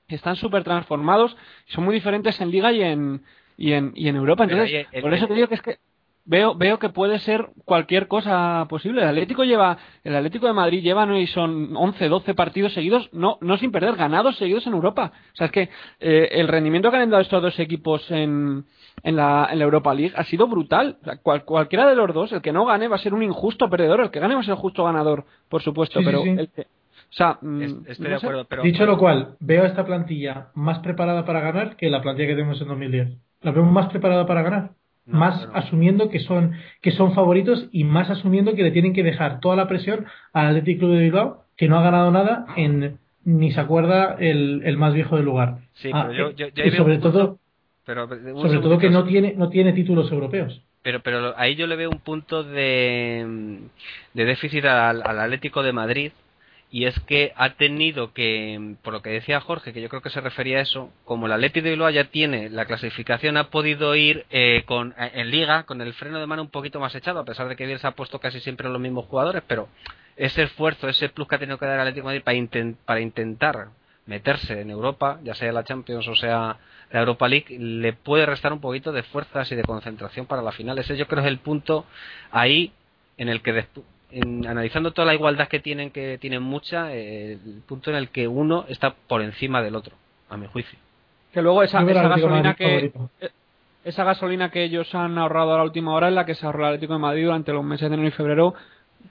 están 0.08 0.38
súper 0.38 0.64
transformados, 0.64 1.36
son 1.66 1.84
muy 1.84 1.94
diferentes 1.94 2.40
en 2.40 2.52
Liga 2.52 2.72
y 2.72 2.82
en, 2.82 3.24
y 3.58 3.74
en, 3.74 3.92
y 3.94 4.08
en 4.08 4.16
Europa. 4.16 4.46
Entonces, 4.46 4.88
por 5.02 5.14
eso 5.14 5.28
te 5.28 5.34
digo 5.34 5.50
que 5.50 5.56
es 5.56 5.62
que 5.62 5.80
veo, 6.26 6.56
veo 6.56 6.80
que 6.80 6.90
puede 6.90 7.20
ser 7.20 7.50
cualquier 7.64 8.08
cosa 8.08 8.66
posible. 8.70 9.02
El 9.02 9.10
Atlético 9.10 9.44
lleva, 9.44 9.78
el 10.04 10.16
Atlético 10.16 10.48
de 10.48 10.54
Madrid 10.54 10.82
lleva 10.82 11.06
no 11.06 11.18
y 11.18 11.28
son 11.28 11.76
11, 11.76 12.10
12 12.10 12.34
partidos 12.34 12.74
seguidos, 12.74 13.10
no, 13.14 13.38
no 13.42 13.58
sin 13.58 13.72
perder, 13.72 13.96
ganados 13.96 14.38
seguidos 14.38 14.66
en 14.68 14.74
Europa. 14.74 15.12
O 15.34 15.36
sea, 15.36 15.46
es 15.48 15.52
que 15.52 15.70
eh, 16.00 16.30
el 16.32 16.48
rendimiento 16.48 16.92
que 16.92 16.98
han 16.98 17.10
dado 17.10 17.22
estos 17.22 17.42
dos 17.42 17.60
equipos 17.60 18.10
en, 18.12 18.66
en, 19.04 19.16
la, 19.16 19.48
en 19.52 19.60
la 19.60 19.66
Europa 19.66 19.94
League 19.94 20.14
ha 20.16 20.24
sido 20.24 20.48
brutal. 20.48 20.98
cualquiera 21.24 21.88
de 21.88 21.96
los 21.96 22.14
dos, 22.14 22.32
el 22.32 22.42
que 22.42 22.52
no 22.52 22.66
gane 22.66 22.88
va 22.88 22.96
a 22.96 23.00
ser 23.00 23.14
un 23.14 23.24
injusto 23.24 23.70
perdedor, 23.70 24.02
el 24.02 24.12
que 24.12 24.20
gane 24.20 24.36
va 24.36 24.42
a 24.42 24.44
ser 24.44 24.56
un 24.56 24.60
justo 24.60 24.84
ganador, 24.84 25.26
por 25.50 25.62
supuesto, 25.62 26.02
pero 26.04 26.24
el 26.24 26.50
que, 26.50 26.62
o 26.62 27.18
sea, 27.18 27.38
mm, 27.42 27.86
estoy 27.88 28.10
de 28.10 28.16
acuerdo, 28.16 28.46
pero... 28.46 28.64
Dicho 28.64 28.86
lo 28.86 28.98
cual, 28.98 29.36
veo 29.40 29.64
esta 29.64 29.86
plantilla 29.86 30.48
más 30.56 30.80
preparada 30.80 31.24
para 31.24 31.40
ganar 31.40 31.76
que 31.78 31.90
la 31.90 32.02
plantilla 32.02 32.28
que 32.30 32.36
tenemos 32.36 32.60
en 32.62 32.68
2010. 32.68 33.10
La 33.42 33.52
veo 33.52 33.64
más 33.64 33.88
preparada 33.88 34.26
para 34.26 34.42
ganar 34.42 34.72
más 35.06 35.48
asumiendo 35.54 36.10
que 36.10 36.20
son 36.20 36.54
que 36.82 36.92
son 36.92 37.14
favoritos 37.14 37.68
y 37.72 37.84
más 37.84 38.10
asumiendo 38.10 38.56
que 38.56 38.64
le 38.64 38.72
tienen 38.72 38.94
que 38.94 39.04
dejar 39.04 39.40
toda 39.40 39.56
la 39.56 39.68
presión 39.68 40.06
al 40.34 40.48
Athletic 40.48 40.80
Club 40.80 40.94
de 40.94 41.04
Bilbao 41.04 41.44
que 41.58 41.68
no 41.68 41.78
ha 41.78 41.84
ganado 41.84 42.12
nada 42.12 42.48
en 42.56 42.98
ni 43.24 43.52
se 43.52 43.60
acuerda 43.60 44.16
el, 44.20 44.62
el 44.66 44.78
más 44.78 44.94
viejo 44.94 45.16
del 45.16 45.26
lugar. 45.26 45.58
Sí, 45.74 45.90
ah, 45.94 46.08
pero 46.10 46.32
yo, 46.32 46.48
y 46.48 46.72
sobre 46.72 46.98
todo 47.00 47.40
pero, 47.86 48.08
sobre 48.08 48.60
todo 48.60 48.78
que 48.80 48.90
no 48.90 49.04
tiene 49.04 49.34
no 49.36 49.50
tiene 49.50 49.74
títulos 49.74 50.12
europeos. 50.12 50.62
Pero 50.82 51.02
pero 51.02 51.34
ahí 51.38 51.56
yo 51.56 51.68
le 51.68 51.76
veo 51.76 51.90
un 51.90 52.00
punto 52.00 52.44
de, 52.44 53.60
de 54.14 54.26
déficit 54.26 54.66
al, 54.66 55.02
al 55.06 55.20
Atlético 55.20 55.62
de 55.64 55.74
Madrid 55.74 56.12
y 56.76 56.88
es 56.88 57.00
que 57.00 57.32
ha 57.38 57.52
tenido 57.52 58.12
que, 58.12 58.76
por 58.82 58.92
lo 58.92 59.02
que 59.02 59.10
decía 59.10 59.40
Jorge, 59.40 59.72
que 59.72 59.82
yo 59.82 59.88
creo 59.88 60.02
que 60.02 60.10
se 60.10 60.20
refería 60.20 60.58
a 60.58 60.62
eso, 60.62 60.92
como 61.06 61.30
la 61.30 61.38
Leti 61.38 61.62
de 61.62 61.70
Bilbao 61.70 61.90
ya 61.90 62.04
tiene 62.04 62.50
la 62.50 62.66
clasificación, 62.66 63.38
ha 63.38 63.50
podido 63.50 63.96
ir 63.96 64.26
eh, 64.30 64.64
con, 64.66 64.94
en 64.98 65.32
liga 65.32 65.64
con 65.64 65.80
el 65.80 65.94
freno 65.94 66.20
de 66.20 66.28
mano 66.28 66.42
un 66.42 66.50
poquito 66.50 66.82
más 66.82 66.94
echado, 66.94 67.22
a 67.22 67.24
pesar 67.24 67.48
de 67.48 67.56
que 67.56 67.80
se 67.80 67.88
ha 67.88 67.92
puesto 67.92 68.20
casi 68.20 68.42
siempre 68.42 68.68
los 68.68 68.82
mismos 68.82 69.06
jugadores, 69.06 69.42
pero 69.48 69.70
ese 70.18 70.44
esfuerzo, 70.44 70.90
ese 70.90 71.08
plus 71.08 71.30
que 71.30 71.36
ha 71.36 71.40
tenido 71.40 71.58
que 71.58 71.66
dar 71.66 71.76
el 71.76 71.80
Atlético 71.80 72.10
de 72.10 72.20
Madrid 72.20 72.50
para, 72.52 72.74
para 72.84 73.00
intentar 73.00 73.68
meterse 74.06 74.60
en 74.60 74.70
Europa, 74.70 75.22
ya 75.24 75.34
sea 75.34 75.54
la 75.54 75.64
Champions 75.64 76.06
o 76.10 76.16
sea 76.16 76.58
la 76.92 77.00
Europa 77.00 77.30
League, 77.30 77.58
le 77.58 77.94
puede 77.94 78.26
restar 78.26 78.52
un 78.52 78.60
poquito 78.60 78.92
de 78.92 79.04
fuerzas 79.04 79.50
y 79.50 79.56
de 79.56 79.64
concentración 79.64 80.26
para 80.26 80.42
la 80.42 80.52
final. 80.52 80.78
Ese 80.78 80.98
yo 80.98 81.08
creo 81.08 81.24
es 81.24 81.28
el 81.30 81.40
punto 81.40 81.86
ahí 82.32 82.74
en 83.16 83.30
el 83.30 83.42
que 83.42 83.54
analizando 84.22 84.92
toda 84.92 85.06
la 85.06 85.14
igualdad 85.14 85.48
que 85.48 85.60
tienen, 85.60 85.92
que 85.92 86.18
tienen 86.18 86.42
mucha, 86.42 86.94
eh, 86.94 87.34
el 87.34 87.62
punto 87.66 87.90
en 87.92 87.98
el 87.98 88.10
que 88.10 88.28
uno 88.28 88.66
está 88.68 88.94
por 88.94 89.22
encima 89.22 89.62
del 89.62 89.76
otro, 89.76 89.96
a 90.30 90.38
mi 90.38 90.48
juicio. 90.48 90.78
Que 91.34 91.42
luego 91.42 91.64
esa, 91.64 91.84
gasolina 91.84 92.54
que 92.54 92.92
eh, 93.20 93.30
esa 93.84 94.04
gasolina 94.04 94.52
que 94.52 94.64
ellos 94.64 94.94
han 94.96 95.18
ahorrado 95.18 95.54
a 95.54 95.58
la 95.58 95.64
última 95.64 95.94
hora 95.94 96.08
es 96.08 96.14
la 96.14 96.26
que 96.26 96.36
se 96.36 96.46
ahorró 96.46 96.60
el 96.62 96.66
Atlético 96.76 96.94
de 96.94 97.00
Madrid 97.00 97.26
durante 97.26 97.52
los 97.52 97.64
meses 97.64 97.90
de 97.90 97.96
enero 97.96 98.08
y 98.08 98.12
febrero 98.12 98.56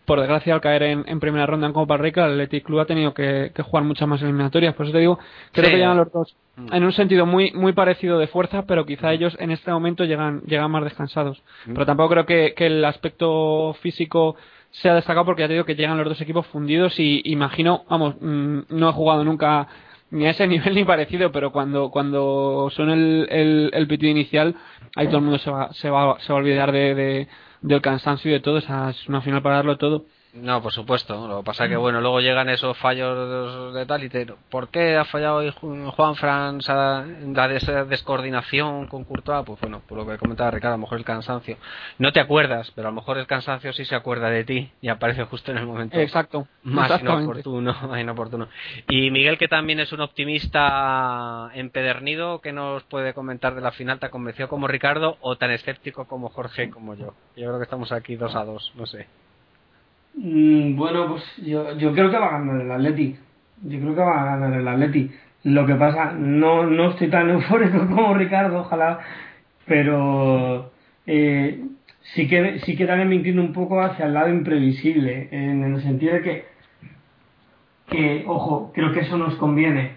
por 0.04 0.18
desgracia, 0.18 0.54
al 0.54 0.60
caer 0.60 0.82
en, 0.82 1.20
primera 1.20 1.46
ronda 1.46 1.66
en 1.66 1.72
Copa 1.72 1.96
Rica, 1.96 2.26
el 2.26 2.32
Athletic 2.32 2.64
Club 2.64 2.80
ha 2.80 2.84
tenido 2.84 3.14
que, 3.14 3.52
jugar 3.62 3.84
muchas 3.84 4.06
más 4.06 4.20
eliminatorias. 4.22 4.74
Por 4.74 4.86
eso 4.86 4.92
te 4.92 4.98
digo, 4.98 5.18
creo 5.52 5.70
que 5.70 5.76
llegan 5.76 5.96
los 5.96 6.12
dos 6.12 6.36
mm. 6.56 6.74
en 6.74 6.84
un 6.84 6.92
sentido 6.92 7.26
muy 7.26 7.52
muy 7.52 7.72
parecido 7.72 8.18
de 8.18 8.26
fuerza, 8.26 8.64
pero 8.66 8.84
quizá 8.84 9.08
mm. 9.08 9.12
ellos 9.12 9.36
en 9.38 9.50
este 9.50 9.70
momento 9.70 10.04
llegan, 10.04 10.42
llegan 10.42 10.70
más 10.70 10.84
descansados. 10.84 11.42
Mm. 11.66 11.72
Pero 11.72 11.86
tampoco 11.86 12.10
creo 12.10 12.26
que, 12.26 12.54
el 12.66 12.84
aspecto 12.84 13.74
físico 13.80 14.36
sea 14.82 14.94
destacado 14.94 15.24
porque 15.24 15.42
ya 15.42 15.48
te 15.48 15.64
que 15.64 15.74
llegan 15.74 15.98
los 15.98 16.08
dos 16.08 16.20
equipos 16.20 16.46
fundidos 16.48 16.98
y 16.98 17.22
imagino, 17.24 17.84
vamos, 17.88 18.16
no 18.20 18.88
he 18.88 18.92
jugado 18.92 19.24
nunca 19.24 19.68
ni 20.10 20.26
a 20.26 20.30
ese 20.30 20.46
nivel 20.48 20.74
ni 20.74 20.84
parecido, 20.84 21.32
pero 21.32 21.52
cuando 21.52 21.90
cuando 21.90 22.68
suena 22.70 22.94
el, 22.94 23.70
el, 23.72 23.86
pitido 23.86 24.10
inicial, 24.10 24.54
ahí 24.96 25.06
todo 25.06 25.18
el 25.18 25.24
mundo 25.24 25.38
se 25.38 25.50
va, 25.50 25.72
se 25.74 25.90
va, 25.90 26.18
se 26.20 26.32
va 26.32 26.38
a 26.38 26.42
olvidar 26.42 26.72
de 26.72 27.28
del 27.64 27.80
cansancio 27.80 28.30
y 28.30 28.34
de 28.34 28.40
todo, 28.40 28.58
esa 28.58 28.90
es 28.90 29.08
una 29.08 29.22
final 29.22 29.42
para 29.42 29.56
darlo 29.56 29.78
todo. 29.78 30.04
No, 30.34 30.60
por 30.60 30.72
supuesto. 30.72 31.28
Lo 31.28 31.38
que 31.38 31.44
pasa 31.44 31.64
es 31.64 31.70
que, 31.70 31.76
bueno, 31.76 32.00
luego 32.00 32.20
llegan 32.20 32.48
esos 32.48 32.76
fallos 32.78 33.72
de 33.72 33.86
tal 33.86 34.02
y 34.02 34.08
te... 34.08 34.26
¿Por 34.50 34.68
qué 34.68 34.96
ha 34.96 35.04
fallado 35.04 35.40
Juan 35.52 36.16
Franz 36.16 36.66
la 36.68 37.04
descoordinación 37.88 38.88
con 38.88 39.04
Courtois? 39.04 39.44
Pues 39.46 39.60
bueno, 39.60 39.82
por 39.86 39.98
lo 39.98 40.06
que 40.06 40.18
comentaba 40.18 40.50
Ricardo, 40.50 40.74
a 40.74 40.76
lo 40.76 40.82
mejor 40.82 40.98
el 40.98 41.04
cansancio. 41.04 41.56
No 41.98 42.12
te 42.12 42.18
acuerdas, 42.18 42.72
pero 42.74 42.88
a 42.88 42.90
lo 42.90 42.96
mejor 42.96 43.18
el 43.18 43.28
cansancio 43.28 43.72
sí 43.72 43.84
se 43.84 43.94
acuerda 43.94 44.28
de 44.28 44.42
ti 44.42 44.72
y 44.80 44.88
aparece 44.88 45.22
justo 45.24 45.52
en 45.52 45.58
el 45.58 45.66
momento 45.66 46.00
Exacto. 46.00 46.48
más 46.64 47.00
inoportuno, 47.00 47.96
inoportuno. 48.00 48.48
Y 48.88 49.12
Miguel, 49.12 49.38
que 49.38 49.46
también 49.46 49.78
es 49.78 49.92
un 49.92 50.00
optimista 50.00 51.50
empedernido, 51.54 52.40
¿qué 52.40 52.52
nos 52.52 52.82
puede 52.84 53.14
comentar 53.14 53.54
de 53.54 53.60
la 53.60 53.70
final? 53.70 54.00
¿Te 54.00 54.10
convenció 54.10 54.48
como 54.48 54.66
Ricardo 54.66 55.16
o 55.20 55.36
tan 55.36 55.52
escéptico 55.52 56.06
como 56.06 56.28
Jorge 56.28 56.70
como 56.70 56.94
yo? 56.94 57.14
Yo 57.36 57.46
creo 57.46 57.58
que 57.58 57.64
estamos 57.64 57.92
aquí 57.92 58.16
dos 58.16 58.34
a 58.34 58.44
dos, 58.44 58.72
no 58.74 58.86
sé. 58.86 59.06
Mm, 60.16 60.76
bueno, 60.76 61.08
pues 61.08 61.24
yo, 61.44 61.64
creo 61.92 62.10
que 62.10 62.18
va 62.18 62.26
a 62.28 62.38
ganar 62.38 62.60
el 62.60 62.70
Atleti. 62.70 63.16
Yo 63.62 63.80
creo 63.80 63.94
que 63.94 64.00
va 64.00 64.22
a 64.22 64.36
ganar 64.36 64.60
el 64.60 64.68
Atleti. 64.68 65.10
Lo 65.44 65.66
que 65.66 65.74
pasa, 65.74 66.12
no, 66.12 66.64
no 66.64 66.90
estoy 66.90 67.08
tan 67.08 67.30
eufórico 67.30 67.86
como 67.88 68.14
Ricardo, 68.14 68.60
ojalá, 68.60 69.00
pero 69.66 70.70
eh, 71.06 71.64
sí, 72.14 72.28
que, 72.28 72.60
sí 72.60 72.76
que 72.76 72.86
también 72.86 73.08
me 73.08 73.16
inclino 73.16 73.42
un 73.42 73.52
poco 73.52 73.80
hacia 73.82 74.06
el 74.06 74.14
lado 74.14 74.30
imprevisible, 74.30 75.28
en 75.32 75.64
el 75.64 75.82
sentido 75.82 76.14
de 76.14 76.22
que, 76.22 76.44
que, 77.88 78.24
ojo, 78.26 78.72
creo 78.74 78.92
que 78.92 79.00
eso 79.00 79.18
nos 79.18 79.34
conviene, 79.36 79.96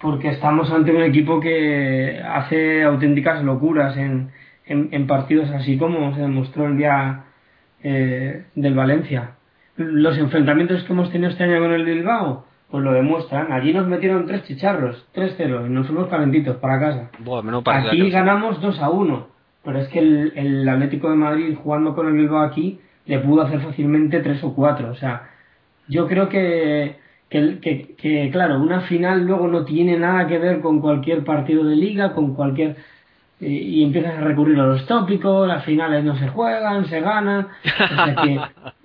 porque 0.00 0.30
estamos 0.30 0.70
ante 0.72 0.92
un 0.92 1.02
equipo 1.02 1.40
que 1.40 2.20
hace 2.24 2.82
auténticas 2.84 3.42
locuras 3.44 3.96
en, 3.96 4.30
en, 4.66 5.06
partidos 5.06 5.50
así 5.50 5.78
como 5.78 6.14
se 6.14 6.22
demostró 6.22 6.66
el 6.66 6.76
día 6.76 7.24
eh, 7.82 8.44
del 8.54 8.74
Valencia 8.74 9.36
los 9.76 10.18
enfrentamientos 10.18 10.82
que 10.84 10.92
hemos 10.92 11.10
tenido 11.10 11.30
este 11.30 11.44
año 11.44 11.60
con 11.60 11.72
el 11.72 11.84
Bilbao, 11.84 12.44
pues 12.70 12.82
lo 12.82 12.92
demuestran. 12.92 13.52
Allí 13.52 13.72
nos 13.72 13.86
metieron 13.86 14.26
tres 14.26 14.44
chicharros, 14.44 15.06
3-0, 15.14 15.66
y 15.66 15.70
nos 15.70 15.86
fuimos 15.86 16.08
calentitos 16.08 16.56
para 16.56 16.80
casa. 16.80 17.10
aquí 17.74 18.10
ganamos 18.10 18.60
2 18.60 18.80
a 18.80 18.90
1, 18.90 19.26
pero 19.64 19.78
es 19.78 19.88
que 19.88 19.98
el, 19.98 20.68
Atlético 20.68 21.10
de 21.10 21.16
Madrid 21.16 21.56
jugando 21.62 21.94
con 21.94 22.08
el 22.08 22.14
Bilbao 22.14 22.42
aquí 22.42 22.80
le 23.06 23.18
pudo 23.18 23.42
hacer 23.42 23.60
fácilmente 23.60 24.20
3 24.20 24.42
o 24.44 24.54
4. 24.54 24.90
O 24.90 24.94
sea, 24.94 25.30
yo 25.88 26.06
creo 26.06 26.28
que, 26.28 26.96
que, 27.28 27.94
que, 27.96 28.30
claro, 28.30 28.60
una 28.60 28.82
final 28.82 29.26
luego 29.26 29.48
no 29.48 29.64
tiene 29.64 29.98
nada 29.98 30.26
que 30.26 30.38
ver 30.38 30.60
con 30.60 30.80
cualquier 30.80 31.24
partido 31.24 31.64
de 31.64 31.76
liga, 31.76 32.14
con 32.14 32.34
cualquier 32.34 32.76
y 33.44 33.82
empiezas 33.82 34.18
a 34.18 34.20
recurrir 34.20 34.58
a 34.60 34.66
los 34.66 34.86
tópicos, 34.86 35.48
las 35.48 35.64
finales 35.64 36.04
no 36.04 36.16
se 36.16 36.28
juegan, 36.28 36.86
se 36.86 37.00
ganan. 37.00 37.48
O 37.64 37.94
sea 37.94 38.14
que 38.22 38.40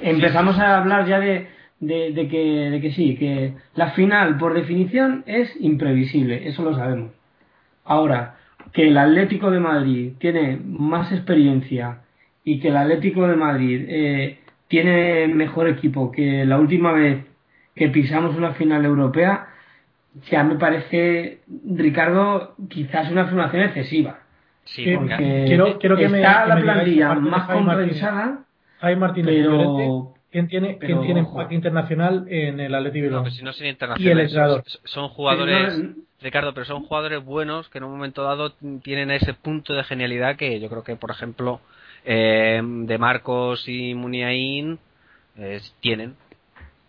empezamos 0.00 0.58
a 0.58 0.78
hablar 0.78 1.06
ya 1.06 1.20
de, 1.20 1.48
de, 1.80 2.28
que, 2.28 2.70
de 2.70 2.80
que 2.80 2.92
sí, 2.92 3.16
que 3.16 3.54
la 3.74 3.90
final 3.92 4.36
por 4.38 4.54
definición 4.54 5.24
es 5.26 5.54
imprevisible, 5.60 6.48
eso 6.48 6.62
lo 6.62 6.74
sabemos. 6.74 7.12
Ahora, 7.84 8.36
que 8.72 8.88
el 8.88 8.98
Atlético 8.98 9.50
de 9.50 9.60
Madrid 9.60 10.12
tiene 10.18 10.58
más 10.62 11.10
experiencia 11.12 12.00
y 12.44 12.60
que 12.60 12.68
el 12.68 12.76
Atlético 12.76 13.26
de 13.26 13.36
Madrid 13.36 13.84
eh, 13.88 14.38
tiene 14.68 15.28
mejor 15.28 15.68
equipo 15.68 16.12
que 16.12 16.44
la 16.44 16.58
última 16.58 16.92
vez 16.92 17.24
que 17.74 17.88
pisamos 17.88 18.36
una 18.36 18.52
final 18.52 18.84
europea, 18.84 19.48
ya 20.30 20.44
me 20.44 20.56
parece, 20.56 21.40
Ricardo, 21.64 22.54
quizás 22.68 23.10
una 23.10 23.22
afirmación 23.22 23.62
excesiva. 23.62 24.20
Sí, 24.64 24.84
porque 24.94 25.44
quiero, 25.46 25.78
quiero 25.78 25.96
que 25.96 26.04
está 26.04 26.46
la 26.46 26.60
plantilla 26.60 27.14
más 27.14 27.48
compensada 27.48 28.44
Jaime 28.80 29.00
Martínez 29.00 29.34
pero, 29.36 30.14
¿quién 30.30 30.48
tiene, 30.48 30.78
¿quién 30.78 31.02
tiene 31.02 31.20
impacto 31.20 31.54
internacional 31.54 32.26
en 32.28 32.60
el 32.60 32.74
Atleti 32.74 33.00
Bilbao? 33.00 33.24
No, 33.24 33.30
si 33.30 33.42
no 33.42 33.52
son 33.52 33.66
internacionales, 33.66 34.32
son, 34.84 35.08
jugadores, 35.08 35.78
Ricardo, 36.20 36.54
pero 36.54 36.66
son 36.66 36.84
jugadores 36.84 37.22
buenos 37.22 37.68
que 37.68 37.78
en 37.78 37.84
un 37.84 37.92
momento 37.92 38.22
dado 38.22 38.52
tienen 38.82 39.10
ese 39.10 39.34
punto 39.34 39.74
de 39.74 39.84
genialidad 39.84 40.36
que 40.36 40.60
yo 40.60 40.68
creo 40.68 40.82
que, 40.82 40.96
por 40.96 41.10
ejemplo, 41.10 41.60
eh, 42.04 42.62
de 42.62 42.98
Marcos 42.98 43.68
y 43.68 43.94
Muniain 43.94 44.78
eh, 45.36 45.60
tienen. 45.80 46.16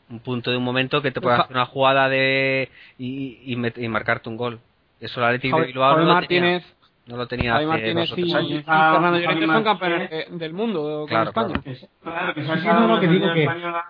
Un 0.10 0.20
punto 0.20 0.52
de 0.52 0.58
un 0.58 0.64
momento 0.64 1.02
que 1.02 1.12
te 1.12 1.22
puede 1.22 1.36
hacer 1.38 1.56
una 1.56 1.66
jugada 1.66 2.10
de 2.10 2.70
y, 2.98 3.38
y, 3.46 3.88
marcarte 3.88 4.28
un 4.28 4.36
gol. 4.36 4.60
Eso 5.00 5.22
el 5.22 5.26
Atleti 5.26 5.52
Bilbao 5.52 5.98
no 6.00 6.14
Martínez, 6.14 6.64
no 7.12 7.18
lo 7.18 7.28
tenía 7.28 7.56
hace 7.56 7.66
Martínez 7.66 8.10
y, 8.18 8.34
años. 8.34 8.64
Fernando 8.64 9.20
Llorente 9.20 9.46
son 9.46 9.64
campeones 9.64 10.10
del 10.32 10.54
mundo 10.54 11.06
claro, 11.08 11.34
con 11.34 11.52
España. 11.52 11.90
Claro, 12.02 12.34
que 12.34 12.42
no, 12.42 13.00
que 13.00 13.08
digo 13.08 13.34
que 13.34 13.48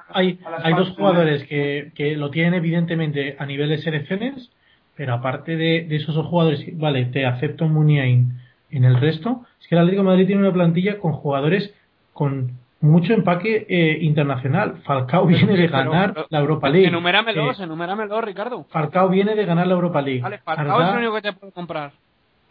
hay, 0.09 0.39
hay 0.63 0.73
dos 0.73 0.89
jugadores 0.89 1.43
que, 1.45 1.91
que 1.95 2.15
lo 2.17 2.31
tienen 2.31 2.55
evidentemente 2.55 3.35
a 3.37 3.45
nivel 3.45 3.69
de 3.69 3.77
selecciones, 3.77 4.51
pero 4.95 5.13
aparte 5.13 5.55
de, 5.55 5.85
de 5.87 5.95
esos 5.95 6.15
dos 6.15 6.25
jugadores, 6.27 6.65
vale, 6.77 7.05
te 7.05 7.25
acepto 7.25 7.67
Muniain 7.67 8.39
en 8.71 8.83
el 8.83 8.99
resto, 8.99 9.45
es 9.59 9.67
que 9.67 9.75
el 9.75 9.81
Atlético 9.81 10.03
de 10.03 10.09
Madrid 10.09 10.27
tiene 10.27 10.41
una 10.41 10.53
plantilla 10.53 10.97
con 10.97 11.13
jugadores 11.13 11.73
con 12.13 12.59
mucho 12.81 13.13
empaque 13.13 13.67
eh, 13.69 13.99
internacional. 14.01 14.81
Falcao 14.83 15.25
viene 15.27 15.55
de 15.55 15.67
ganar 15.67 16.25
la 16.29 16.39
Europa 16.39 16.67
League. 16.69 16.87
Enuméramelos, 16.87 17.59
eh, 17.59 17.63
enuméramelos, 17.63 18.23
Ricardo. 18.23 18.65
Falcao 18.69 19.09
viene 19.09 19.35
de 19.35 19.45
ganar 19.45 19.67
la 19.67 19.75
Europa 19.75 20.01
League. 20.01 20.21
Vale, 20.21 20.39
Falcao 20.39 20.81
es 20.81 20.89
el 20.89 20.97
único 20.97 21.13
que 21.13 21.21
te 21.21 21.33
puede 21.33 21.51
comprar. 21.51 21.91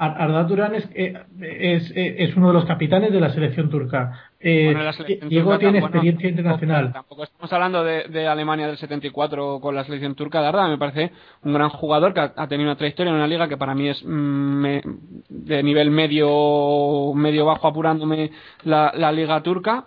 Arda 0.01 0.45
Durán 0.45 0.75
es, 0.75 0.89
eh, 0.95 1.13
es, 1.43 1.91
eh, 1.91 2.17
es, 2.21 2.35
uno 2.35 2.49
de 2.49 2.55
los 2.55 2.65
capitanes 2.65 3.13
de 3.13 3.21
la 3.21 3.29
selección 3.35 3.69
turca. 3.69 4.31
Eh, 4.41 4.75
Diego 5.29 5.59
tiene 5.59 5.81
experiencia 5.81 6.31
internacional. 6.31 6.91
Tampoco 6.91 7.25
estamos 7.25 7.53
hablando 7.53 7.85
de, 7.85 8.27
Alemania 8.27 8.67
del 8.67 8.79
74 8.79 9.61
con 9.61 9.75
la 9.75 9.85
selección 9.85 10.15
turca 10.15 10.41
de 10.41 10.49
Arda. 10.49 10.69
Me 10.69 10.79
parece 10.79 11.13
un 11.43 11.53
gran 11.53 11.69
jugador 11.69 12.15
que 12.15 12.21
ha, 12.21 12.49
tenido 12.49 12.71
una 12.71 12.79
trayectoria 12.79 13.11
en 13.11 13.17
una 13.17 13.27
liga 13.27 13.47
que 13.47 13.59
para 13.59 13.75
mí 13.75 13.91
es 13.91 14.03
mm, 14.03 14.65
de 15.29 15.63
nivel 15.63 15.91
medio 15.91 17.13
medio 17.15 17.45
bajo 17.45 17.69
apurándome 17.69 18.31
la, 18.65 18.95
la 18.97 19.13
liga 19.13 19.43
turca. 19.43 19.85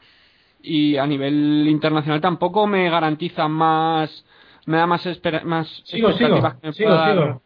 Y 0.61 0.95
a 0.97 1.07
nivel 1.07 1.66
internacional 1.68 2.22
tampoco 2.22 2.68
me 2.68 2.88
garantiza 2.88 3.47
más 3.47 4.24
me 4.68 4.78
da 4.78 4.86
más 4.86 5.03
más 5.43 5.82
sigo 5.86 6.14
sigo. 6.14 6.38
sigo 6.72 6.72
sigo. 6.72 7.41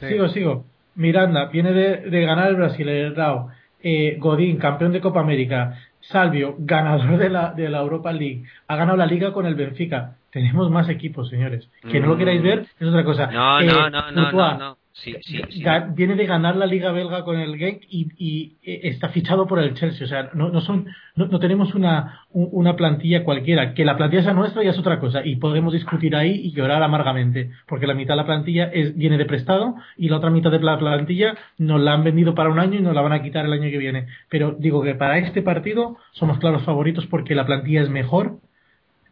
sigo 0.00 0.28
sigo 0.28 0.64
Miranda 0.96 1.46
viene 1.46 1.72
de, 1.72 2.20
ganar 2.22 2.48
el 2.48 2.56
Brasileirao. 2.56 3.50
Eh, 3.82 4.16
Godín, 4.18 4.56
campeón 4.56 4.92
de 4.92 5.00
Copa 5.00 5.20
América. 5.20 5.78
Salvio, 6.00 6.56
ganador 6.58 7.18
de 7.18 7.28
la, 7.28 7.52
de 7.52 7.68
la 7.68 7.78
Europa 7.80 8.12
League. 8.12 8.44
Ha 8.68 8.76
ganado 8.76 8.96
la 8.96 9.06
liga 9.06 9.32
con 9.32 9.46
el 9.46 9.54
Benfica. 9.54 10.16
tenemos 10.30 10.70
más 10.70 10.88
equipos, 10.88 11.28
señores. 11.30 11.68
Que 11.90 12.00
no 12.00 12.08
lo 12.08 12.16
queráis 12.16 12.42
ver 12.42 12.66
es 12.78 12.88
otra 12.88 13.04
cosa. 13.04 13.26
No, 13.28 13.60
Eh, 13.60 13.66
no, 13.66 13.90
no, 13.90 14.10
no, 14.10 14.30
Courtois, 14.30 14.58
no, 14.58 14.58
no. 14.58 14.76
Sí, 14.98 15.14
sí, 15.20 15.38
sí. 15.50 15.62
Viene 15.94 16.14
de 16.16 16.24
ganar 16.24 16.56
la 16.56 16.64
Liga 16.64 16.90
Belga 16.90 17.22
con 17.22 17.38
el 17.38 17.56
Genk 17.58 17.82
y, 17.90 18.08
y, 18.16 18.56
eh, 18.62 18.80
está 18.84 19.10
fichado 19.10 19.46
por 19.46 19.58
el 19.58 19.74
Chelsea. 19.74 20.06
O 20.06 20.08
sea, 20.08 20.30
no, 20.32 20.48
no 20.48 20.62
son, 20.62 20.86
no, 21.16 21.26
no 21.26 21.38
tenemos 21.38 21.74
una, 21.74 22.22
un- 22.30 22.48
una 22.50 22.76
plantilla 22.76 23.22
cualquiera. 23.22 23.74
Que 23.74 23.84
la 23.84 23.98
plantilla 23.98 24.22
sea 24.22 24.32
nuestra 24.32 24.62
ya 24.64 24.70
es 24.70 24.78
otra 24.78 24.98
cosa. 24.98 25.20
Y 25.24 25.36
podemos 25.36 25.74
discutir 25.74 26.16
ahí 26.16 26.40
y 26.42 26.52
llorar 26.52 26.82
amargamente. 26.82 27.50
Porque 27.68 27.86
la 27.86 27.92
mitad 27.92 28.14
de 28.14 28.22
la 28.22 28.24
plantilla 28.26 28.64
es, 28.72 28.96
viene 28.96 29.18
de 29.18 29.26
prestado 29.26 29.74
y 29.98 30.08
la 30.08 30.16
otra 30.16 30.30
mitad 30.30 30.50
de 30.50 30.60
la 30.60 30.78
plantilla 30.78 31.36
nos 31.58 31.78
la 31.80 31.92
han 31.92 32.02
vendido 32.02 32.34
para 32.34 32.48
un 32.48 32.58
año 32.58 32.78
y 32.78 32.82
nos 32.82 32.94
la 32.94 33.02
van 33.02 33.12
a 33.12 33.22
quitar 33.22 33.44
el 33.44 33.52
año 33.52 33.68
que 33.70 33.78
viene. 33.78 34.06
Pero 34.30 34.56
digo 34.58 34.82
que 34.82 34.94
para 34.94 35.18
este 35.18 35.42
partido 35.42 35.98
somos 36.12 36.38
claros 36.38 36.62
favoritos 36.62 37.06
porque 37.06 37.34
la 37.34 37.44
plantilla 37.44 37.82
es 37.82 37.90
mejor. 37.90 38.38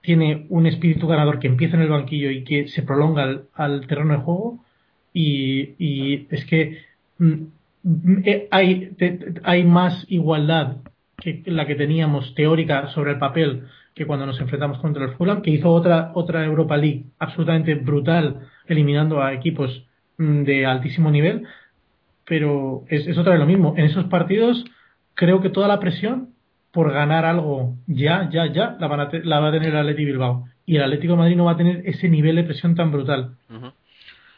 Tiene 0.00 0.46
un 0.48 0.66
espíritu 0.66 1.06
ganador 1.08 1.40
que 1.40 1.46
empieza 1.46 1.76
en 1.76 1.82
el 1.82 1.90
banquillo 1.90 2.30
y 2.30 2.42
que 2.44 2.68
se 2.68 2.82
prolonga 2.82 3.22
al, 3.24 3.44
al 3.54 3.86
terreno 3.86 4.14
de 4.14 4.20
juego 4.20 4.63
y, 5.14 6.26
es 6.30 6.44
que 6.44 6.82
mm, 7.18 7.32
mm, 7.84 8.22
eh, 8.24 8.48
hay, 8.50 8.90
hay 9.44 9.64
más 9.64 10.04
igualdad 10.08 10.78
que 11.16 11.42
la 11.46 11.66
que 11.66 11.76
teníamos 11.76 12.34
teórica 12.34 12.88
sobre 12.88 13.12
el 13.12 13.18
papel 13.18 13.62
que 13.94 14.06
cuando 14.06 14.26
nos 14.26 14.40
enfrentamos 14.40 14.78
contra 14.78 15.04
el 15.04 15.12
Fulham, 15.12 15.40
que 15.40 15.52
hizo 15.52 15.70
otra, 15.70 16.10
otra 16.14 16.44
Europa 16.44 16.76
League 16.76 17.04
absolutamente 17.20 17.76
brutal, 17.76 18.40
eliminando 18.66 19.22
a 19.22 19.32
equipos 19.32 19.86
mm, 20.18 20.42
de 20.42 20.66
altísimo 20.66 21.10
nivel, 21.10 21.46
pero 22.26 22.84
es, 22.88 23.06
es 23.06 23.16
otra 23.16 23.32
vez 23.32 23.40
lo 23.40 23.46
mismo. 23.46 23.74
En 23.76 23.84
esos 23.84 24.06
partidos 24.06 24.64
creo 25.14 25.40
que 25.40 25.50
toda 25.50 25.68
la 25.68 25.78
presión 25.78 26.34
por 26.74 26.92
ganar 26.92 27.24
algo 27.24 27.76
ya, 27.86 28.28
ya, 28.30 28.52
ya, 28.52 28.76
la, 28.80 28.88
van 28.88 29.00
a 29.00 29.10
la 29.22 29.38
va 29.38 29.48
a 29.48 29.52
tener 29.52 29.72
el 29.74 29.94
Bilbao. 29.94 30.48
Y 30.66 30.76
el 30.76 30.82
Atlético 30.82 31.12
de 31.12 31.18
Madrid 31.18 31.36
no 31.36 31.44
va 31.44 31.52
a 31.52 31.56
tener 31.56 31.82
ese 31.86 32.08
nivel 32.08 32.34
de 32.34 32.42
presión 32.42 32.74
tan 32.74 32.90
brutal. 32.90 33.36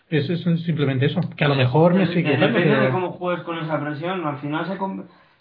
Es, 0.08 0.28
es 0.30 0.42
simplemente 0.64 1.06
eso. 1.06 1.20
Que 1.36 1.44
a 1.44 1.48
lo 1.48 1.54
mejor 1.56 1.94
me 1.94 2.04
estoy 2.04 2.20
equivocando, 2.22 2.58
Depende 2.58 2.80
de 2.80 2.90
cómo 2.90 3.10
juegues 3.12 3.42
con 3.44 3.58
esa 3.58 3.80
presión, 3.80 4.24
al 4.26 4.36
final 4.38 4.66
se, 4.66 4.76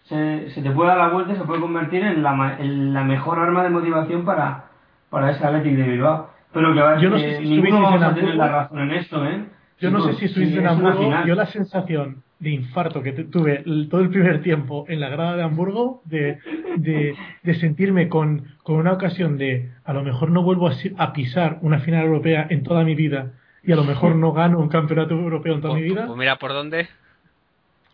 se, 0.09 0.49
se 0.51 0.61
te 0.61 0.71
puede 0.71 0.89
dar 0.89 0.97
la 0.97 1.09
vuelta 1.09 1.33
y 1.33 1.35
se 1.35 1.43
puede 1.43 1.61
convertir 1.61 2.03
en 2.03 2.23
la, 2.23 2.57
en 2.59 2.93
la 2.93 3.03
mejor 3.03 3.37
arma 3.39 3.63
de 3.63 3.69
motivación 3.69 4.25
para, 4.25 4.65
para 5.09 5.31
ese 5.31 5.45
Athletic 5.45 5.75
de 5.77 5.83
Bilbao. 5.83 6.29
Pero 6.51 6.73
que 6.73 6.81
va 6.81 6.97
Yo 6.99 7.09
no 7.09 7.19
sé 7.19 7.37
si 7.37 7.49
ninguno 7.49 7.81
vamos 7.81 8.01
a 8.01 8.13
tener 8.15 8.31
Hamburgo. 8.31 8.43
la 8.43 8.47
razón 8.51 8.79
en 8.79 8.91
esto, 8.91 9.25
¿eh? 9.25 9.45
yo 9.81 9.91
no 9.91 9.99
sé 10.01 10.13
si 10.13 10.25
estuviste 10.25 10.53
sí, 10.53 10.59
en 10.59 10.67
Hamburgo. 10.67 11.13
Yo 11.25 11.35
la 11.35 11.45
sensación 11.47 12.23
de 12.39 12.49
infarto 12.49 13.01
que 13.03 13.11
tu- 13.11 13.25
tuve 13.29 13.63
todo 13.89 14.01
el 14.01 14.09
primer 14.09 14.41
tiempo 14.41 14.85
en 14.87 14.99
la 15.01 15.09
grada 15.09 15.35
de 15.35 15.43
Hamburgo, 15.43 16.01
de, 16.05 16.37
de, 16.77 17.13
de 17.43 17.53
sentirme 17.55 18.07
con, 18.07 18.45
con 18.63 18.77
una 18.77 18.93
ocasión 18.93 19.37
de 19.37 19.69
a 19.83 19.93
lo 19.93 20.01
mejor 20.03 20.31
no 20.31 20.43
vuelvo 20.43 20.67
a, 20.67 20.73
si- 20.73 20.93
a 20.97 21.11
pisar 21.13 21.59
una 21.61 21.79
final 21.79 22.05
europea 22.05 22.47
en 22.49 22.63
toda 22.63 22.83
mi 22.85 22.95
vida 22.95 23.33
y 23.65 23.71
a 23.71 23.75
lo 23.75 23.83
mejor 23.83 24.15
no 24.15 24.31
gano 24.33 24.59
un 24.59 24.69
campeonato 24.69 25.13
europeo 25.13 25.55
en 25.55 25.61
toda 25.61 25.73
mi 25.75 25.81
Pues, 25.81 25.91
vida. 25.93 26.05
pues 26.07 26.17
mira 26.17 26.37
por 26.37 26.53
dónde. 26.53 26.87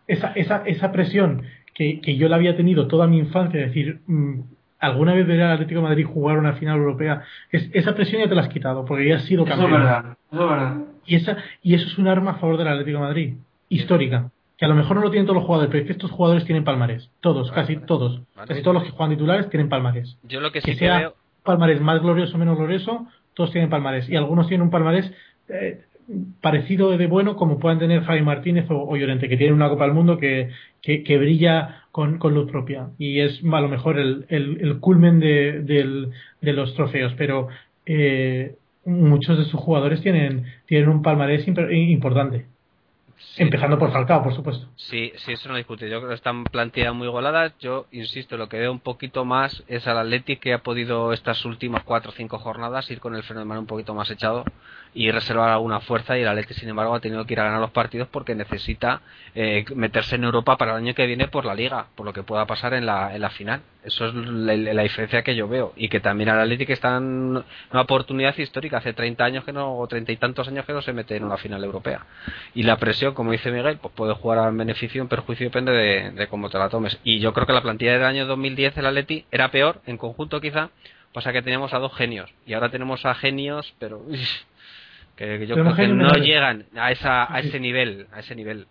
esa, 0.06 0.32
esa, 0.34 0.62
esa 0.66 0.92
presión 0.92 1.42
que, 1.74 2.00
que 2.00 2.16
yo 2.16 2.28
la 2.28 2.36
había 2.36 2.56
tenido 2.56 2.86
toda 2.88 3.06
mi 3.06 3.18
infancia, 3.18 3.60
es 3.60 3.66
decir, 3.68 4.00
mm, 4.06 4.40
alguna 4.80 5.14
vez 5.14 5.26
ver 5.26 5.40
al 5.42 5.52
Atlético 5.52 5.80
de 5.80 5.86
Madrid 5.88 6.06
jugar 6.06 6.38
una 6.38 6.54
final 6.54 6.76
europea, 6.78 7.22
es- 7.50 7.70
esa 7.72 7.94
presión 7.94 8.20
ya 8.22 8.28
te 8.28 8.34
la 8.34 8.42
has 8.42 8.48
quitado, 8.48 8.84
porque 8.84 9.08
ya 9.08 9.16
has 9.16 9.22
sido 9.24 9.44
Eso 9.44 9.52
es 9.54 9.58
campeón. 9.58 9.80
verdad, 9.80 10.16
eso 10.32 10.42
es 10.44 10.50
verdad. 10.50 10.76
Y, 11.06 11.14
esa, 11.16 11.36
y 11.62 11.74
eso 11.74 11.86
es 11.86 11.98
un 11.98 12.08
arma 12.08 12.32
a 12.32 12.34
favor 12.34 12.58
del 12.58 12.68
Atlético 12.68 12.98
de 12.98 13.04
Madrid, 13.04 13.34
histórica. 13.68 14.30
Que 14.58 14.66
a 14.66 14.68
lo 14.68 14.74
mejor 14.74 14.96
no 14.96 15.02
lo 15.02 15.10
tienen 15.10 15.26
todos 15.26 15.36
los 15.36 15.44
jugadores, 15.46 15.70
pero 15.70 15.80
es 15.82 15.86
que 15.86 15.92
estos 15.92 16.10
jugadores 16.10 16.44
tienen 16.44 16.62
palmarés. 16.62 17.10
Todos, 17.20 17.50
Vale, 17.50 17.62
casi 17.62 17.74
vale. 17.74 17.86
todos. 17.86 18.20
Vale. 18.36 18.48
Casi 18.48 18.62
todos 18.62 18.74
los 18.74 18.84
que 18.84 18.90
juegan 18.90 19.16
titulares 19.16 19.48
tienen 19.50 19.68
palmarés. 19.68 20.16
Yo 20.22 20.40
lo 20.40 20.52
que 20.52 20.60
Que 20.60 20.72
sí 20.72 20.72
que 20.72 20.78
sea 20.86 20.98
veo. 20.98 21.14
palmarés 21.42 21.80
más 21.80 22.00
glorioso 22.00 22.36
o 22.36 22.38
menos 22.38 22.56
glorioso, 22.58 23.06
todos 23.34 23.50
tienen 23.50 23.70
palmarés. 23.70 24.08
Y 24.08 24.14
algunos 24.14 24.46
tienen 24.46 24.62
un 24.62 24.70
palmarés 24.70 25.12
eh, 25.48 25.82
parecido 26.40 26.96
de 26.96 27.06
bueno 27.06 27.36
como 27.36 27.58
puedan 27.58 27.78
tener 27.78 28.02
Javi 28.02 28.22
Martínez 28.22 28.70
o, 28.70 28.82
o 28.88 28.96
Llorente, 28.96 29.28
que 29.28 29.36
tienen 29.36 29.54
una 29.54 29.68
Copa 29.68 29.84
del 29.84 29.94
Mundo 29.94 30.18
que, 30.18 30.50
que, 30.82 31.02
que 31.04 31.18
brilla 31.18 31.84
con, 31.92 32.18
con 32.18 32.34
luz 32.34 32.50
propia. 32.50 32.88
Y 32.98 33.20
es 33.20 33.40
a 33.44 33.60
lo 33.60 33.68
mejor 33.68 33.98
el, 33.98 34.26
el, 34.28 34.58
el 34.60 34.78
culmen 34.80 35.20
de, 35.20 35.60
del- 35.62 36.10
de 36.40 36.52
los 36.52 36.74
trofeos. 36.74 37.12
Pero 37.16 37.48
eh, 37.86 38.56
muchos 38.84 39.38
de 39.38 39.44
sus 39.44 39.60
jugadores 39.60 40.00
tienen, 40.02 40.44
tienen 40.66 40.88
un 40.88 41.02
palmarés 41.02 41.46
imper- 41.46 41.72
importante. 41.72 42.46
sí, 43.16 43.42
Empezando 43.42 43.78
por 43.78 43.92
Falcao, 43.92 44.22
por 44.24 44.34
supuesto. 44.34 44.66
Sí, 44.76 45.12
sí, 45.16 45.32
eso 45.32 45.48
no 45.48 45.56
discute. 45.56 45.88
Yo 45.88 45.98
creo 45.98 46.08
que 46.08 46.14
están 46.16 46.42
planteadas 46.44 46.94
muy 46.94 47.06
igualadas. 47.06 47.56
Yo 47.60 47.86
insisto, 47.92 48.36
lo 48.36 48.48
que 48.48 48.58
veo 48.58 48.72
un 48.72 48.80
poquito 48.80 49.24
más 49.24 49.62
es 49.68 49.86
al 49.86 49.98
Athletic 49.98 50.40
que 50.40 50.52
ha 50.52 50.58
podido 50.58 51.12
estas 51.12 51.44
últimas 51.44 51.84
cuatro 51.84 52.10
o 52.10 52.14
cinco 52.14 52.38
jornadas 52.38 52.90
ir 52.90 52.98
con 52.98 53.14
el 53.14 53.22
freno 53.22 53.40
de 53.40 53.46
mano 53.46 53.60
un 53.60 53.66
poquito 53.66 53.94
más 53.94 54.10
echado 54.10 54.44
y 54.94 55.10
reservar 55.10 55.50
alguna 55.50 55.80
fuerza. 55.80 56.18
Y 56.18 56.22
el 56.22 56.28
Athletic, 56.28 56.56
sin 56.56 56.68
embargo, 56.68 56.94
ha 56.94 57.00
tenido 57.00 57.24
que 57.24 57.34
ir 57.34 57.40
a 57.40 57.44
ganar 57.44 57.60
los 57.60 57.70
partidos 57.70 58.08
porque 58.08 58.34
necesita 58.34 59.00
eh, 59.34 59.64
meterse 59.74 60.16
en 60.16 60.24
Europa 60.24 60.56
para 60.56 60.72
el 60.72 60.78
año 60.78 60.94
que 60.94 61.06
viene 61.06 61.28
por 61.28 61.44
la 61.44 61.54
Liga, 61.54 61.86
por 61.94 62.06
lo 62.06 62.12
que 62.12 62.22
pueda 62.22 62.46
pasar 62.46 62.74
en 62.74 62.86
la, 62.86 63.14
en 63.14 63.20
la 63.20 63.30
final. 63.30 63.62
Eso 63.84 64.06
es 64.06 64.14
la, 64.14 64.54
la 64.54 64.82
diferencia 64.82 65.22
que 65.22 65.34
yo 65.34 65.48
veo. 65.48 65.72
Y 65.76 65.88
que 65.88 66.00
también 66.00 66.28
al 66.28 66.40
Athletic 66.40 66.70
está 66.70 66.96
en 66.96 67.04
una 67.72 67.80
oportunidad 67.80 68.36
histórica. 68.36 68.78
Hace 68.78 68.92
30 68.92 69.24
años 69.24 69.44
que 69.44 69.52
no, 69.52 69.78
o 69.78 69.86
30 69.86 70.12
y 70.12 70.16
tantos 70.16 70.48
años 70.48 70.64
que 70.66 70.72
no 70.72 70.82
se 70.82 70.92
mete 70.92 71.16
en 71.16 71.24
una 71.24 71.36
final 71.36 71.62
europea. 71.64 72.06
Y 72.54 72.62
la 72.62 72.76
presión, 72.76 73.14
como 73.14 73.32
dice 73.32 73.50
Miguel, 73.50 73.78
pues 73.80 73.94
puede 73.94 74.14
jugar 74.14 74.38
al 74.38 74.56
beneficio, 74.56 75.02
en 75.02 75.08
perjuicio, 75.08 75.46
depende 75.46 75.72
de, 75.72 76.10
de 76.10 76.26
cómo 76.28 76.50
te 76.50 76.58
la 76.58 76.68
tomes. 76.68 76.98
Y 77.02 77.18
yo 77.18 77.32
creo 77.32 77.46
que 77.46 77.52
la 77.52 77.62
plantilla 77.62 77.92
del 77.92 78.04
año 78.04 78.26
2010 78.26 78.76
el 78.76 78.86
Atleti 78.86 79.24
era 79.30 79.50
peor, 79.50 79.80
en 79.86 79.96
conjunto 79.96 80.40
quizá, 80.40 80.70
pasa 81.12 81.32
que 81.32 81.42
teníamos 81.42 81.72
a 81.74 81.78
dos 81.78 81.94
genios. 81.94 82.30
Y 82.46 82.54
ahora 82.54 82.70
tenemos 82.70 83.04
a 83.04 83.14
genios, 83.14 83.74
pero 83.78 84.02
que, 85.38 85.46
yo 85.46 85.54
creo 85.54 85.74
que 85.74 85.88
no 85.88 86.12
llegan 86.14 86.64
a, 86.76 86.90
esa, 86.92 87.32
a 87.32 87.40
ese 87.40 87.58
nivel, 87.60 88.06
a 88.12 88.20
ese 88.20 88.34
nivel. 88.34 88.66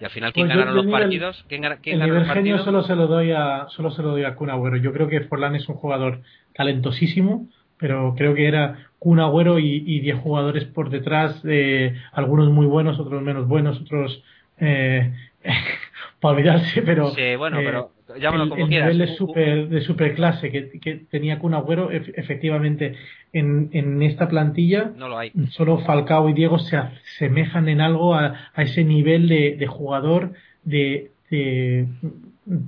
Y 0.00 0.04
al 0.04 0.10
final, 0.10 0.32
¿quién 0.32 0.46
Pues 0.46 0.54
yo- 0.54 0.60
gana 0.60 0.70
yo 0.70 0.76
los 0.76 0.86
nivel- 0.86 1.00
partidos? 1.02 1.44
¿Quién 1.48 1.62
quién 1.82 2.00
El 2.00 2.06
nivel 2.06 2.22
los 2.26 2.32
genio 2.32 2.58
solo 2.58 2.82
se 2.84 2.94
lo 2.94 3.06
doy 3.08 3.32
a 3.32 3.66
solo 3.68 3.90
se 3.90 4.02
lo 4.02 4.10
doy 4.10 4.24
a 4.24 4.34
Kun 4.36 4.50
Agüero. 4.50 4.76
Yo 4.76 4.92
creo 4.92 5.08
que 5.08 5.20
Forlán 5.22 5.56
es 5.56 5.68
un 5.68 5.74
jugador 5.74 6.20
talentosísimo, 6.54 7.48
pero 7.78 8.14
creo 8.16 8.34
que 8.34 8.46
era 8.46 8.90
Kun 8.98 9.18
Agüero 9.20 9.58
y, 9.58 9.82
y 9.86 10.00
10 10.00 10.18
jugadores 10.18 10.64
por 10.66 10.90
detrás, 10.90 11.40
eh, 11.44 11.94
algunos 12.12 12.50
muy 12.50 12.66
buenos, 12.66 12.98
otros 13.00 13.22
menos 13.22 13.48
buenos, 13.48 13.80
otros 13.80 14.22
eh, 14.58 15.12
para 16.20 16.34
olvidarse, 16.36 16.82
pero 16.82 17.10
Sí, 17.10 17.34
bueno, 17.36 17.58
eh, 17.60 17.64
pero 17.64 17.90
llámalo 18.16 18.44
el, 18.44 18.48
como 18.50 18.62
el 18.62 18.68
quieras. 18.68 18.92
nivel 18.94 19.08
de 19.08 19.14
super 19.16 19.68
de 19.68 19.80
superclase 19.82 20.50
que, 20.50 20.78
que 20.80 20.94
tenía 21.10 21.38
Kun 21.38 21.54
Agüero 21.54 21.90
ef- 21.90 22.12
efectivamente 22.16 22.94
en, 23.32 23.68
en 23.72 24.02
esta 24.02 24.28
plantilla 24.28 24.92
No 24.96 25.08
lo 25.08 25.18
hay. 25.18 25.32
solo 25.50 25.78
Falcao 25.78 26.28
y 26.28 26.32
Diego 26.32 26.58
se 26.58 26.76
asemejan 26.76 27.68
en 27.68 27.80
algo 27.80 28.14
a, 28.14 28.50
a 28.54 28.62
ese 28.62 28.84
nivel 28.84 29.28
de, 29.28 29.56
de 29.56 29.66
jugador 29.66 30.32
de, 30.64 31.10
de 31.30 31.86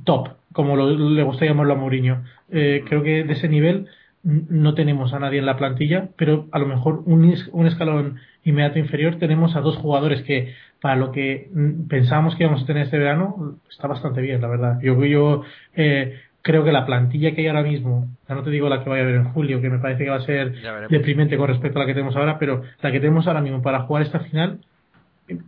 top, 0.04 0.28
como 0.52 0.76
lo- 0.76 0.90
le 0.90 1.22
gusta 1.22 1.44
llamarlo 1.46 1.72
a 1.74 1.76
Mourinho. 1.76 2.24
Eh, 2.50 2.82
creo 2.88 3.02
que 3.02 3.24
de 3.24 3.32
ese 3.32 3.48
nivel 3.48 3.86
no 4.22 4.74
tenemos 4.74 5.14
a 5.14 5.18
nadie 5.18 5.38
en 5.38 5.46
la 5.46 5.56
plantilla, 5.56 6.08
pero 6.16 6.46
a 6.52 6.58
lo 6.58 6.66
mejor 6.66 7.02
un, 7.06 7.34
un 7.52 7.66
escalón 7.66 8.18
inmediato 8.44 8.78
inferior 8.78 9.16
tenemos 9.16 9.56
a 9.56 9.60
dos 9.60 9.76
jugadores 9.76 10.22
que 10.22 10.54
para 10.80 10.96
lo 10.96 11.12
que 11.12 11.50
pensábamos 11.88 12.36
que 12.36 12.44
íbamos 12.44 12.62
a 12.62 12.66
tener 12.66 12.84
este 12.84 12.98
verano 12.98 13.58
está 13.70 13.86
bastante 13.86 14.20
bien, 14.20 14.40
la 14.40 14.48
verdad. 14.48 14.78
Yo, 14.82 15.02
yo 15.04 15.42
eh, 15.74 16.20
creo 16.42 16.64
que 16.64 16.72
la 16.72 16.86
plantilla 16.86 17.34
que 17.34 17.42
hay 17.42 17.48
ahora 17.48 17.62
mismo, 17.62 18.08
ya 18.28 18.34
no 18.34 18.42
te 18.42 18.50
digo 18.50 18.68
la 18.68 18.82
que 18.82 18.90
vaya 18.90 19.02
a 19.02 19.04
haber 19.04 19.16
en 19.16 19.32
julio, 19.32 19.60
que 19.60 19.70
me 19.70 19.78
parece 19.78 20.04
que 20.04 20.10
va 20.10 20.16
a 20.16 20.22
ser 20.22 20.54
deprimente 20.88 21.36
con 21.36 21.48
respecto 21.48 21.78
a 21.78 21.82
la 21.82 21.86
que 21.86 21.94
tenemos 21.94 22.16
ahora, 22.16 22.38
pero 22.38 22.62
la 22.82 22.92
que 22.92 23.00
tenemos 23.00 23.26
ahora 23.26 23.40
mismo 23.40 23.62
para 23.62 23.80
jugar 23.80 24.02
esta 24.02 24.20
final 24.20 24.60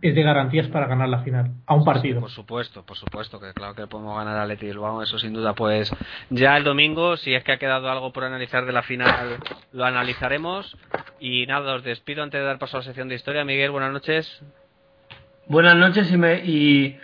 es 0.01 0.15
de 0.15 0.23
garantías 0.23 0.67
para 0.67 0.87
ganar 0.87 1.09
la 1.09 1.19
final, 1.19 1.51
a 1.65 1.73
un 1.75 1.81
Sí, 1.81 1.85
partido. 1.85 2.19
por 2.21 2.29
supuesto, 2.29 2.85
por 2.85 2.97
supuesto, 2.97 3.39
que 3.39 3.51
claro 3.53 3.75
que 3.75 3.87
podemos 3.87 4.17
ganar 4.17 4.37
a 4.37 4.45
Leti 4.45 4.65
Bilbao, 4.67 5.01
eso 5.03 5.17
sin 5.19 5.33
duda. 5.33 5.53
Pues 5.53 5.91
ya 6.29 6.55
el 6.57 6.63
domingo, 6.63 7.17
si 7.17 7.33
es 7.33 7.43
que 7.43 7.51
ha 7.53 7.57
quedado 7.57 7.89
algo 7.89 8.13
por 8.13 8.23
analizar 8.23 8.65
de 8.65 8.71
la 8.73 8.83
final, 8.83 9.37
lo 9.71 9.85
analizaremos. 9.85 10.77
Y 11.19 11.45
nada, 11.47 11.75
os 11.75 11.83
despido 11.83 12.23
antes 12.23 12.39
de 12.39 12.45
dar 12.45 12.59
paso 12.59 12.77
a 12.77 12.79
la 12.81 12.85
sección 12.85 13.07
de 13.09 13.15
historia. 13.15 13.45
Miguel, 13.45 13.71
buenas 13.71 13.91
noches. 13.91 14.41
Buenas 15.47 15.75
noches 15.75 16.11
y, 16.11 16.17
me, 16.17 16.41
y 16.45 16.97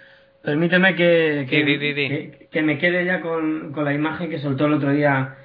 permíteme 0.44 0.96
que, 0.96 1.46
que, 1.50 1.64
Di, 1.64 1.78
di, 1.78 1.94
di, 1.94 2.08
que- 2.08 2.48
que 2.52 2.62
me 2.62 2.78
quede 2.78 3.06
ya 3.06 3.22
con, 3.22 3.72
con 3.74 3.84
la 3.86 3.94
imagen 3.94 4.30
que 4.30 4.40
soltó 4.40 4.66
el 4.68 4.74
otro 4.74 4.92
día 4.92 5.36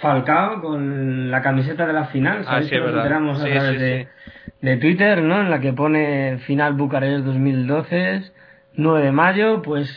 Falcao 0.00 0.60
con 0.60 1.30
la 1.30 1.42
camiseta 1.42 1.86
de 1.86 1.92
la 1.92 2.04
final. 2.06 2.44
Ah, 2.46 2.62
sí, 2.62 2.68
que 2.70 2.76
es 2.76 2.80
nos 2.82 2.86
verdad. 2.92 3.02
enteramos 3.06 3.40
a 3.40 3.44
Sí, 3.44 3.50
través 3.50 3.70
sí, 3.72 3.78
de, 3.78 4.04
sí. 4.04 4.30
De 4.60 4.76
Twitter, 4.78 5.22
¿no? 5.22 5.40
En 5.40 5.50
la 5.50 5.60
que 5.60 5.72
pone 5.72 6.38
final 6.46 6.74
Bucarest 6.74 7.24
2012, 7.24 8.32
9 8.74 9.04
de 9.04 9.12
mayo. 9.12 9.62
Pues 9.62 9.88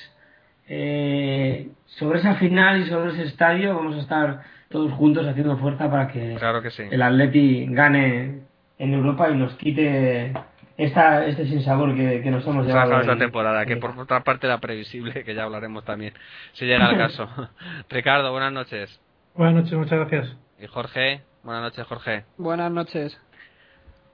eh, 0.67 1.69
sobre 1.85 2.19
esa 2.19 2.35
final 2.35 2.81
y 2.81 2.85
sobre 2.85 3.11
ese 3.11 3.23
estadio 3.23 3.75
vamos 3.75 3.95
a 3.95 3.99
estar 3.99 4.41
todos 4.69 4.91
juntos 4.93 5.25
haciendo 5.25 5.57
fuerza 5.57 5.89
para 5.89 6.07
que 6.09 6.35
Claro 6.37 6.61
que 6.61 6.69
sí. 6.69 6.83
el 6.89 7.01
Atleti 7.01 7.65
gane 7.69 8.41
en 8.77 8.93
Europa 8.93 9.29
y 9.29 9.35
nos 9.35 9.55
quite 9.55 10.31
esta, 10.77 11.25
este 11.25 11.45
sinsabor 11.47 11.95
que, 11.95 12.21
que 12.21 12.31
nos 12.31 12.45
hemos 12.47 12.65
llevado. 12.65 12.99
esta 13.01 13.17
temporada, 13.17 13.65
que 13.65 13.77
por 13.77 13.97
otra 13.97 14.23
parte 14.23 14.47
era 14.47 14.59
previsible, 14.59 15.23
que 15.23 15.33
ya 15.35 15.43
hablaremos 15.43 15.83
también, 15.83 16.13
si 16.53 16.65
llega 16.65 16.89
el 16.89 16.97
caso. 16.97 17.27
Ricardo, 17.89 18.31
buenas 18.31 18.53
noches. 18.53 19.01
Buenas 19.35 19.55
noches, 19.55 19.73
muchas 19.73 19.99
gracias. 19.99 20.35
Y 20.59 20.67
Jorge, 20.67 21.21
Buenas 21.43 21.63
noches, 21.63 21.87
Jorge. 21.87 22.25
Buenas 22.37 22.71
noches. 22.71 23.19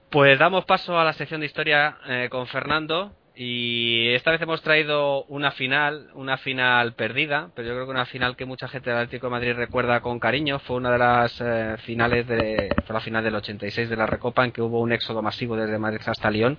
Pues 0.09 0.39
damos 0.39 0.65
paso 0.65 0.97
a 0.97 1.03
la 1.03 1.13
sección 1.13 1.41
de 1.41 1.47
historia 1.47 1.97
eh, 2.07 2.27
con 2.29 2.47
Fernando 2.47 3.11
y 3.37 4.13
esta 4.13 4.31
vez 4.31 4.41
hemos 4.41 4.61
traído 4.61 5.25
una 5.25 5.51
final, 5.51 6.09
una 6.13 6.37
final 6.37 6.93
perdida, 6.93 7.49
pero 7.53 7.67
yo 7.67 7.73
creo 7.73 7.85
que 7.85 7.91
una 7.91 8.05
final 8.05 8.37
que 8.37 8.45
mucha 8.45 8.69
gente 8.69 8.89
del 8.89 8.99
Atlético 8.99 9.27
de 9.27 9.31
Madrid 9.31 9.53
recuerda 9.55 9.99
con 9.99 10.19
cariño. 10.19 10.59
Fue 10.59 10.77
una 10.77 10.91
de 10.91 10.97
las 10.97 11.41
eh, 11.41 11.75
finales 11.79 12.27
de, 12.27 12.73
fue 12.85 12.93
la 12.93 13.01
final 13.01 13.23
del 13.25 13.35
86 13.35 13.89
de 13.89 13.95
la 13.97 14.05
Recopa 14.05 14.45
en 14.45 14.53
que 14.53 14.61
hubo 14.61 14.79
un 14.79 14.93
éxodo 14.93 15.21
masivo 15.21 15.57
desde 15.57 15.77
Madrid 15.77 16.01
hasta 16.05 16.31
Lyon. 16.31 16.57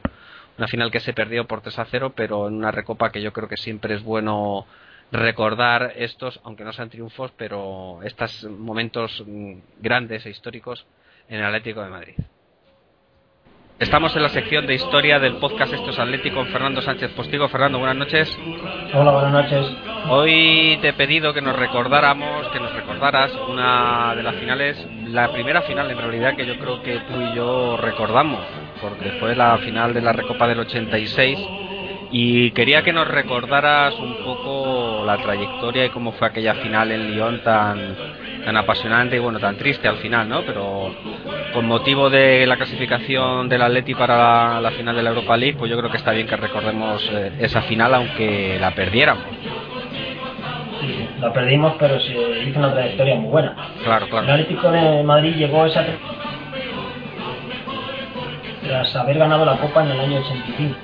Una 0.59 0.69
final 0.69 0.91
que 0.91 1.01
se 1.01 1.15
perdió 1.15 1.47
por 1.47 1.63
3 1.63 1.79
a 1.79 1.85
0, 1.87 2.13
pero 2.15 2.49
en 2.49 2.55
una 2.55 2.71
Recopa 2.71 3.11
que 3.11 3.23
yo 3.23 3.33
creo 3.33 3.49
que 3.49 3.57
siempre 3.57 3.95
es 3.95 4.03
bueno 4.03 4.67
recordar 5.13 5.95
estos, 5.97 6.41
aunque 6.45 6.65
no 6.65 6.75
sean 6.75 6.91
triunfos, 6.91 7.33
pero 7.39 8.01
estos 8.03 8.45
momentos 8.45 9.23
mm, 9.27 9.55
grandes 9.81 10.27
e 10.27 10.31
históricos 10.31 10.87
en 11.29 11.39
el 11.39 11.47
Atlético 11.47 11.83
de 11.83 11.89
Madrid. 11.89 12.17
Estamos 13.79 14.17
en 14.17 14.23
la 14.23 14.31
sección 14.31 14.67
de 14.67 14.75
historia 14.75 15.19
del 15.19 15.37
podcast 15.37 15.71
Esto 15.75 15.91
es 15.91 15.99
Atlético 15.99 16.37
con 16.37 16.47
Fernando 16.47 16.81
Sánchez 16.81 17.11
Postigo. 17.11 17.47
Fernando, 17.49 17.79
buenas 17.79 17.97
noches. 17.99 18.39
Hola, 18.95 19.13
buenas 19.13 19.33
noches. 19.33 19.67
Hoy 20.09 20.79
te 20.81 20.89
he 20.89 20.93
pedido 20.95 21.35
que 21.35 21.43
nos 21.43 21.55
recordáramos, 21.55 22.49
que 22.55 22.59
nos 22.59 22.73
recordaras 22.73 23.33
una 23.51 24.15
de 24.17 24.23
las 24.23 24.35
finales, 24.37 24.83
la 25.09 25.31
primera 25.31 25.61
final 25.61 25.91
en 25.91 25.99
realidad 25.99 26.37
que 26.37 26.47
yo 26.47 26.59
creo 26.59 26.83
que 26.83 27.01
tú 27.01 27.21
y 27.21 27.37
yo 27.37 27.77
recordamos, 27.77 28.41
porque 28.81 29.11
fue 29.21 29.37
la 29.37 29.59
final 29.59 29.93
de 29.93 30.01
la 30.01 30.15
Recopa 30.15 30.49
del 30.49 30.61
86 30.61 31.39
y 32.13 32.53
quería 32.53 32.83
que 32.83 32.95
nos 32.95 33.07
recordaras 33.07 33.95
un 33.99 34.25
poco 34.25 35.05
la 35.05 35.19
trayectoria 35.19 35.85
y 35.85 35.91
cómo 35.91 36.13
fue 36.13 36.29
aquella 36.29 36.55
final 36.55 36.93
en 36.93 37.11
Lyon 37.11 37.43
tan 37.43 37.95
tan 38.47 38.57
apasionante 38.57 39.17
y 39.17 39.19
bueno, 39.19 39.41
tan 39.41 39.57
triste 39.57 39.89
al 39.89 39.97
final, 39.97 40.29
¿no? 40.29 40.43
Pero 40.43 40.95
con 41.53 41.67
motivo 41.67 42.09
de 42.09 42.47
la 42.47 42.57
clasificación 42.57 43.49
del 43.49 43.61
Atleti 43.61 43.93
para 43.97 44.61
la, 44.61 44.71
final 44.71 44.95
de 44.95 45.03
la 45.03 45.11
Europa 45.11 45.37
League, 45.37 45.57
pues 45.59 45.69
yo 45.69 45.77
creo 45.77 45.91
que 45.91 45.97
está 45.97 46.13
bien 46.13 46.29
que 46.29 46.37
recordemos 46.37 47.03
eh, 47.13 47.33
esa 47.41 47.63
final 47.63 47.93
aunque 47.93 48.57
la 48.61 48.71
perdiéramos. 48.71 49.25
Sí, 50.81 51.09
la 51.19 51.33
perdimos, 51.33 51.75
pero 51.77 51.99
se 51.99 52.13
hizo 52.47 52.61
una 52.61 52.73
trayectoria 52.73 53.17
muy 53.17 53.33
buena. 53.33 53.57
Claro, 53.83 54.09
claro. 54.09 54.27
El 54.27 54.33
Atlético 54.35 54.71
de 54.71 55.03
Madrid 55.03 55.35
llegó 55.35 55.65
a 55.65 55.67
esa 55.67 55.85
tras 58.63 58.95
haber 58.95 59.19
ganado 59.19 59.45
la 59.45 59.57
Copa 59.57 59.83
en 59.83 59.91
el 59.91 59.99
año 59.99 60.21
85 60.21 60.77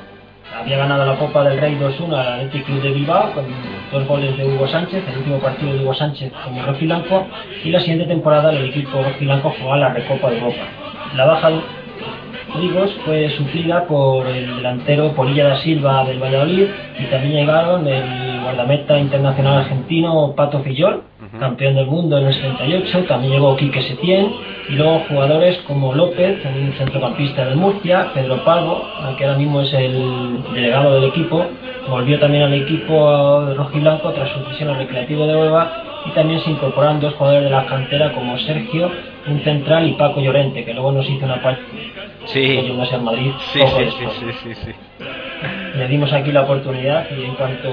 había 0.58 0.76
ganado 0.78 1.04
la 1.06 1.16
Copa 1.16 1.44
del 1.44 1.60
Rey 1.60 1.76
2-1 1.76 2.14
al 2.14 2.26
Athletic 2.34 2.64
Club 2.66 2.82
de 2.82 2.90
Bilbao 2.90 3.32
con 3.32 3.44
dos 3.92 4.06
goles 4.06 4.36
de 4.36 4.44
Hugo 4.46 4.68
Sánchez, 4.68 5.02
el 5.08 5.18
último 5.18 5.38
partido 5.38 5.72
de 5.72 5.80
Hugo 5.80 5.94
Sánchez 5.94 6.32
como 6.44 6.62
rojiblanco 6.62 7.26
y 7.64 7.70
la 7.70 7.80
siguiente 7.80 8.06
temporada 8.06 8.50
el 8.52 8.66
equipo 8.66 9.02
rojiblanco 9.02 9.54
jugó 9.58 9.74
a 9.74 9.78
la 9.78 9.88
Recopa 9.90 10.30
de 10.30 10.38
Europa. 10.38 10.62
La 11.16 11.26
baja 11.26 11.50
de 11.50 11.60
Rigos 12.60 12.90
fue 13.04 13.30
suplida 13.30 13.86
por 13.86 14.26
el 14.26 14.56
delantero 14.56 15.12
Polilla 15.12 15.48
da 15.48 15.56
Silva 15.62 16.04
del 16.04 16.22
Valladolid 16.22 16.66
y 16.98 17.04
también 17.04 17.34
llegaron 17.34 17.86
el 17.86 18.40
guardameta 18.42 18.98
internacional 18.98 19.58
argentino 19.58 20.34
Pato 20.36 20.60
Fillol, 20.60 21.02
campeón 21.38 21.74
del 21.74 21.86
mundo 21.86 22.18
en 22.18 22.26
el 22.26 22.34
78, 22.34 23.04
también 23.04 23.32
llegó 23.32 23.56
Quique 23.56 23.82
Setién 23.82 24.32
y 24.68 24.72
luego 24.72 25.04
jugadores 25.08 25.58
como 25.66 25.94
López, 25.94 26.44
un 26.44 26.72
centrocampista 26.74 27.44
del 27.46 27.56
Murcia, 27.56 28.10
Pedro 28.14 28.44
Palvo, 28.44 28.86
que 29.16 29.24
ahora 29.24 29.38
mismo 29.38 29.60
es 29.62 29.72
el 29.72 30.42
delegado 30.54 30.94
del 30.94 31.04
equipo, 31.04 31.44
volvió 31.88 32.18
también 32.18 32.44
al 32.44 32.54
equipo 32.54 33.54
rojiblanco 33.56 34.10
tras 34.12 34.30
su 34.30 34.40
cesión 34.50 34.70
al 34.70 34.76
Recreativo 34.76 35.26
de 35.26 35.36
Huelva 35.36 35.82
y 36.06 36.10
también 36.10 36.40
se 36.40 36.50
incorporaron 36.50 37.00
dos 37.00 37.14
jugadores 37.14 37.44
de 37.44 37.50
la 37.50 37.66
cantera 37.66 38.12
como 38.12 38.38
Sergio, 38.38 38.90
un 39.26 39.40
central 39.42 39.88
y 39.88 39.92
Paco 39.92 40.20
Llorente, 40.20 40.64
que 40.64 40.74
luego 40.74 40.92
nos 40.92 41.08
hizo 41.08 41.24
una 41.24 41.40
parte 41.40 41.62
sí. 42.26 42.72
a 42.92 42.98
Madrid. 42.98 43.32
Sí, 43.52 43.60
sí, 43.60 43.84
sí, 43.90 44.32
sí, 44.42 44.54
sí, 44.54 44.72
Le 45.76 45.88
dimos 45.88 46.12
aquí 46.12 46.32
la 46.32 46.42
oportunidad 46.42 47.06
y 47.10 47.24
en 47.24 47.34
cuanto 47.34 47.68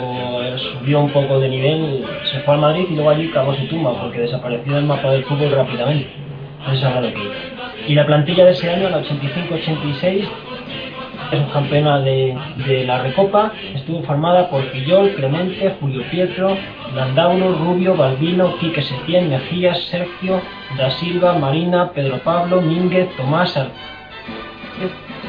subió 0.57 1.01
un 1.01 1.09
poco 1.09 1.39
de 1.39 1.49
nivel 1.49 2.05
se 2.32 2.39
fue 2.39 2.53
al 2.55 2.61
Madrid 2.61 2.86
y 2.89 2.95
luego 2.95 3.09
allí 3.09 3.30
cagó 3.30 3.53
su 3.55 3.67
tumba 3.67 3.93
porque 4.01 4.22
desapareció 4.22 4.76
del 4.76 4.86
mapa 4.86 5.11
del 5.11 5.24
fútbol 5.26 5.51
rápidamente. 5.51 6.09
Eso 6.72 6.89
lo 7.01 7.13
que 7.13 7.32
Y 7.88 7.95
la 7.95 8.05
plantilla 8.05 8.45
de 8.45 8.51
ese 8.51 8.70
año, 8.70 8.89
la 8.89 9.01
85-86, 9.01 10.28
es 11.32 11.39
un 11.39 11.49
campeona 11.49 11.99
de, 11.99 12.36
de, 12.67 12.86
la 12.86 13.03
Recopa, 13.03 13.51
estuvo 13.76 14.01
formada 14.03 14.49
por 14.49 14.63
Pillol, 14.72 15.11
Clemente, 15.11 15.76
Julio 15.80 16.03
Pietro, 16.09 16.57
Landauno, 16.95 17.53
Rubio, 17.53 17.95
Balbino, 17.95 18.57
Quique 18.57 18.82
Setién, 18.82 19.30
Mejías, 19.30 19.80
Sergio, 19.86 20.41
Da 20.78 20.89
Silva, 20.91 21.34
Marina, 21.34 21.91
Pedro 21.91 22.17
Pablo, 22.20 22.61
Mínguez, 22.61 23.09
Tomás, 23.15 23.55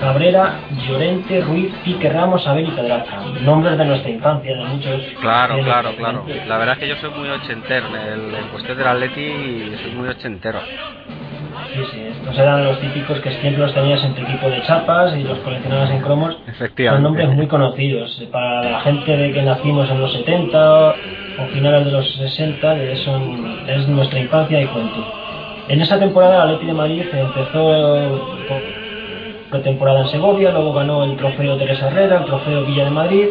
Cabrera, 0.01 0.61
Llorente, 0.89 1.43
Ruiz, 1.43 1.73
Quique 1.85 2.09
Ramos, 2.09 2.47
Abel 2.47 2.69
y 2.69 2.71
Pedraza. 2.71 3.21
Nombres 3.43 3.77
de 3.77 3.85
nuestra 3.85 4.11
infancia, 4.11 4.57
de 4.57 4.65
muchos. 4.65 5.03
Claro, 5.21 5.63
claro, 5.63 5.95
claro. 5.97 6.25
La 6.47 6.57
verdad 6.57 6.75
es 6.75 6.81
que 6.81 6.89
yo 6.89 6.97
soy 6.97 7.11
muy 7.11 7.29
ochentero. 7.29 7.87
En, 7.89 8.49
cuestión 8.51 8.79
del 8.79 8.87
Atleti, 8.87 9.77
soy 9.83 9.93
muy 9.93 10.09
ochentero. 10.09 10.61
Sí, 11.75 11.81
sí, 11.93 12.01
estos 12.01 12.37
eran 12.39 12.65
los 12.65 12.81
típicos 12.81 13.21
que 13.21 13.31
siempre 13.31 13.63
los 13.63 13.75
tenías 13.75 14.03
en 14.03 14.15
tu 14.15 14.23
equipo 14.23 14.49
de 14.49 14.63
chapas 14.63 15.15
y 15.17 15.23
los 15.23 15.39
coleccionabas 15.41 15.91
en 15.91 16.01
cromos. 16.01 16.37
Efectivamente. 16.49 17.05
Son 17.07 17.15
nombres 17.15 17.37
muy 17.37 17.47
conocidos. 17.47 18.23
Para 18.33 18.71
la 18.71 18.81
gente 18.81 19.17
de 19.17 19.33
que 19.33 19.43
nacimos 19.43 19.89
en 19.91 20.01
los 20.01 20.13
70 20.13 20.89
o 20.89 21.47
finales 21.53 21.85
de 21.85 21.93
los 21.93 22.17
60, 22.17 22.97
son, 23.05 23.69
es 23.69 23.87
nuestra 23.87 24.19
infancia 24.19 24.61
y 24.61 24.67
juventud. 24.67 25.05
En 25.69 25.81
esa 25.81 25.99
temporada 25.99 26.37
el 26.37 26.41
Atleti 26.51 26.67
de 26.67 26.73
Madrid 26.73 27.05
empezó 27.13 27.73
por 29.51 29.63
temporada 29.63 30.01
en 30.01 30.09
Segovia, 30.09 30.53
luego 30.53 30.73
ganó 30.73 31.05
el 31.05 31.17
trofeo 31.17 31.57
Teresa 31.57 31.89
Herrera, 31.89 32.19
el 32.19 32.25
trofeo 32.25 32.65
Villa 32.65 32.85
de 32.85 32.91
Madrid, 32.91 33.27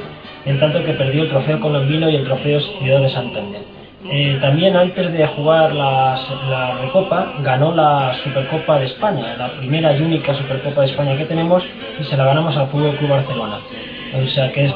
en 0.45 0.59
tanto 0.59 0.83
que 0.83 0.93
perdió 0.93 1.23
el 1.23 1.29
trofeo 1.29 1.59
Colombino 1.59 2.09
y 2.09 2.15
el 2.15 2.25
trofeo 2.25 2.59
Ciudad 2.59 3.01
de 3.01 3.09
Santander. 3.09 3.61
Eh, 4.11 4.37
también 4.41 4.75
antes 4.75 5.11
de 5.11 5.27
jugar 5.27 5.73
la, 5.75 6.17
Recopa 6.81 7.33
ganó 7.43 7.75
la 7.75 8.15
Supercopa 8.23 8.79
de 8.79 8.85
España, 8.85 9.35
la 9.37 9.51
primera 9.53 9.95
y 9.95 10.01
única 10.01 10.33
Supercopa 10.33 10.81
de 10.81 10.87
España 10.87 11.17
que 11.17 11.25
tenemos 11.25 11.63
y 11.99 12.03
se 12.05 12.15
la 12.15 12.25
ganamos 12.25 12.55
al 12.55 12.67
Fútbol 12.67 12.95
Club 12.95 13.09
Barcelona. 13.09 13.59
O 14.13 14.27
sea 14.29 14.51
que 14.51 14.65
es, 14.65 14.73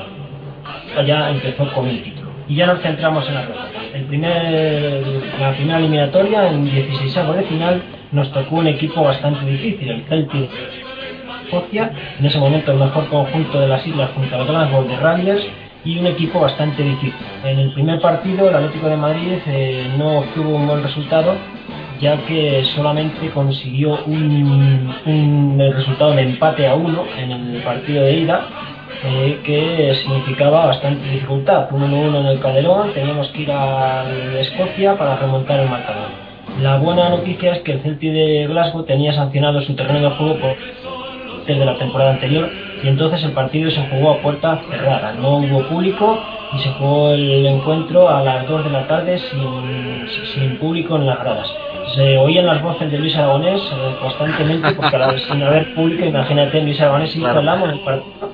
ya 1.06 1.30
empezó 1.30 1.68
con 1.74 1.88
un 1.88 2.04
título. 2.04 2.30
Y 2.50 2.56
ya 2.56 2.68
nos 2.68 2.82
centramos 2.82 3.28
en 3.28 3.36
la 3.36 3.42
Recopa. 3.44 3.70
El 3.94 4.04
primer, 4.06 5.04
la 5.40 5.52
primera 5.54 5.80
eliminatoria, 5.80 6.50
en 6.50 6.66
16 6.66 7.16
de 7.36 7.44
final, 7.44 7.82
nos 8.12 8.32
tocó 8.32 8.58
un 8.58 8.68
equipo 8.68 9.04
bastante 9.04 9.46
difícil, 9.46 9.90
el 9.90 10.04
Celtic 10.04 10.50
Escocia, 11.54 11.92
en 12.20 12.26
ese 12.26 12.40
momento 12.40 12.72
el 12.72 12.80
mejor 12.80 13.08
conjunto 13.10 13.60
de 13.60 13.68
las 13.68 13.86
islas 13.86 14.10
junto 14.16 14.36
al 14.36 14.48
Glasgow 14.48 14.88
de 14.88 14.96
Rangers 14.98 15.46
y 15.86 16.00
un 16.00 16.08
equipo 16.08 16.40
bastante 16.40 16.82
difícil. 16.82 17.14
En 17.44 17.60
el 17.60 17.74
primer 17.74 18.00
partido 18.02 18.50
el 18.50 18.56
Atlético 18.56 18.90
de 18.90 18.98
Madrid 18.98 19.38
eh, 19.48 19.88
no 19.98 20.20
obtuvo 20.20 20.56
un 20.56 20.68
buen 20.68 20.82
resultado 20.82 21.36
ya 22.02 22.18
que 22.26 22.66
solamente 22.76 23.30
consiguió 23.30 24.04
un, 24.06 24.94
un 25.06 25.74
resultado 25.74 26.12
de 26.14 26.24
empate 26.24 26.68
a 26.68 26.74
uno 26.74 27.04
en 27.18 27.32
el 27.32 27.62
partido 27.62 28.04
de 28.04 28.14
ida 28.14 28.48
eh, 29.06 29.40
que 29.44 29.96
significaba 30.02 30.66
bastante 30.66 31.08
dificultad. 31.10 31.70
1-1 31.70 32.20
en 32.20 32.26
el 32.26 32.40
Calderón, 32.40 32.94
teníamos 32.94 33.28
que 33.30 33.42
ir 33.44 33.52
a 33.52 34.06
Escocia 34.40 34.98
para 34.98 35.18
remontar 35.18 35.60
el 35.60 35.70
marcador. 35.70 36.10
La 36.62 36.78
buena 36.78 37.10
noticia 37.10 37.54
es 37.54 37.62
que 37.62 37.74
el 37.74 37.82
Celtic 37.82 38.14
de 38.14 38.48
Glasgow 38.48 38.84
tenía 38.84 39.14
sancionado 39.14 39.62
su 39.62 39.76
terreno 39.76 40.10
de 40.10 40.16
juego 40.16 40.36
por 40.36 40.56
de 41.46 41.66
la 41.66 41.78
temporada 41.78 42.12
anterior 42.12 42.50
y 42.84 42.88
entonces 42.88 43.24
el 43.24 43.32
partido 43.32 43.70
se 43.72 43.82
jugó 43.90 44.12
a 44.12 44.18
puerta 44.22 44.62
cerrada, 44.70 45.14
no 45.14 45.38
hubo 45.38 45.64
público 45.64 46.20
y 46.54 46.60
se 46.60 46.70
jugó 46.72 47.12
el 47.12 47.46
encuentro 47.46 48.10
a 48.10 48.22
las 48.24 48.48
2 48.48 48.64
de 48.64 48.70
la 48.70 48.88
tarde 48.88 49.20
sin, 49.20 50.08
sin 50.34 50.58
público 50.58 50.96
en 50.96 51.06
las 51.06 51.20
gradas. 51.20 51.48
Se 51.96 52.18
oían 52.18 52.46
las 52.46 52.62
voces 52.62 52.90
de 52.92 52.98
Luis 52.98 53.16
Aragonés 53.16 53.62
eh, 53.62 53.96
constantemente 54.02 54.72
porque 54.74 55.20
sin 55.28 55.44
haber 55.44 55.74
público, 55.76 56.06
imagínate, 56.06 56.62
Luis 56.62 56.80
Aragonés 56.80 57.16
hizo 57.16 57.40
el 57.40 57.50
amo 57.50 57.66
en 57.66 57.72
el 57.72 57.80
partido 57.80 58.30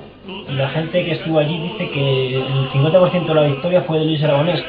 y 0.48 0.52
la 0.54 0.68
gente 0.68 1.04
que 1.04 1.12
estuvo 1.12 1.38
allí 1.38 1.58
dice 1.58 1.90
que 1.90 2.36
el 2.36 2.70
50% 2.70 3.26
de 3.26 3.34
la 3.34 3.42
victoria 3.42 3.82
fue 3.82 3.98
de 3.98 4.04
Luis 4.04 4.22
Aragonés 4.22 4.64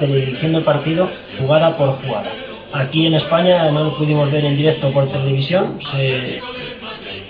dirigiendo 0.00 0.58
el 0.58 0.64
partido 0.64 1.08
jugada 1.38 1.76
por 1.76 2.00
jugada. 2.02 2.30
Aquí 2.72 3.06
en 3.06 3.14
España 3.14 3.70
no 3.70 3.84
lo 3.84 3.96
pudimos 3.96 4.30
ver 4.30 4.44
en 4.44 4.56
directo 4.56 4.92
por 4.92 5.08
televisión, 5.08 5.78
se, 5.90 6.40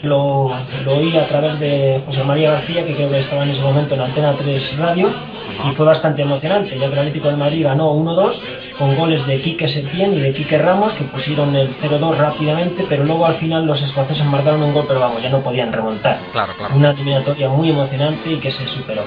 lo, 0.03 0.51
lo 0.85 0.97
oí 0.97 1.17
a 1.17 1.27
través 1.29 1.59
de 1.61 2.03
José 2.07 2.25
María 2.25 2.53
García, 2.53 2.85
que 2.87 2.95
creo 2.95 3.11
que 3.11 3.21
estaba 3.21 3.45
en 3.45 3.51
ese 3.51 3.61
momento 3.61 3.95
en 3.95 4.01
Antena 4.01 4.35
3 4.37 4.79
Radio, 4.79 5.11
y 5.69 5.75
fue 5.75 5.87
bastante 5.87 6.23
emocionante, 6.23 6.79
ya 6.79 6.87
que 6.87 6.93
el 6.93 6.99
Atlético 6.99 7.29
de 7.29 7.37
Madrid 7.37 7.65
ganó 7.65 7.95
1-2 7.95 8.35
con 8.79 8.97
goles 8.97 9.27
de 9.27 9.41
Quique 9.43 9.69
Setién 9.69 10.15
y 10.15 10.21
de 10.21 10.33
Quique 10.33 10.57
Ramos, 10.57 10.93
que 10.95 11.05
pusieron 11.05 11.55
el 11.55 11.77
0-2 11.81 12.17
rápidamente, 12.17 12.87
pero 12.89 13.05
luego 13.05 13.27
al 13.27 13.35
final 13.35 13.67
los 13.67 13.81
escoceses 13.83 14.25
marcaron 14.25 14.63
un 14.63 14.73
gol, 14.73 14.85
pero 14.89 15.01
vamos, 15.01 15.23
ya 15.23 15.29
no 15.29 15.41
podían 15.41 15.73
remontar. 15.73 16.19
Claro, 16.33 16.55
claro. 16.57 16.75
Una 16.75 16.91
eliminatoria 16.91 17.49
muy 17.49 17.71
emocionante 17.71 18.33
y 18.33 18.37
que 18.37 18.51
se 18.51 18.67
superó. 18.69 19.03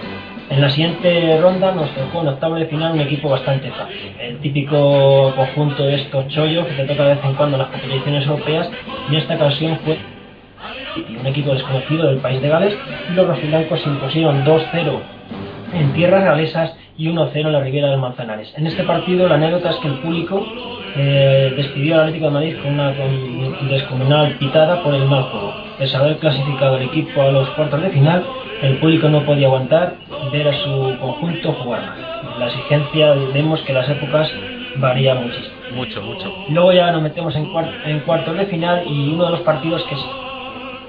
En 0.50 0.62
la 0.62 0.70
siguiente 0.70 1.40
ronda 1.42 1.72
nos 1.72 1.90
tocó 1.96 2.22
en 2.22 2.28
octavo 2.28 2.56
de 2.56 2.66
final 2.68 2.94
un 2.94 3.02
equipo 3.02 3.30
bastante 3.30 3.72
fácil. 3.72 4.14
El 4.20 4.38
típico 4.38 5.34
conjunto 5.36 5.84
de 5.84 5.96
estos 5.96 6.28
chollos 6.28 6.68
que 6.68 6.74
te 6.76 6.86
toca 6.86 7.04
de 7.04 7.16
vez 7.16 7.26
en 7.26 7.34
cuando 7.34 7.56
en 7.56 7.64
las 7.64 7.72
competiciones 7.72 8.28
europeas 8.28 8.70
y 9.10 9.16
en 9.16 9.22
esta 9.22 9.36
ocasión 9.36 9.80
fue 9.84 9.98
un 11.20 11.28
equipo 11.28 11.54
desconocido 11.54 12.08
del 12.08 12.18
país 12.18 12.42
de 12.42 12.50
Gales 12.50 12.78
y 13.10 13.14
los 13.14 13.28
rojiblancos 13.28 13.82
se 13.82 13.90
impusieron 13.90 14.46
2-0 14.46 15.00
en 15.74 15.94
tierras 15.94 16.24
galesas 16.24 16.76
y 16.98 17.08
1-0 17.10 17.36
en 17.36 17.52
la 17.52 17.62
Riviera 17.62 17.90
del 17.90 18.00
Manzanares. 18.00 18.54
En 18.58 18.68
este 18.68 18.84
partido 18.84 19.28
la 19.28 19.36
anécdota 19.36 19.72
es 19.72 19.78
que 19.78 19.88
el 19.88 19.96
público 19.96 20.46
eh, 20.96 21.54
despidió 21.56 21.96
al 21.96 22.02
Atlético 22.02 22.26
de 22.26 22.32
Madrid 22.32 22.56
con 22.62 22.74
una 22.74 22.94
descomunal 23.70 24.38
pitada 24.38 24.84
por 24.84 24.94
el 24.94 25.06
mal 25.06 25.24
juego. 25.24 25.54
Pese 25.80 25.98
a 25.98 26.02
haber 26.02 26.18
clasificado 26.18 26.78
el 26.78 26.84
equipo 26.84 27.22
a 27.22 27.32
los 27.32 27.50
cuartos 27.52 27.82
de 27.82 27.90
final, 27.90 28.24
el 28.62 28.78
público 28.78 29.10
no 29.10 29.24
podía 29.24 29.48
aguantar 29.48 29.96
ver 30.32 30.48
a 30.48 30.54
su 30.54 30.96
conjunto 31.02 31.52
jugar 31.54 31.82
mal. 31.82 32.40
La 32.40 32.48
exigencia, 32.48 33.14
vemos 33.34 33.62
que 33.62 33.74
las 33.74 33.90
épocas 33.90 34.32
varía 34.78 35.16
muchísimo. 35.16 35.54
Mucho, 35.76 36.02
mucho. 36.04 36.32
Luego 36.50 36.72
ya 36.72 36.92
nos 36.92 37.02
metemos 37.02 37.36
en, 37.36 37.48
en 37.86 38.00
cuartos 38.02 38.38
de 38.38 38.46
final 38.46 38.84
y 38.88 39.10
uno 39.10 39.26
de 39.26 39.32
los 39.32 39.42
partidos 39.42 39.84
que 39.86 39.96
es 39.96 40.02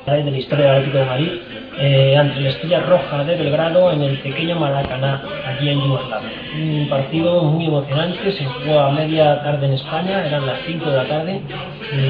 de 0.07 0.31
la 0.31 0.37
historia 0.37 0.67
del 0.67 0.75
Atlético 0.75 0.99
de 0.99 1.05
Madrid 1.07 1.33
eh, 1.79 2.17
ante 2.17 2.41
la 2.41 2.51
Estrella 2.51 2.81
Roja 2.81 3.25
de 3.25 3.37
Belgrado 3.37 3.91
en 3.91 4.03
el 4.03 4.19
pequeño 4.19 4.61
Maracaná, 4.61 5.23
allí 5.47 5.71
en 5.71 5.81
Yugoslavia. 5.81 6.31
Un 6.57 6.87
partido 6.89 7.43
muy 7.45 7.67
emocionante, 7.67 8.33
se 8.33 8.45
jugó 8.45 8.81
a 8.81 8.93
media 8.93 9.43
tarde 9.43 9.67
en 9.67 9.73
España, 9.73 10.27
eran 10.27 10.47
las 10.47 10.59
5 10.67 10.91
de 10.91 10.97
la 10.97 11.05
tarde. 11.05 11.41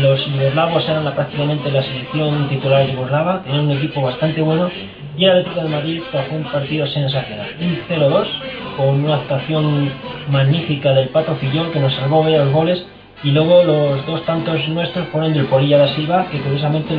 Los 0.03 0.26
yugoslavos 0.26 0.84
eran 0.88 1.05
la, 1.05 1.14
prácticamente 1.14 1.70
la 1.70 1.82
selección 1.82 2.49
titular 2.49 2.86
yugoslava, 2.90 3.42
tenían 3.45 3.66
un 3.66 3.72
equipo 3.72 4.03
bastante 4.03 4.42
bueno 4.42 4.70
y 5.16 5.24
el 5.24 5.30
Atlético 5.30 5.61
de 5.62 5.68
Madrid 5.68 6.03
fue 6.11 6.26
un 6.36 6.45
partido 6.45 6.86
sensacional. 6.88 7.47
Un 7.61 7.78
0-2 7.88 8.26
con 8.76 9.05
una 9.05 9.14
actuación 9.14 9.92
magnífica 10.30 10.92
del 10.92 11.09
Pato 11.11 11.36
Fillol 11.36 11.70
que 11.70 11.78
nos 11.78 11.95
salvó 11.95 12.28
los 12.28 12.53
goles 12.53 12.84
y 13.22 13.30
luego 13.30 13.62
los 13.62 14.05
dos 14.05 14.24
tantos 14.26 14.68
nuestros 14.68 15.09
fueron 15.09 15.32
del 15.32 15.47
Polilla 15.47 15.78
da 15.78 15.88
Silva 15.95 16.26
que 16.30 16.40
curiosamente 16.40 16.95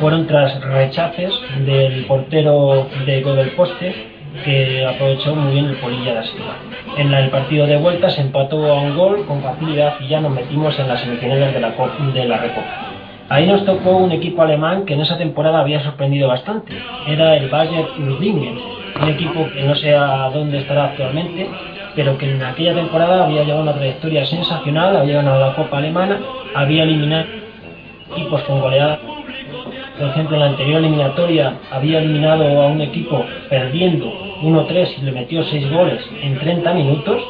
fueron 0.00 0.26
tras 0.26 0.58
rechaces 0.62 1.30
del 1.66 2.06
portero 2.06 2.88
de 3.04 3.22
del 3.22 3.50
Poste 3.50 3.94
que 4.44 4.86
aprovechó 4.86 5.34
muy 5.34 5.52
bien 5.52 5.66
el 5.66 5.76
Polilla 5.76 6.14
da 6.14 6.22
Silva. 6.24 6.56
En 6.96 7.12
el 7.12 7.28
partido 7.30 7.66
de 7.66 7.76
vuelta 7.76 8.08
se 8.08 8.22
empató 8.22 8.72
a 8.72 8.80
un 8.80 8.96
gol 8.96 9.26
con 9.26 9.42
facilidad 9.42 9.94
y 10.00 10.08
ya 10.08 10.20
nos 10.20 10.32
metimos 10.32 10.78
en 10.78 10.88
las 10.88 11.00
semifinales 11.00 11.52
de 11.52 11.60
la, 11.60 11.70
de 11.70 12.24
la 12.24 12.38
Recopa. 12.38 12.90
Ahí 13.28 13.46
nos 13.46 13.64
tocó 13.64 13.90
un 13.90 14.12
equipo 14.12 14.42
alemán 14.42 14.86
que 14.86 14.94
en 14.94 15.02
esa 15.02 15.18
temporada 15.18 15.60
había 15.60 15.82
sorprendido 15.82 16.28
bastante. 16.28 16.72
Era 17.06 17.36
el 17.36 17.48
Bayer 17.48 17.86
Uerdingen, 17.98 18.58
un 19.00 19.08
equipo 19.08 19.46
que 19.52 19.62
no 19.62 19.74
sé 19.74 19.94
a 19.94 20.30
dónde 20.30 20.58
estará 20.58 20.86
actualmente, 20.86 21.48
pero 21.94 22.16
que 22.16 22.30
en 22.30 22.42
aquella 22.42 22.74
temporada 22.74 23.24
había 23.24 23.44
llevado 23.44 23.62
una 23.62 23.74
trayectoria 23.74 24.24
sensacional, 24.24 24.96
había 24.96 25.16
ganado 25.16 25.40
la 25.40 25.54
Copa 25.54 25.78
Alemana, 25.78 26.18
había 26.54 26.84
eliminado 26.84 27.26
equipos 28.12 28.42
con 28.42 28.60
goleadas. 28.60 28.98
Por 30.00 30.08
ejemplo, 30.08 30.36
en 30.36 30.40
la 30.40 30.46
anterior 30.46 30.78
eliminatoria 30.78 31.58
había 31.70 31.98
eliminado 31.98 32.62
a 32.62 32.68
un 32.68 32.80
equipo 32.80 33.22
perdiendo 33.50 34.10
1-3 34.42 34.94
y 34.96 35.02
le 35.02 35.12
metió 35.12 35.44
6 35.44 35.70
goles 35.70 36.02
en 36.22 36.38
30 36.38 36.72
minutos 36.72 37.22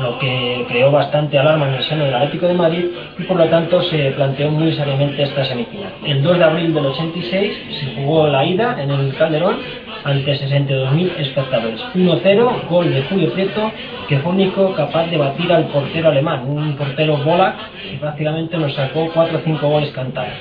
lo 0.00 0.18
que 0.18 0.64
creó 0.68 0.90
bastante 0.90 1.38
alarma 1.38 1.68
en 1.68 1.74
el 1.74 1.84
seno 1.84 2.04
del 2.04 2.14
Atlético 2.14 2.48
de 2.48 2.54
Madrid 2.54 2.84
y 3.16 3.22
por 3.24 3.36
lo 3.36 3.44
tanto 3.46 3.80
se 3.82 4.10
planteó 4.12 4.50
muy 4.50 4.72
seriamente 4.72 5.22
esta 5.22 5.44
semifinal. 5.44 5.92
El 6.04 6.22
2 6.22 6.38
de 6.38 6.44
abril 6.44 6.74
del 6.74 6.86
86 6.86 7.52
se 7.78 7.94
jugó 7.94 8.26
la 8.26 8.44
ida 8.44 8.82
en 8.82 8.90
el 8.90 9.14
Calderón 9.14 9.58
ante 10.02 10.32
62.000 10.32 11.12
espectadores. 11.18 11.80
1-0, 11.94 12.68
gol 12.68 12.92
de 12.92 13.02
Julio 13.02 13.32
Prieto, 13.34 13.70
que 14.08 14.18
fue 14.18 14.32
único 14.32 14.74
capaz 14.74 15.06
de 15.06 15.16
batir 15.16 15.52
al 15.52 15.66
portero 15.66 16.08
alemán, 16.08 16.44
un 16.46 16.74
portero 16.74 17.18
bola 17.18 17.54
que 17.88 17.98
prácticamente 17.98 18.56
nos 18.56 18.74
sacó 18.74 19.08
4 19.12 19.38
o 19.38 19.40
5 19.44 19.68
goles 19.68 19.90
cantados. 19.90 20.32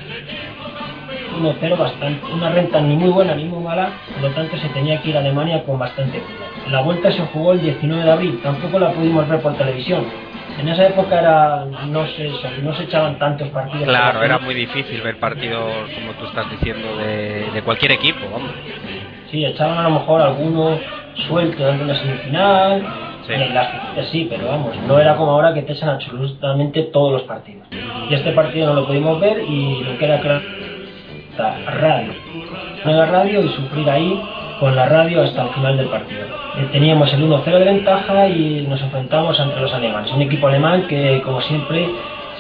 1-0 1.40 1.78
bastante, 1.78 2.26
una 2.32 2.50
renta 2.50 2.82
ni 2.82 2.96
muy 2.96 3.10
buena 3.10 3.36
ni 3.36 3.46
muy 3.46 3.64
mala, 3.64 3.90
por 4.14 4.24
lo 4.24 4.36
tanto 4.36 4.58
se 4.58 4.68
tenía 4.70 5.02
que 5.02 5.10
ir 5.10 5.18
a 5.18 5.20
Alemania 5.20 5.64
con 5.64 5.80
bastante 5.80 6.20
cuidado. 6.20 6.72
La 6.72 6.82
vuelta 6.82 7.12
se 7.12 7.22
jugó 7.28 7.54
el 7.54 7.62
19 7.62 8.04
de 8.04 8.12
abril, 8.12 8.40
tampoco 8.44 8.80
la 8.80 8.92
pudimos 8.92 9.28
ver 9.28 9.42
por 9.42 9.56
televisión. 9.58 10.06
En 10.60 10.68
esa 10.68 10.88
época 10.88 11.20
era, 11.20 11.66
no, 11.88 12.06
se, 12.08 12.30
no 12.62 12.74
se 12.76 12.84
echaban 12.84 13.18
tantos 13.18 13.48
partidos. 13.50 13.88
Claro, 13.88 14.22
era 14.24 14.40
muy 14.40 14.54
difícil 14.54 15.02
ver 15.02 15.18
partidos, 15.18 15.72
como 15.96 16.12
tú 16.14 16.26
estás 16.26 16.52
diciendo, 16.52 16.98
de, 16.98 17.62
cualquier 17.64 17.94
equipo, 17.94 18.20
vamos. 18.32 18.52
Sí, 19.32 19.46
echaban 19.46 19.78
a 19.78 19.84
lo 19.84 19.92
mejor 19.92 20.22
alguno 20.22 20.78
suelto 21.28 21.64
de 21.64 21.72
alguna 21.72 21.96
semifinal, 21.96 22.86
sí. 23.26 23.34
las 23.54 24.10
sí, 24.12 24.28
pero 24.30 24.48
vamos, 24.48 24.76
no 24.88 25.00
era 25.00 25.16
como 25.16 25.32
ahora 25.32 25.54
que 25.54 25.62
te 25.62 25.74
echan 25.74 25.90
absolutamente 25.90 26.84
todos 26.84 27.14
los 27.14 27.22
partidos. 27.24 27.68
Y 28.10 28.14
este 28.14 28.32
partido 28.32 28.68
no 28.68 28.82
lo 28.82 28.88
pudimos 28.88 29.20
ver 29.20 29.42
y 29.42 29.84
lo 29.84 29.98
que 29.98 30.06
era 30.06 30.20
claro, 30.20 30.42
radio. 31.40 32.14
la 32.86 33.06
radio 33.06 33.44
y 33.44 33.50
sufrir 33.50 33.90
ahí 33.90 34.22
con 34.60 34.76
la 34.76 34.86
radio 34.88 35.24
hasta 35.24 35.44
el 35.44 35.50
final 35.50 35.78
del 35.78 35.88
partido. 35.88 36.22
Eh, 36.58 36.68
teníamos 36.72 37.14
el 37.14 37.24
1-0 37.24 37.46
de 37.46 37.64
ventaja 37.64 38.28
y 38.28 38.66
nos 38.68 38.82
enfrentamos 38.82 39.40
ante 39.40 39.60
los 39.60 39.74
alemanes. 39.74 40.12
Un 40.12 40.22
equipo 40.22 40.48
alemán 40.48 40.86
que, 40.88 41.22
como 41.24 41.42
siempre, 41.42 41.88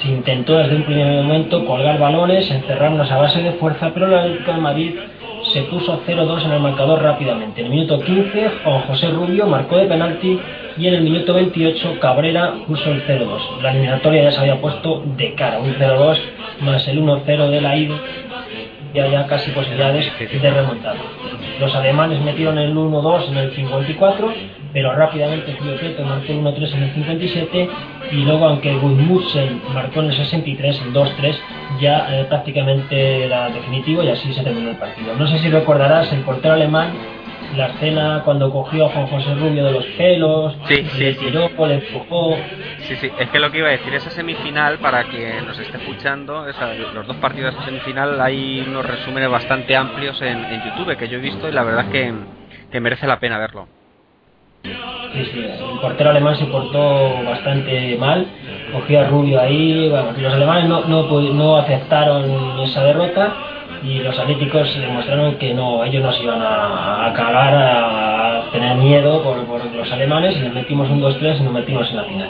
se 0.01 0.09
intentó 0.09 0.57
desde 0.57 0.75
un 0.75 0.83
primer 0.83 1.23
momento 1.23 1.65
colgar 1.65 1.97
balones, 1.97 2.49
encerrarnos 2.51 3.09
a 3.09 3.17
base 3.17 3.41
de 3.41 3.53
fuerza, 3.53 3.91
pero 3.93 4.17
Atlético 4.17 4.51
de 4.51 4.57
Madrid 4.57 4.95
se 5.53 5.61
puso 5.63 6.01
0-2 6.05 6.45
en 6.45 6.51
el 6.51 6.59
marcador 6.59 7.01
rápidamente. 7.01 7.61
En 7.61 7.67
el 7.67 7.71
minuto 7.71 7.99
15, 8.01 8.51
Juan 8.63 8.81
José 8.81 9.07
Rubio 9.09 9.47
marcó 9.47 9.77
de 9.77 9.85
penalti 9.85 10.39
y 10.77 10.87
en 10.87 10.95
el 10.95 11.01
minuto 11.01 11.33
28 11.33 11.99
Cabrera 11.99 12.53
puso 12.67 12.91
el 12.91 13.05
0-2. 13.05 13.61
La 13.61 13.71
eliminatoria 13.71 14.23
ya 14.23 14.31
se 14.31 14.39
había 14.41 14.59
puesto 14.59 15.03
de 15.17 15.33
cara, 15.35 15.59
un 15.59 15.73
0-2 15.73 16.17
más 16.61 16.85
el 16.87 17.01
1-0 17.01 17.49
de 17.49 17.61
la 17.61 17.77
ida 17.77 17.95
y 18.93 18.99
había 18.99 19.25
casi 19.27 19.51
posibilidades 19.51 20.11
de 20.19 20.51
remontar. 20.51 20.95
Los 21.59 21.73
alemanes 21.75 22.21
metieron 22.21 22.57
el 22.57 22.75
1-2 22.75 23.29
en 23.29 23.37
el 23.37 23.55
54, 23.55 24.33
pero 24.73 24.95
rápidamente 24.95 25.57
Prieto 25.79 26.03
marcó 26.03 26.31
el 26.31 26.39
1-3 26.39 26.73
en 26.73 26.83
el 26.83 26.93
57 26.93 27.69
y 28.11 28.15
luego 28.17 28.45
aunque 28.45 28.73
Gudmundsen 28.75 29.61
marcó 29.73 29.99
en 30.01 30.07
el 30.07 30.15
63 30.15 30.81
el 30.85 30.93
2-3 30.93 31.35
ya 31.79 32.07
eh, 32.11 32.25
prácticamente 32.25 33.25
era 33.25 33.49
definitivo 33.49 34.03
y 34.03 34.09
así 34.09 34.33
se 34.33 34.43
terminó 34.43 34.71
el 34.71 34.77
partido. 34.77 35.15
No 35.15 35.27
sé 35.27 35.39
si 35.39 35.49
recordarás 35.49 36.11
el 36.13 36.21
portero 36.21 36.53
alemán 36.53 36.93
la 37.55 37.67
escena 37.67 38.21
cuando 38.23 38.51
cogió 38.51 38.85
a 38.85 38.89
Juan 38.89 39.07
José 39.07 39.35
Rubio 39.35 39.65
de 39.65 39.71
los 39.71 39.85
pelos, 39.85 40.55
sí, 40.67 40.85
le 40.97 41.13
tiró, 41.15 41.49
le 41.67 41.75
empujó. 41.75 42.37
Sí, 42.81 42.95
sí, 42.97 43.11
es 43.17 43.29
que 43.29 43.39
lo 43.39 43.51
que 43.51 43.59
iba 43.59 43.67
a 43.67 43.71
decir, 43.71 43.93
esa 43.93 44.09
semifinal, 44.09 44.77
para 44.79 45.03
quien 45.05 45.45
nos 45.45 45.57
esté 45.59 45.77
escuchando, 45.77 46.45
los 46.93 47.07
dos 47.07 47.15
partidos 47.17 47.55
de 47.57 47.65
semifinal, 47.65 48.19
hay 48.21 48.63
unos 48.67 48.85
resúmenes 48.85 49.29
bastante 49.29 49.75
amplios 49.75 50.21
en, 50.21 50.39
YouTube 50.59 50.97
que 50.97 51.07
yo 51.07 51.17
he 51.17 51.21
visto 51.21 51.47
y 51.47 51.51
la 51.51 51.63
verdad 51.63 51.85
es 51.85 51.91
que, 52.69 52.79
merece 52.79 53.07
la 53.07 53.19
pena 53.19 53.37
verlo. 53.37 53.67
Sí, 54.63 55.25
sí, 55.33 55.39
el 55.39 55.79
portero 55.79 56.11
alemán 56.11 56.35
se 56.35 56.45
portó 56.45 57.23
bastante 57.23 57.97
mal, 57.97 58.27
cogió 58.73 58.99
a 58.99 59.03
Rubio 59.05 59.39
ahí, 59.39 59.89
bueno, 59.89 60.11
los 60.17 60.33
alemanes 60.33 60.69
no, 60.69 60.85
no, 60.85 61.21
no 61.33 61.57
aceptaron 61.57 62.59
esa 62.59 62.83
derrota 62.83 63.33
y 63.83 63.99
los 63.99 64.17
atléticos 64.17 64.77
demostraron 64.79 65.35
que 65.35 65.53
no, 65.53 65.83
ellos 65.83 66.03
nos 66.03 66.19
iban 66.21 66.41
a, 66.41 67.13
cagar, 67.15 67.53
a 67.55 68.43
tener 68.51 68.75
miedo 68.77 69.21
por, 69.23 69.37
los 69.73 69.91
alemanes 69.91 70.35
y 70.37 70.41
nos 70.41 70.53
metimos 70.53 70.89
un 70.89 71.01
2-3 71.01 71.39
y 71.39 71.43
nos 71.43 71.53
metimos 71.53 71.89
en 71.89 71.97
la 71.97 72.03
final. 72.03 72.29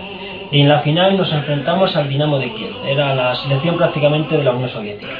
Y 0.52 0.62
en 0.62 0.70
la 0.70 0.80
final 0.80 1.18
nos 1.18 1.32
enfrentamos 1.32 1.95
al 1.95 2.10
Dinamo 2.10 2.39
de 2.39 2.54
Kiev, 2.54 2.74
era 2.86 3.16
la 3.16 3.36
selección 3.36 3.78
prácticamente 3.78 4.38
de 4.38 4.43
la 4.43 4.52
Unión 4.52 4.70
Soviética. 4.70 5.12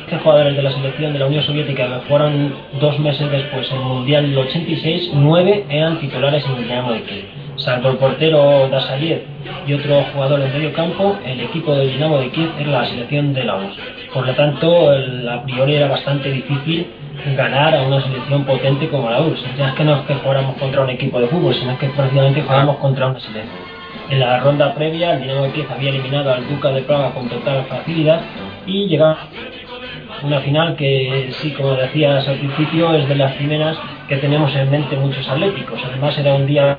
Este 0.00 0.18
jugadores 0.18 0.56
de 0.56 0.62
la 0.62 0.72
selección 0.72 1.12
de 1.12 1.18
la 1.18 1.26
Unión 1.26 1.42
Soviética 1.42 1.86
que 1.86 2.08
fueron 2.08 2.54
dos 2.80 2.98
meses 2.98 3.30
después 3.30 3.70
el 3.72 3.80
Mundial 3.80 4.28
del 4.28 4.38
86, 4.38 5.10
nueve 5.14 5.64
eran 5.68 5.98
titulares 6.00 6.44
en 6.44 6.56
el 6.56 6.64
Dinamo 6.64 6.92
de 6.92 7.02
Kiev 7.02 7.41
salvo 7.64 7.90
el 7.90 7.96
portero 7.96 8.68
Dasaliev 8.68 9.22
y 9.66 9.74
otro 9.74 10.02
jugador 10.12 10.40
en 10.40 10.52
medio 10.52 10.72
campo, 10.72 11.16
el 11.24 11.40
equipo 11.40 11.74
del 11.74 11.92
Dinamo 11.92 12.18
de 12.18 12.30
Kiev 12.30 12.50
era 12.58 12.70
la 12.70 12.86
selección 12.86 13.32
de 13.32 13.44
la 13.44 13.56
URSS. 13.56 13.78
Por 14.12 14.26
lo 14.26 14.34
tanto, 14.34 14.90
a 14.90 15.42
priori 15.44 15.76
era 15.76 15.88
bastante 15.88 16.30
difícil 16.30 16.86
ganar 17.36 17.74
a 17.74 17.82
una 17.82 18.02
selección 18.02 18.44
potente 18.44 18.88
como 18.88 19.10
la 19.10 19.20
URSS. 19.20 19.56
Ya 19.56 19.68
es 19.68 19.74
que 19.74 19.84
no 19.84 19.96
es 19.96 20.06
que 20.06 20.14
jugáramos 20.14 20.56
contra 20.56 20.82
un 20.82 20.90
equipo 20.90 21.20
de 21.20 21.28
fútbol, 21.28 21.54
sino 21.54 21.78
que 21.78 21.88
prácticamente 21.88 22.42
jugamos 22.42 22.76
contra 22.78 23.06
una 23.06 23.20
selección. 23.20 23.72
En 24.10 24.20
la 24.20 24.40
ronda 24.40 24.74
previa, 24.74 25.14
el 25.14 25.22
Dinamo 25.22 25.44
de 25.44 25.52
Kiev 25.52 25.66
había 25.70 25.90
eliminado 25.90 26.32
al 26.32 26.48
Duca 26.48 26.70
de 26.70 26.82
Praga 26.82 27.10
con 27.10 27.28
total 27.28 27.64
facilidad 27.66 28.20
y 28.66 28.88
llegaba 28.88 29.18
una 30.22 30.40
final 30.40 30.76
que, 30.76 31.30
sí, 31.40 31.50
como 31.52 31.74
decías 31.74 32.26
al 32.28 32.36
principio, 32.36 32.92
es 32.94 33.08
de 33.08 33.14
las 33.14 33.32
primeras 33.34 33.76
que 34.08 34.16
tenemos 34.16 34.54
en 34.54 34.70
mente 34.70 34.96
muchos 34.96 35.28
atléticos. 35.28 35.80
Además, 35.84 36.16
era 36.18 36.34
un 36.34 36.46
día 36.46 36.78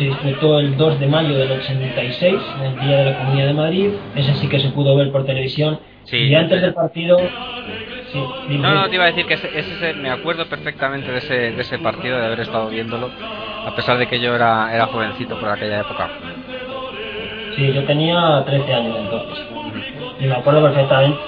se 0.00 0.04
disputó 0.06 0.58
el 0.58 0.78
2 0.78 0.98
de 0.98 1.06
mayo 1.06 1.36
del 1.36 1.50
86, 1.52 2.34
el 2.64 2.80
Día 2.80 2.96
de 2.96 3.04
la 3.10 3.18
Comunidad 3.18 3.46
de 3.48 3.52
Madrid. 3.52 3.90
Ese 4.16 4.34
sí 4.36 4.48
que 4.48 4.58
se 4.58 4.70
pudo 4.70 4.96
ver 4.96 5.12
por 5.12 5.26
televisión. 5.26 5.78
y 6.10 6.34
antes 6.34 6.62
del 6.62 6.72
partido, 6.72 7.18
Sí, 8.10 8.18
no, 8.58 8.74
no, 8.74 8.88
te 8.88 8.96
iba 8.96 9.04
a 9.04 9.08
decir 9.08 9.24
que 9.26 9.34
ese, 9.34 9.56
ese, 9.56 9.94
me 9.94 10.10
acuerdo 10.10 10.44
perfectamente 10.46 11.12
de 11.12 11.18
ese, 11.18 11.52
de 11.52 11.60
ese 11.60 11.78
partido, 11.78 12.18
de 12.18 12.26
haber 12.26 12.40
estado 12.40 12.68
viéndolo, 12.68 13.08
a 13.64 13.72
pesar 13.76 13.98
de 13.98 14.08
que 14.08 14.18
yo 14.18 14.34
era, 14.34 14.74
era 14.74 14.86
jovencito 14.86 15.38
por 15.38 15.48
aquella 15.48 15.82
época. 15.82 16.08
Sí, 17.54 17.72
yo 17.72 17.84
tenía 17.84 18.42
13 18.44 18.74
años 18.74 18.96
entonces. 18.98 19.46
Y 20.18 20.26
me 20.26 20.34
acuerdo 20.34 20.62
perfectamente 20.62 21.20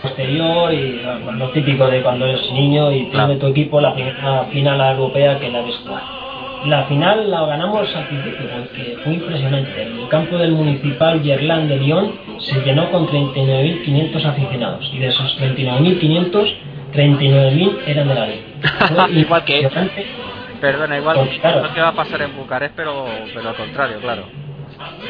posterior 0.00 0.72
y 0.72 1.02
lo 1.32 1.50
típico 1.50 1.88
de 1.88 2.02
cuando 2.02 2.26
eres 2.26 2.48
niño 2.52 2.92
y 2.92 3.06
tienes 3.06 3.40
tu 3.40 3.46
equipo 3.48 3.80
la 3.80 3.94
primera 3.94 4.44
final 4.52 4.80
europea 4.92 5.40
que 5.40 5.50
la 5.50 5.62
ves 5.62 5.76
jugar. 5.84 6.17
La 6.66 6.84
final 6.84 7.30
la 7.30 7.46
ganamos 7.46 7.94
al 7.94 8.08
principio 8.08 8.48
porque 8.50 8.98
fue 9.04 9.14
impresionante. 9.14 9.82
El 9.82 10.08
campo 10.08 10.36
del 10.36 10.52
Municipal 10.52 11.22
Gerland 11.22 11.68
de 11.68 11.76
Lyon 11.76 12.12
se 12.38 12.60
llenó 12.60 12.90
con 12.90 13.06
39.500 13.06 14.24
aficionados 14.24 14.90
y 14.92 14.98
de 14.98 15.06
esos 15.06 15.38
39.500, 15.40 16.54
39.000 16.92 17.78
eran 17.86 18.08
de 18.08 18.14
la 18.14 18.26
ley. 18.26 18.44
igual 19.20 19.44
que 19.44 19.70
Perdona, 20.60 20.98
igual 20.98 21.16
pues, 21.18 21.38
claro. 21.38 21.72
que 21.72 21.80
va 21.80 21.88
a 21.88 21.92
pasar 21.92 22.22
en 22.22 22.36
Bucarest, 22.36 22.74
pero, 22.74 23.06
pero 23.32 23.48
al 23.48 23.54
contrario, 23.54 23.98
claro. 24.00 24.24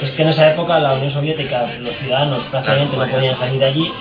Es 0.03 0.11
que 0.11 0.23
en 0.23 0.29
esa 0.29 0.53
época 0.53 0.79
la 0.79 0.95
Unión 0.95 1.13
Soviética, 1.13 1.67
los 1.81 1.97
ciudadanos 1.97 2.45
prácticamente 2.51 2.97
no 2.97 3.09
podían 3.09 3.39
salir 3.39 3.59
de 3.59 3.65
allí, 3.65 3.93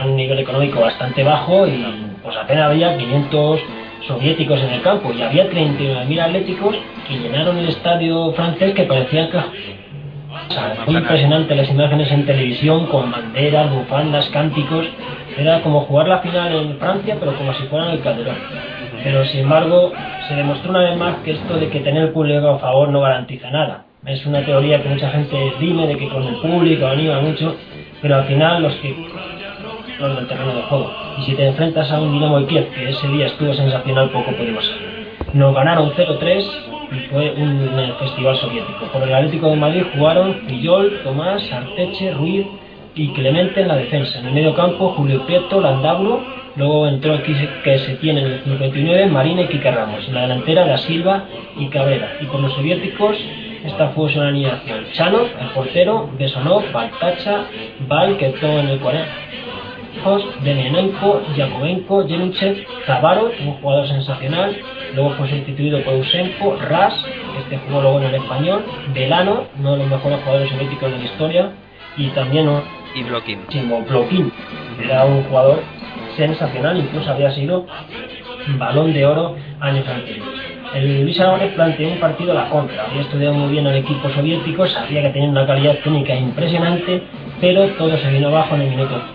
a 0.00 0.06
un 0.06 0.16
nivel 0.16 0.38
económico 0.38 0.80
bastante 0.80 1.24
bajo 1.24 1.66
y 1.66 1.84
pues 2.22 2.36
apenas 2.36 2.70
había 2.70 2.96
500 2.96 3.60
soviéticos 4.06 4.60
en 4.60 4.70
el 4.70 4.82
campo 4.82 5.12
y 5.12 5.22
había 5.22 5.50
39.000 5.50 6.20
atléticos 6.20 6.76
que 7.08 7.18
llenaron 7.18 7.58
el 7.58 7.68
estadio 7.68 8.32
francés 8.32 8.74
que 8.74 8.84
parecía 8.84 9.30
que... 9.30 9.38
O 9.38 10.52
sea, 10.52 10.76
fue 10.84 10.94
impresionante 10.94 11.54
las 11.54 11.70
imágenes 11.70 12.10
en 12.10 12.26
televisión 12.26 12.86
con 12.86 13.10
banderas, 13.10 13.72
bufandas, 13.72 14.28
cánticos. 14.28 14.86
Era 15.38 15.62
como 15.62 15.82
jugar 15.82 16.08
la 16.08 16.18
final 16.18 16.52
en 16.52 16.78
Francia, 16.78 17.16
pero 17.18 17.34
como 17.36 17.54
si 17.54 17.62
fuera 17.64 17.86
en 17.86 17.92
el 17.92 18.00
Calderón. 18.00 18.36
Pero 19.02 19.24
sin 19.26 19.40
embargo, 19.40 19.92
se 20.28 20.34
demostró 20.34 20.70
una 20.70 20.80
vez 20.80 20.96
más 20.96 21.16
que 21.24 21.32
esto 21.32 21.56
de 21.56 21.68
que 21.68 21.80
tener 21.80 22.04
el 22.04 22.08
público 22.10 22.48
a 22.48 22.58
favor 22.58 22.88
no 22.88 23.00
garantiza 23.00 23.50
nada. 23.50 23.84
Es 24.04 24.26
una 24.26 24.44
teoría 24.44 24.82
que 24.82 24.88
mucha 24.88 25.10
gente 25.10 25.52
dime 25.60 25.86
de 25.86 25.96
que 25.96 26.08
con 26.08 26.22
el 26.24 26.36
público 26.36 26.86
anima 26.86 27.20
mucho, 27.20 27.56
pero 28.02 28.16
al 28.16 28.24
final 28.24 28.62
los 28.62 28.74
que 28.76 28.94
los 29.98 30.16
del 30.16 30.26
terreno 30.26 30.54
de 30.54 30.62
juego. 30.62 30.90
Y 31.18 31.22
si 31.22 31.34
te 31.34 31.46
enfrentas 31.46 31.90
a 31.90 32.00
un 32.00 32.12
Dinamo 32.12 32.46
Kiev, 32.46 32.70
que 32.70 32.90
ese 32.90 33.08
día 33.08 33.26
estuvo 33.26 33.52
sensacional, 33.54 34.10
poco 34.10 34.32
podemos. 34.32 34.70
Nos 35.32 35.54
ganaron 35.54 35.92
0-3 35.92 36.44
y 36.92 36.98
fue 37.10 37.32
un, 37.32 37.70
festival 37.98 38.36
soviético. 38.36 38.86
Por 38.92 39.02
el 39.02 39.14
Atlético 39.14 39.50
de 39.50 39.56
Madrid 39.56 39.82
jugaron 39.94 40.34
Fillol, 40.46 41.00
Tomás, 41.02 41.42
Arteche, 41.52 42.12
Ruiz 42.12 42.46
y 42.94 43.08
Clemente 43.08 43.60
en 43.60 43.68
la 43.68 43.76
defensa. 43.76 44.18
En 44.18 44.26
el 44.26 44.34
medio 44.34 44.54
campo, 44.54 44.94
Julio 44.96 45.24
Prieto, 45.26 45.60
Landaburo. 45.60 46.22
Luego 46.56 46.86
entró 46.86 47.14
aquí 47.14 47.34
que 47.64 47.78
se 47.78 47.96
tiene 47.96 48.20
en 48.20 48.26
el 48.26 48.40
59, 48.44 49.06
Marina 49.06 49.42
y 49.42 49.48
Kike 49.48 49.70
Ramos. 49.72 50.06
En 50.06 50.14
la 50.14 50.22
delantera, 50.22 50.66
Da 50.66 50.78
Silva 50.78 51.24
y 51.58 51.66
Cabrera. 51.66 52.16
Y 52.20 52.26
por 52.26 52.40
los 52.40 52.52
soviéticos, 52.52 53.16
esta 53.64 53.88
fue 53.88 54.12
su 54.12 54.20
alineación. 54.20 54.84
Chanov, 54.92 55.26
el 55.40 55.48
portero, 55.48 56.08
Besonov, 56.16 56.70
Baltacha, 56.70 57.46
Val, 57.88 58.16
que 58.18 58.26
entró 58.26 58.60
en 58.60 58.68
el 58.68 58.78
40 58.78 59.04
Demianenko, 60.42 61.22
Yakovenko, 61.36 62.06
Jeluchev, 62.06 62.66
Zavarov, 62.86 63.30
un 63.40 63.54
jugador 63.54 63.88
sensacional, 63.88 64.56
luego 64.94 65.10
fue 65.10 65.28
sustituido 65.28 65.80
por 65.82 65.94
Usenko, 65.94 66.56
Ras, 66.68 66.94
este 67.38 67.58
jugó 67.58 67.80
luego 67.80 68.00
en 68.00 68.06
el 68.06 68.14
español, 68.16 68.64
Delano, 68.92 69.44
uno 69.58 69.72
de 69.72 69.78
los 69.78 69.88
mejores 69.88 70.20
jugadores 70.20 70.50
soviéticos 70.50 70.90
de 70.90 70.98
la 70.98 71.04
historia, 71.04 71.50
y 71.96 72.08
también 72.08 72.48
y 72.94 73.02
Blokin. 73.02 73.40
Blokin, 73.88 74.32
era 74.82 75.04
un 75.04 75.22
jugador 75.24 75.62
sensacional, 76.16 76.78
incluso 76.78 77.10
había 77.10 77.30
sido 77.32 77.66
balón 78.58 78.92
de 78.92 79.06
oro 79.06 79.36
años 79.60 79.86
anteriores. 79.88 80.40
El 80.74 81.02
Luis 81.04 81.18
Aragonés 81.20 81.52
planteó 81.54 81.88
un 81.88 82.00
partido 82.00 82.32
a 82.32 82.34
la 82.34 82.50
contra, 82.50 82.86
había 82.86 83.02
estudiado 83.02 83.34
muy 83.34 83.52
bien 83.52 83.66
al 83.66 83.76
equipo 83.76 84.08
soviético, 84.10 84.66
sabía 84.66 85.02
que 85.02 85.10
tenía 85.10 85.28
una 85.28 85.46
calidad 85.46 85.78
técnica 85.84 86.14
impresionante, 86.14 87.02
pero 87.40 87.68
todo 87.78 87.96
se 87.96 88.10
vino 88.10 88.28
abajo 88.28 88.56
en 88.56 88.62
el 88.62 88.70
minuto 88.70 89.13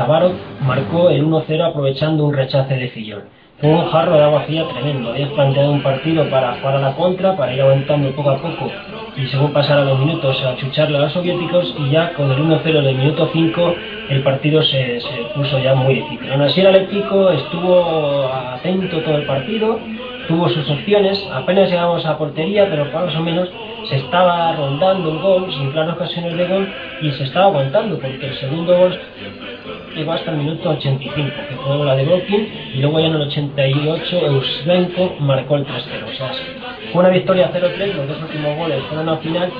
Tabarot 0.00 0.32
marcó 0.62 1.10
el 1.10 1.26
1-0 1.26 1.62
aprovechando 1.62 2.24
un 2.24 2.32
rechace 2.32 2.74
de 2.74 2.88
Fillol. 2.88 3.24
Fue 3.60 3.68
un 3.68 3.84
jarro 3.90 4.16
de 4.16 4.22
agua 4.22 4.44
fría 4.44 4.66
tremendo. 4.66 5.10
Habías 5.10 5.28
planteado 5.32 5.72
un 5.72 5.82
partido 5.82 6.24
para 6.30 6.54
jugar 6.54 6.76
a 6.76 6.80
la 6.80 6.96
contra, 6.96 7.36
para 7.36 7.52
ir 7.52 7.60
aguantando 7.60 8.10
poco 8.12 8.30
a 8.30 8.38
poco 8.38 8.70
y 9.14 9.26
según 9.26 9.52
pasaran 9.52 9.86
los 9.86 9.98
minutos 9.98 10.42
a 10.42 10.50
achucharle 10.52 10.96
a 10.96 11.00
los 11.02 11.12
soviéticos 11.12 11.74
y 11.78 11.90
ya 11.90 12.14
con 12.14 12.30
el 12.32 12.38
1-0 12.38 12.62
del 12.62 12.96
minuto 12.96 13.28
5 13.30 13.74
el 14.08 14.22
partido 14.22 14.62
se, 14.62 15.02
puso 15.34 15.58
ya 15.58 15.74
muy 15.74 15.96
difícil. 15.96 16.32
Aún 16.32 16.42
así 16.42 16.60
el 16.62 16.68
Atlético 16.68 17.30
estuvo 17.30 18.30
atento 18.32 19.02
todo 19.02 19.16
el 19.18 19.26
partido, 19.26 19.78
tuvo 20.30 20.48
sus 20.48 20.70
opciones, 20.70 21.28
apenas 21.32 21.68
llegamos 21.68 22.06
a 22.06 22.16
portería, 22.16 22.68
pero 22.70 22.84
más 22.84 23.16
o 23.16 23.20
menos 23.20 23.48
se 23.88 23.96
estaba 23.96 24.52
rondando 24.54 25.10
el 25.10 25.18
gol, 25.18 25.52
sin 25.52 25.72
claras 25.72 25.96
ocasiones 25.96 26.36
de 26.36 26.46
gol, 26.46 26.72
y 27.02 27.10
se 27.10 27.24
estaba 27.24 27.46
aguantando, 27.46 27.98
porque 27.98 28.28
el 28.28 28.34
segundo 28.36 28.78
gol 28.78 28.96
llegó 29.96 30.12
hasta 30.12 30.30
el 30.30 30.36
minuto 30.36 30.70
85, 30.70 31.30
que 31.48 31.56
fue 31.56 31.84
la 31.84 31.96
de 31.96 32.04
Brokin, 32.04 32.48
y 32.74 32.78
luego 32.78 33.00
ya 33.00 33.06
en 33.06 33.14
el 33.14 33.22
88 33.22 34.16
Eusbenko 34.26 35.16
marcó 35.18 35.56
el 35.56 35.66
3-0. 35.66 35.68
O 35.68 36.16
sea, 36.16 36.30
fue 36.92 37.00
una 37.00 37.10
victoria 37.10 37.50
0-3, 37.52 37.94
los 37.94 38.08
dos 38.08 38.22
últimos 38.22 38.56
goles 38.56 38.82
fueron 38.88 39.08
al 39.08 39.18
final, 39.18 39.50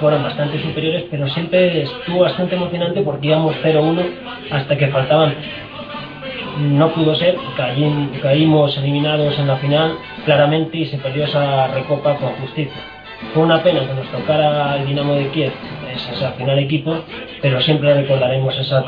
fueron 0.00 0.22
bastante 0.22 0.60
superiores, 0.62 1.04
pero 1.10 1.26
siempre 1.30 1.82
estuvo 1.82 2.20
bastante 2.20 2.56
emocionante 2.56 3.00
porque 3.00 3.28
íbamos 3.28 3.54
0-1 3.62 4.04
hasta 4.50 4.76
que 4.76 4.88
faltaban. 4.88 5.34
No 6.58 6.92
pudo 6.92 7.14
ser, 7.14 7.36
caímos 8.22 8.76
eliminados 8.76 9.38
en 9.38 9.46
la 9.46 9.56
final 9.56 9.96
claramente 10.24 10.78
y 10.78 10.86
se 10.86 10.98
perdió 10.98 11.24
esa 11.24 11.68
recopa 11.68 12.16
con 12.16 12.30
justicia. 12.36 12.80
Fue 13.34 13.42
una 13.42 13.62
pena 13.62 13.80
que 13.80 13.94
nos 13.94 14.06
tocara 14.10 14.76
el 14.76 14.86
Dinamo 14.86 15.14
de 15.14 15.28
Kiev, 15.28 15.52
ese 15.92 16.32
final 16.32 16.58
equipo, 16.58 16.98
pero 17.40 17.60
siempre 17.60 17.94
recordaremos 17.94 18.56
esa 18.58 18.84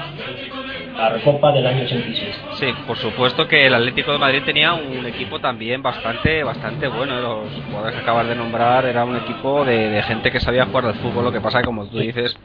la 0.96 1.08
Recopa 1.08 1.52
del 1.52 1.66
año 1.66 1.84
86. 1.84 2.42
Sí, 2.54 2.66
por 2.86 2.96
supuesto 2.96 3.48
que 3.48 3.66
el 3.66 3.74
Atlético 3.74 4.12
de 4.12 4.18
Madrid 4.18 4.42
tenía 4.44 4.74
un 4.74 5.06
equipo 5.06 5.40
también 5.40 5.82
bastante 5.82 6.44
bastante 6.44 6.88
bueno. 6.88 7.20
Los 7.20 7.64
jugadores 7.66 7.94
que 7.96 8.02
acabas 8.02 8.28
de 8.28 8.34
nombrar 8.34 8.84
era 8.84 9.04
un 9.04 9.16
equipo 9.16 9.64
de, 9.64 10.02
gente 10.02 10.30
que 10.30 10.40
sabía 10.40 10.66
jugar 10.66 10.86
al 10.86 10.94
fútbol. 10.94 11.24
Lo 11.24 11.32
que 11.32 11.40
pasa 11.40 11.58
es 11.58 11.62
que, 11.62 11.66
como 11.66 11.86
tú 11.86 11.98
dices, 11.98 12.36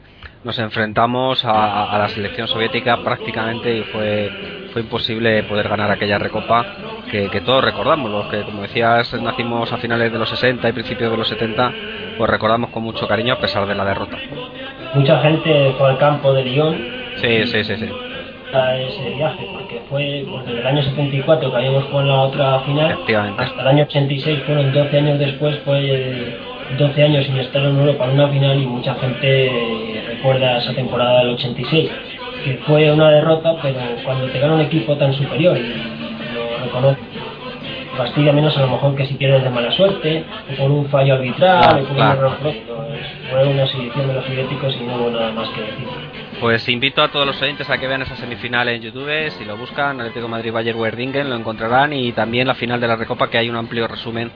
nos 0.44 0.58
enfrentamos 0.58 1.44
a, 1.44 1.98
la 1.98 2.08
selección 2.08 2.48
soviética 2.48 2.96
prácticamente 2.98 3.76
y 3.76 3.82
fue, 3.82 4.30
fue 4.72 4.82
imposible 4.82 5.42
poder 5.42 5.68
ganar 5.68 5.90
aquella 5.90 6.18
Recopa 6.18 6.64
que, 7.10 7.40
todos 7.44 7.62
recordamos. 7.62 8.10
Los 8.10 8.26
que, 8.28 8.42
como 8.42 8.62
decías, 8.62 9.12
nacimos 9.20 9.72
a 9.72 9.76
finales 9.76 10.10
de 10.10 10.18
los 10.18 10.28
60 10.28 10.68
y 10.68 10.72
principios 10.72 11.10
de 11.10 11.16
los 11.16 11.28
70, 11.28 11.72
pues 12.16 12.30
recordamos 12.30 12.70
con 12.70 12.82
mucho 12.82 13.06
cariño 13.06 13.34
a 13.34 13.38
pesar 13.38 13.66
de 13.66 13.74
la 13.74 13.84
derrota. 13.84 14.16
Mucha 14.94 15.20
gente 15.20 15.74
fue 15.76 15.90
al 15.90 15.98
campo 15.98 16.32
de 16.32 16.44
Lyon. 16.44 16.98
Sí, 17.16 17.46
sí, 17.46 17.64
sí, 17.64 17.76
sí 17.76 18.07
a 18.52 18.76
ese 18.76 19.10
viaje, 19.10 19.46
porque 19.52 19.80
fue 19.88 20.24
pues, 20.28 20.46
desde 20.46 20.60
el 20.60 20.66
año 20.66 20.82
74 20.82 21.50
que 21.50 21.56
habíamos 21.56 21.84
jugado 21.84 22.08
la 22.08 22.20
otra 22.22 22.60
final 22.60 22.98
hasta 23.36 23.60
el 23.62 23.68
año 23.68 23.84
86, 23.84 24.40
fueron 24.46 24.72
12 24.72 24.96
años 24.98 25.18
después, 25.18 25.58
fue 25.64 26.36
12 26.78 27.02
años 27.02 27.26
sin 27.26 27.36
estar 27.38 27.62
en 27.62 27.78
Europa 27.78 28.04
en 28.04 28.10
una 28.12 28.28
final 28.28 28.60
y 28.60 28.66
mucha 28.66 28.94
gente 28.94 30.02
recuerda 30.08 30.58
esa 30.58 30.74
temporada 30.74 31.20
del 31.20 31.30
86, 31.30 31.90
que 32.44 32.54
fue 32.66 32.90
una 32.92 33.10
derrota, 33.10 33.56
pero 33.62 33.78
cuando 34.04 34.26
te 34.26 34.38
gana 34.38 34.54
un 34.54 34.60
equipo 34.60 34.96
tan 34.96 35.12
superior 35.12 35.56
y 35.56 35.82
lo 36.34 36.64
reconoce 36.64 36.98
fastidia 37.98 38.32
menos 38.32 38.56
a 38.56 38.60
lo 38.60 38.68
mejor 38.68 38.94
que 38.94 39.06
si 39.06 39.14
pierdes 39.14 39.42
de 39.42 39.50
mala 39.50 39.72
suerte, 39.72 40.24
o 40.52 40.56
por 40.56 40.70
un 40.70 40.88
fallo 40.88 41.14
arbitral, 41.14 41.82
o 41.82 41.88
por 41.88 41.96
un 41.96 42.02
error 42.02 42.32
Fue 42.38 43.44
una 43.44 43.66
selección 43.66 44.06
de 44.06 44.14
los 44.14 44.24
soviéticos 44.24 44.76
y 44.80 44.84
no 44.84 44.94
hubo 44.94 45.10
nada 45.10 45.32
más 45.32 45.48
que 45.48 45.62
decir. 45.62 46.07
Pues 46.40 46.68
invito 46.68 47.02
a 47.02 47.08
todos 47.08 47.26
los 47.26 47.42
oyentes 47.42 47.68
a 47.68 47.78
que 47.78 47.88
vean 47.88 48.02
esa 48.02 48.14
semifinal 48.14 48.68
en 48.68 48.80
YouTube. 48.80 49.28
Si 49.30 49.44
lo 49.44 49.56
buscan, 49.56 50.00
Atlético 50.00 50.28
Madrid 50.28 50.52
Bayern 50.52 50.78
Werdingen, 50.78 51.28
lo 51.28 51.34
encontrarán. 51.34 51.92
Y 51.92 52.12
también 52.12 52.46
la 52.46 52.54
final 52.54 52.80
de 52.80 52.86
la 52.86 52.94
Recopa, 52.94 53.28
que 53.28 53.38
hay 53.38 53.50
un 53.50 53.56
amplio 53.56 53.88
resumen. 53.88 54.30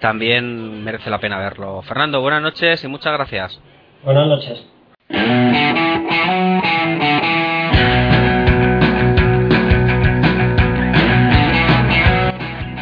También 0.00 0.82
merece 0.82 1.10
la 1.10 1.18
pena 1.18 1.38
verlo. 1.38 1.82
Fernando, 1.82 2.22
buenas 2.22 2.40
noches 2.40 2.82
y 2.82 2.88
muchas 2.88 3.12
gracias. 3.12 3.60
Buenas 4.02 4.26
noches. 4.28 4.66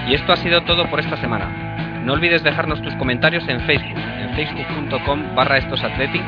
Y 0.08 0.14
esto 0.14 0.32
ha 0.32 0.36
sido 0.36 0.62
todo 0.62 0.88
por 0.88 1.00
esta 1.00 1.16
semana. 1.16 2.02
No 2.04 2.12
olvides 2.12 2.44
dejarnos 2.44 2.80
tus 2.82 2.94
comentarios 2.94 3.46
en 3.48 3.60
Facebook, 3.62 3.98
en 3.98 4.34
facebook.com 4.36 5.34
barra 5.34 5.58
estosathletic 5.58 6.22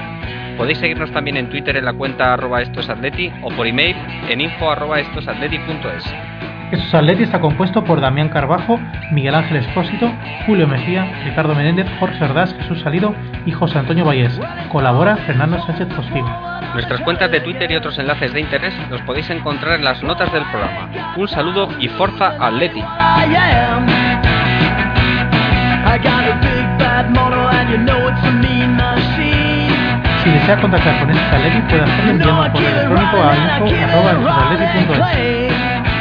Podéis 0.56 0.78
seguirnos 0.78 1.10
también 1.12 1.36
en 1.36 1.48
Twitter 1.48 1.76
en 1.76 1.84
la 1.84 1.92
cuenta 1.92 2.32
arroba 2.34 2.62
estosatleti 2.62 3.32
o 3.42 3.50
por 3.50 3.66
email 3.66 3.96
en 4.28 4.40
info 4.40 4.70
arroba 4.70 5.00
estosatleti.es. 5.00 6.14
Estos 6.72 6.94
Atleti 6.94 7.24
está 7.24 7.38
compuesto 7.38 7.84
por 7.84 8.00
Damián 8.00 8.30
Carbajo, 8.30 8.80
Miguel 9.10 9.34
Ángel 9.34 9.58
Espósito, 9.58 10.10
Julio 10.46 10.66
Mejía, 10.66 11.22
Ricardo 11.22 11.54
Menéndez, 11.54 11.86
Jorge 12.00 12.24
Ordaz, 12.24 12.54
Jesús 12.54 12.80
Salido 12.80 13.14
y 13.44 13.52
José 13.52 13.78
Antonio 13.78 14.06
Vallés. 14.06 14.40
Colabora 14.70 15.16
Fernando 15.16 15.62
Sánchez 15.66 15.88
Postigo. 15.88 16.28
Nuestras 16.72 17.02
cuentas 17.02 17.30
de 17.30 17.40
Twitter 17.40 17.70
y 17.70 17.76
otros 17.76 17.98
enlaces 17.98 18.32
de 18.32 18.40
interés 18.40 18.72
los 18.88 19.02
podéis 19.02 19.28
encontrar 19.28 19.74
en 19.74 19.84
las 19.84 20.02
notas 20.02 20.32
del 20.32 20.44
programa. 20.44 21.14
Un 21.18 21.28
saludo 21.28 21.68
y 21.78 21.88
Forza 21.88 22.36
Atleti. 22.40 22.82
Si 30.22 30.30
desea 30.30 30.56
contactar 30.56 31.00
con 31.00 31.10
Atleti 31.10 31.60
puede 31.68 31.82
hacerlo 31.82 32.10
enviando 32.12 32.52
correo 32.52 32.68
electrónico 32.70 33.16
a 33.22 33.58
info.es. 34.78 35.91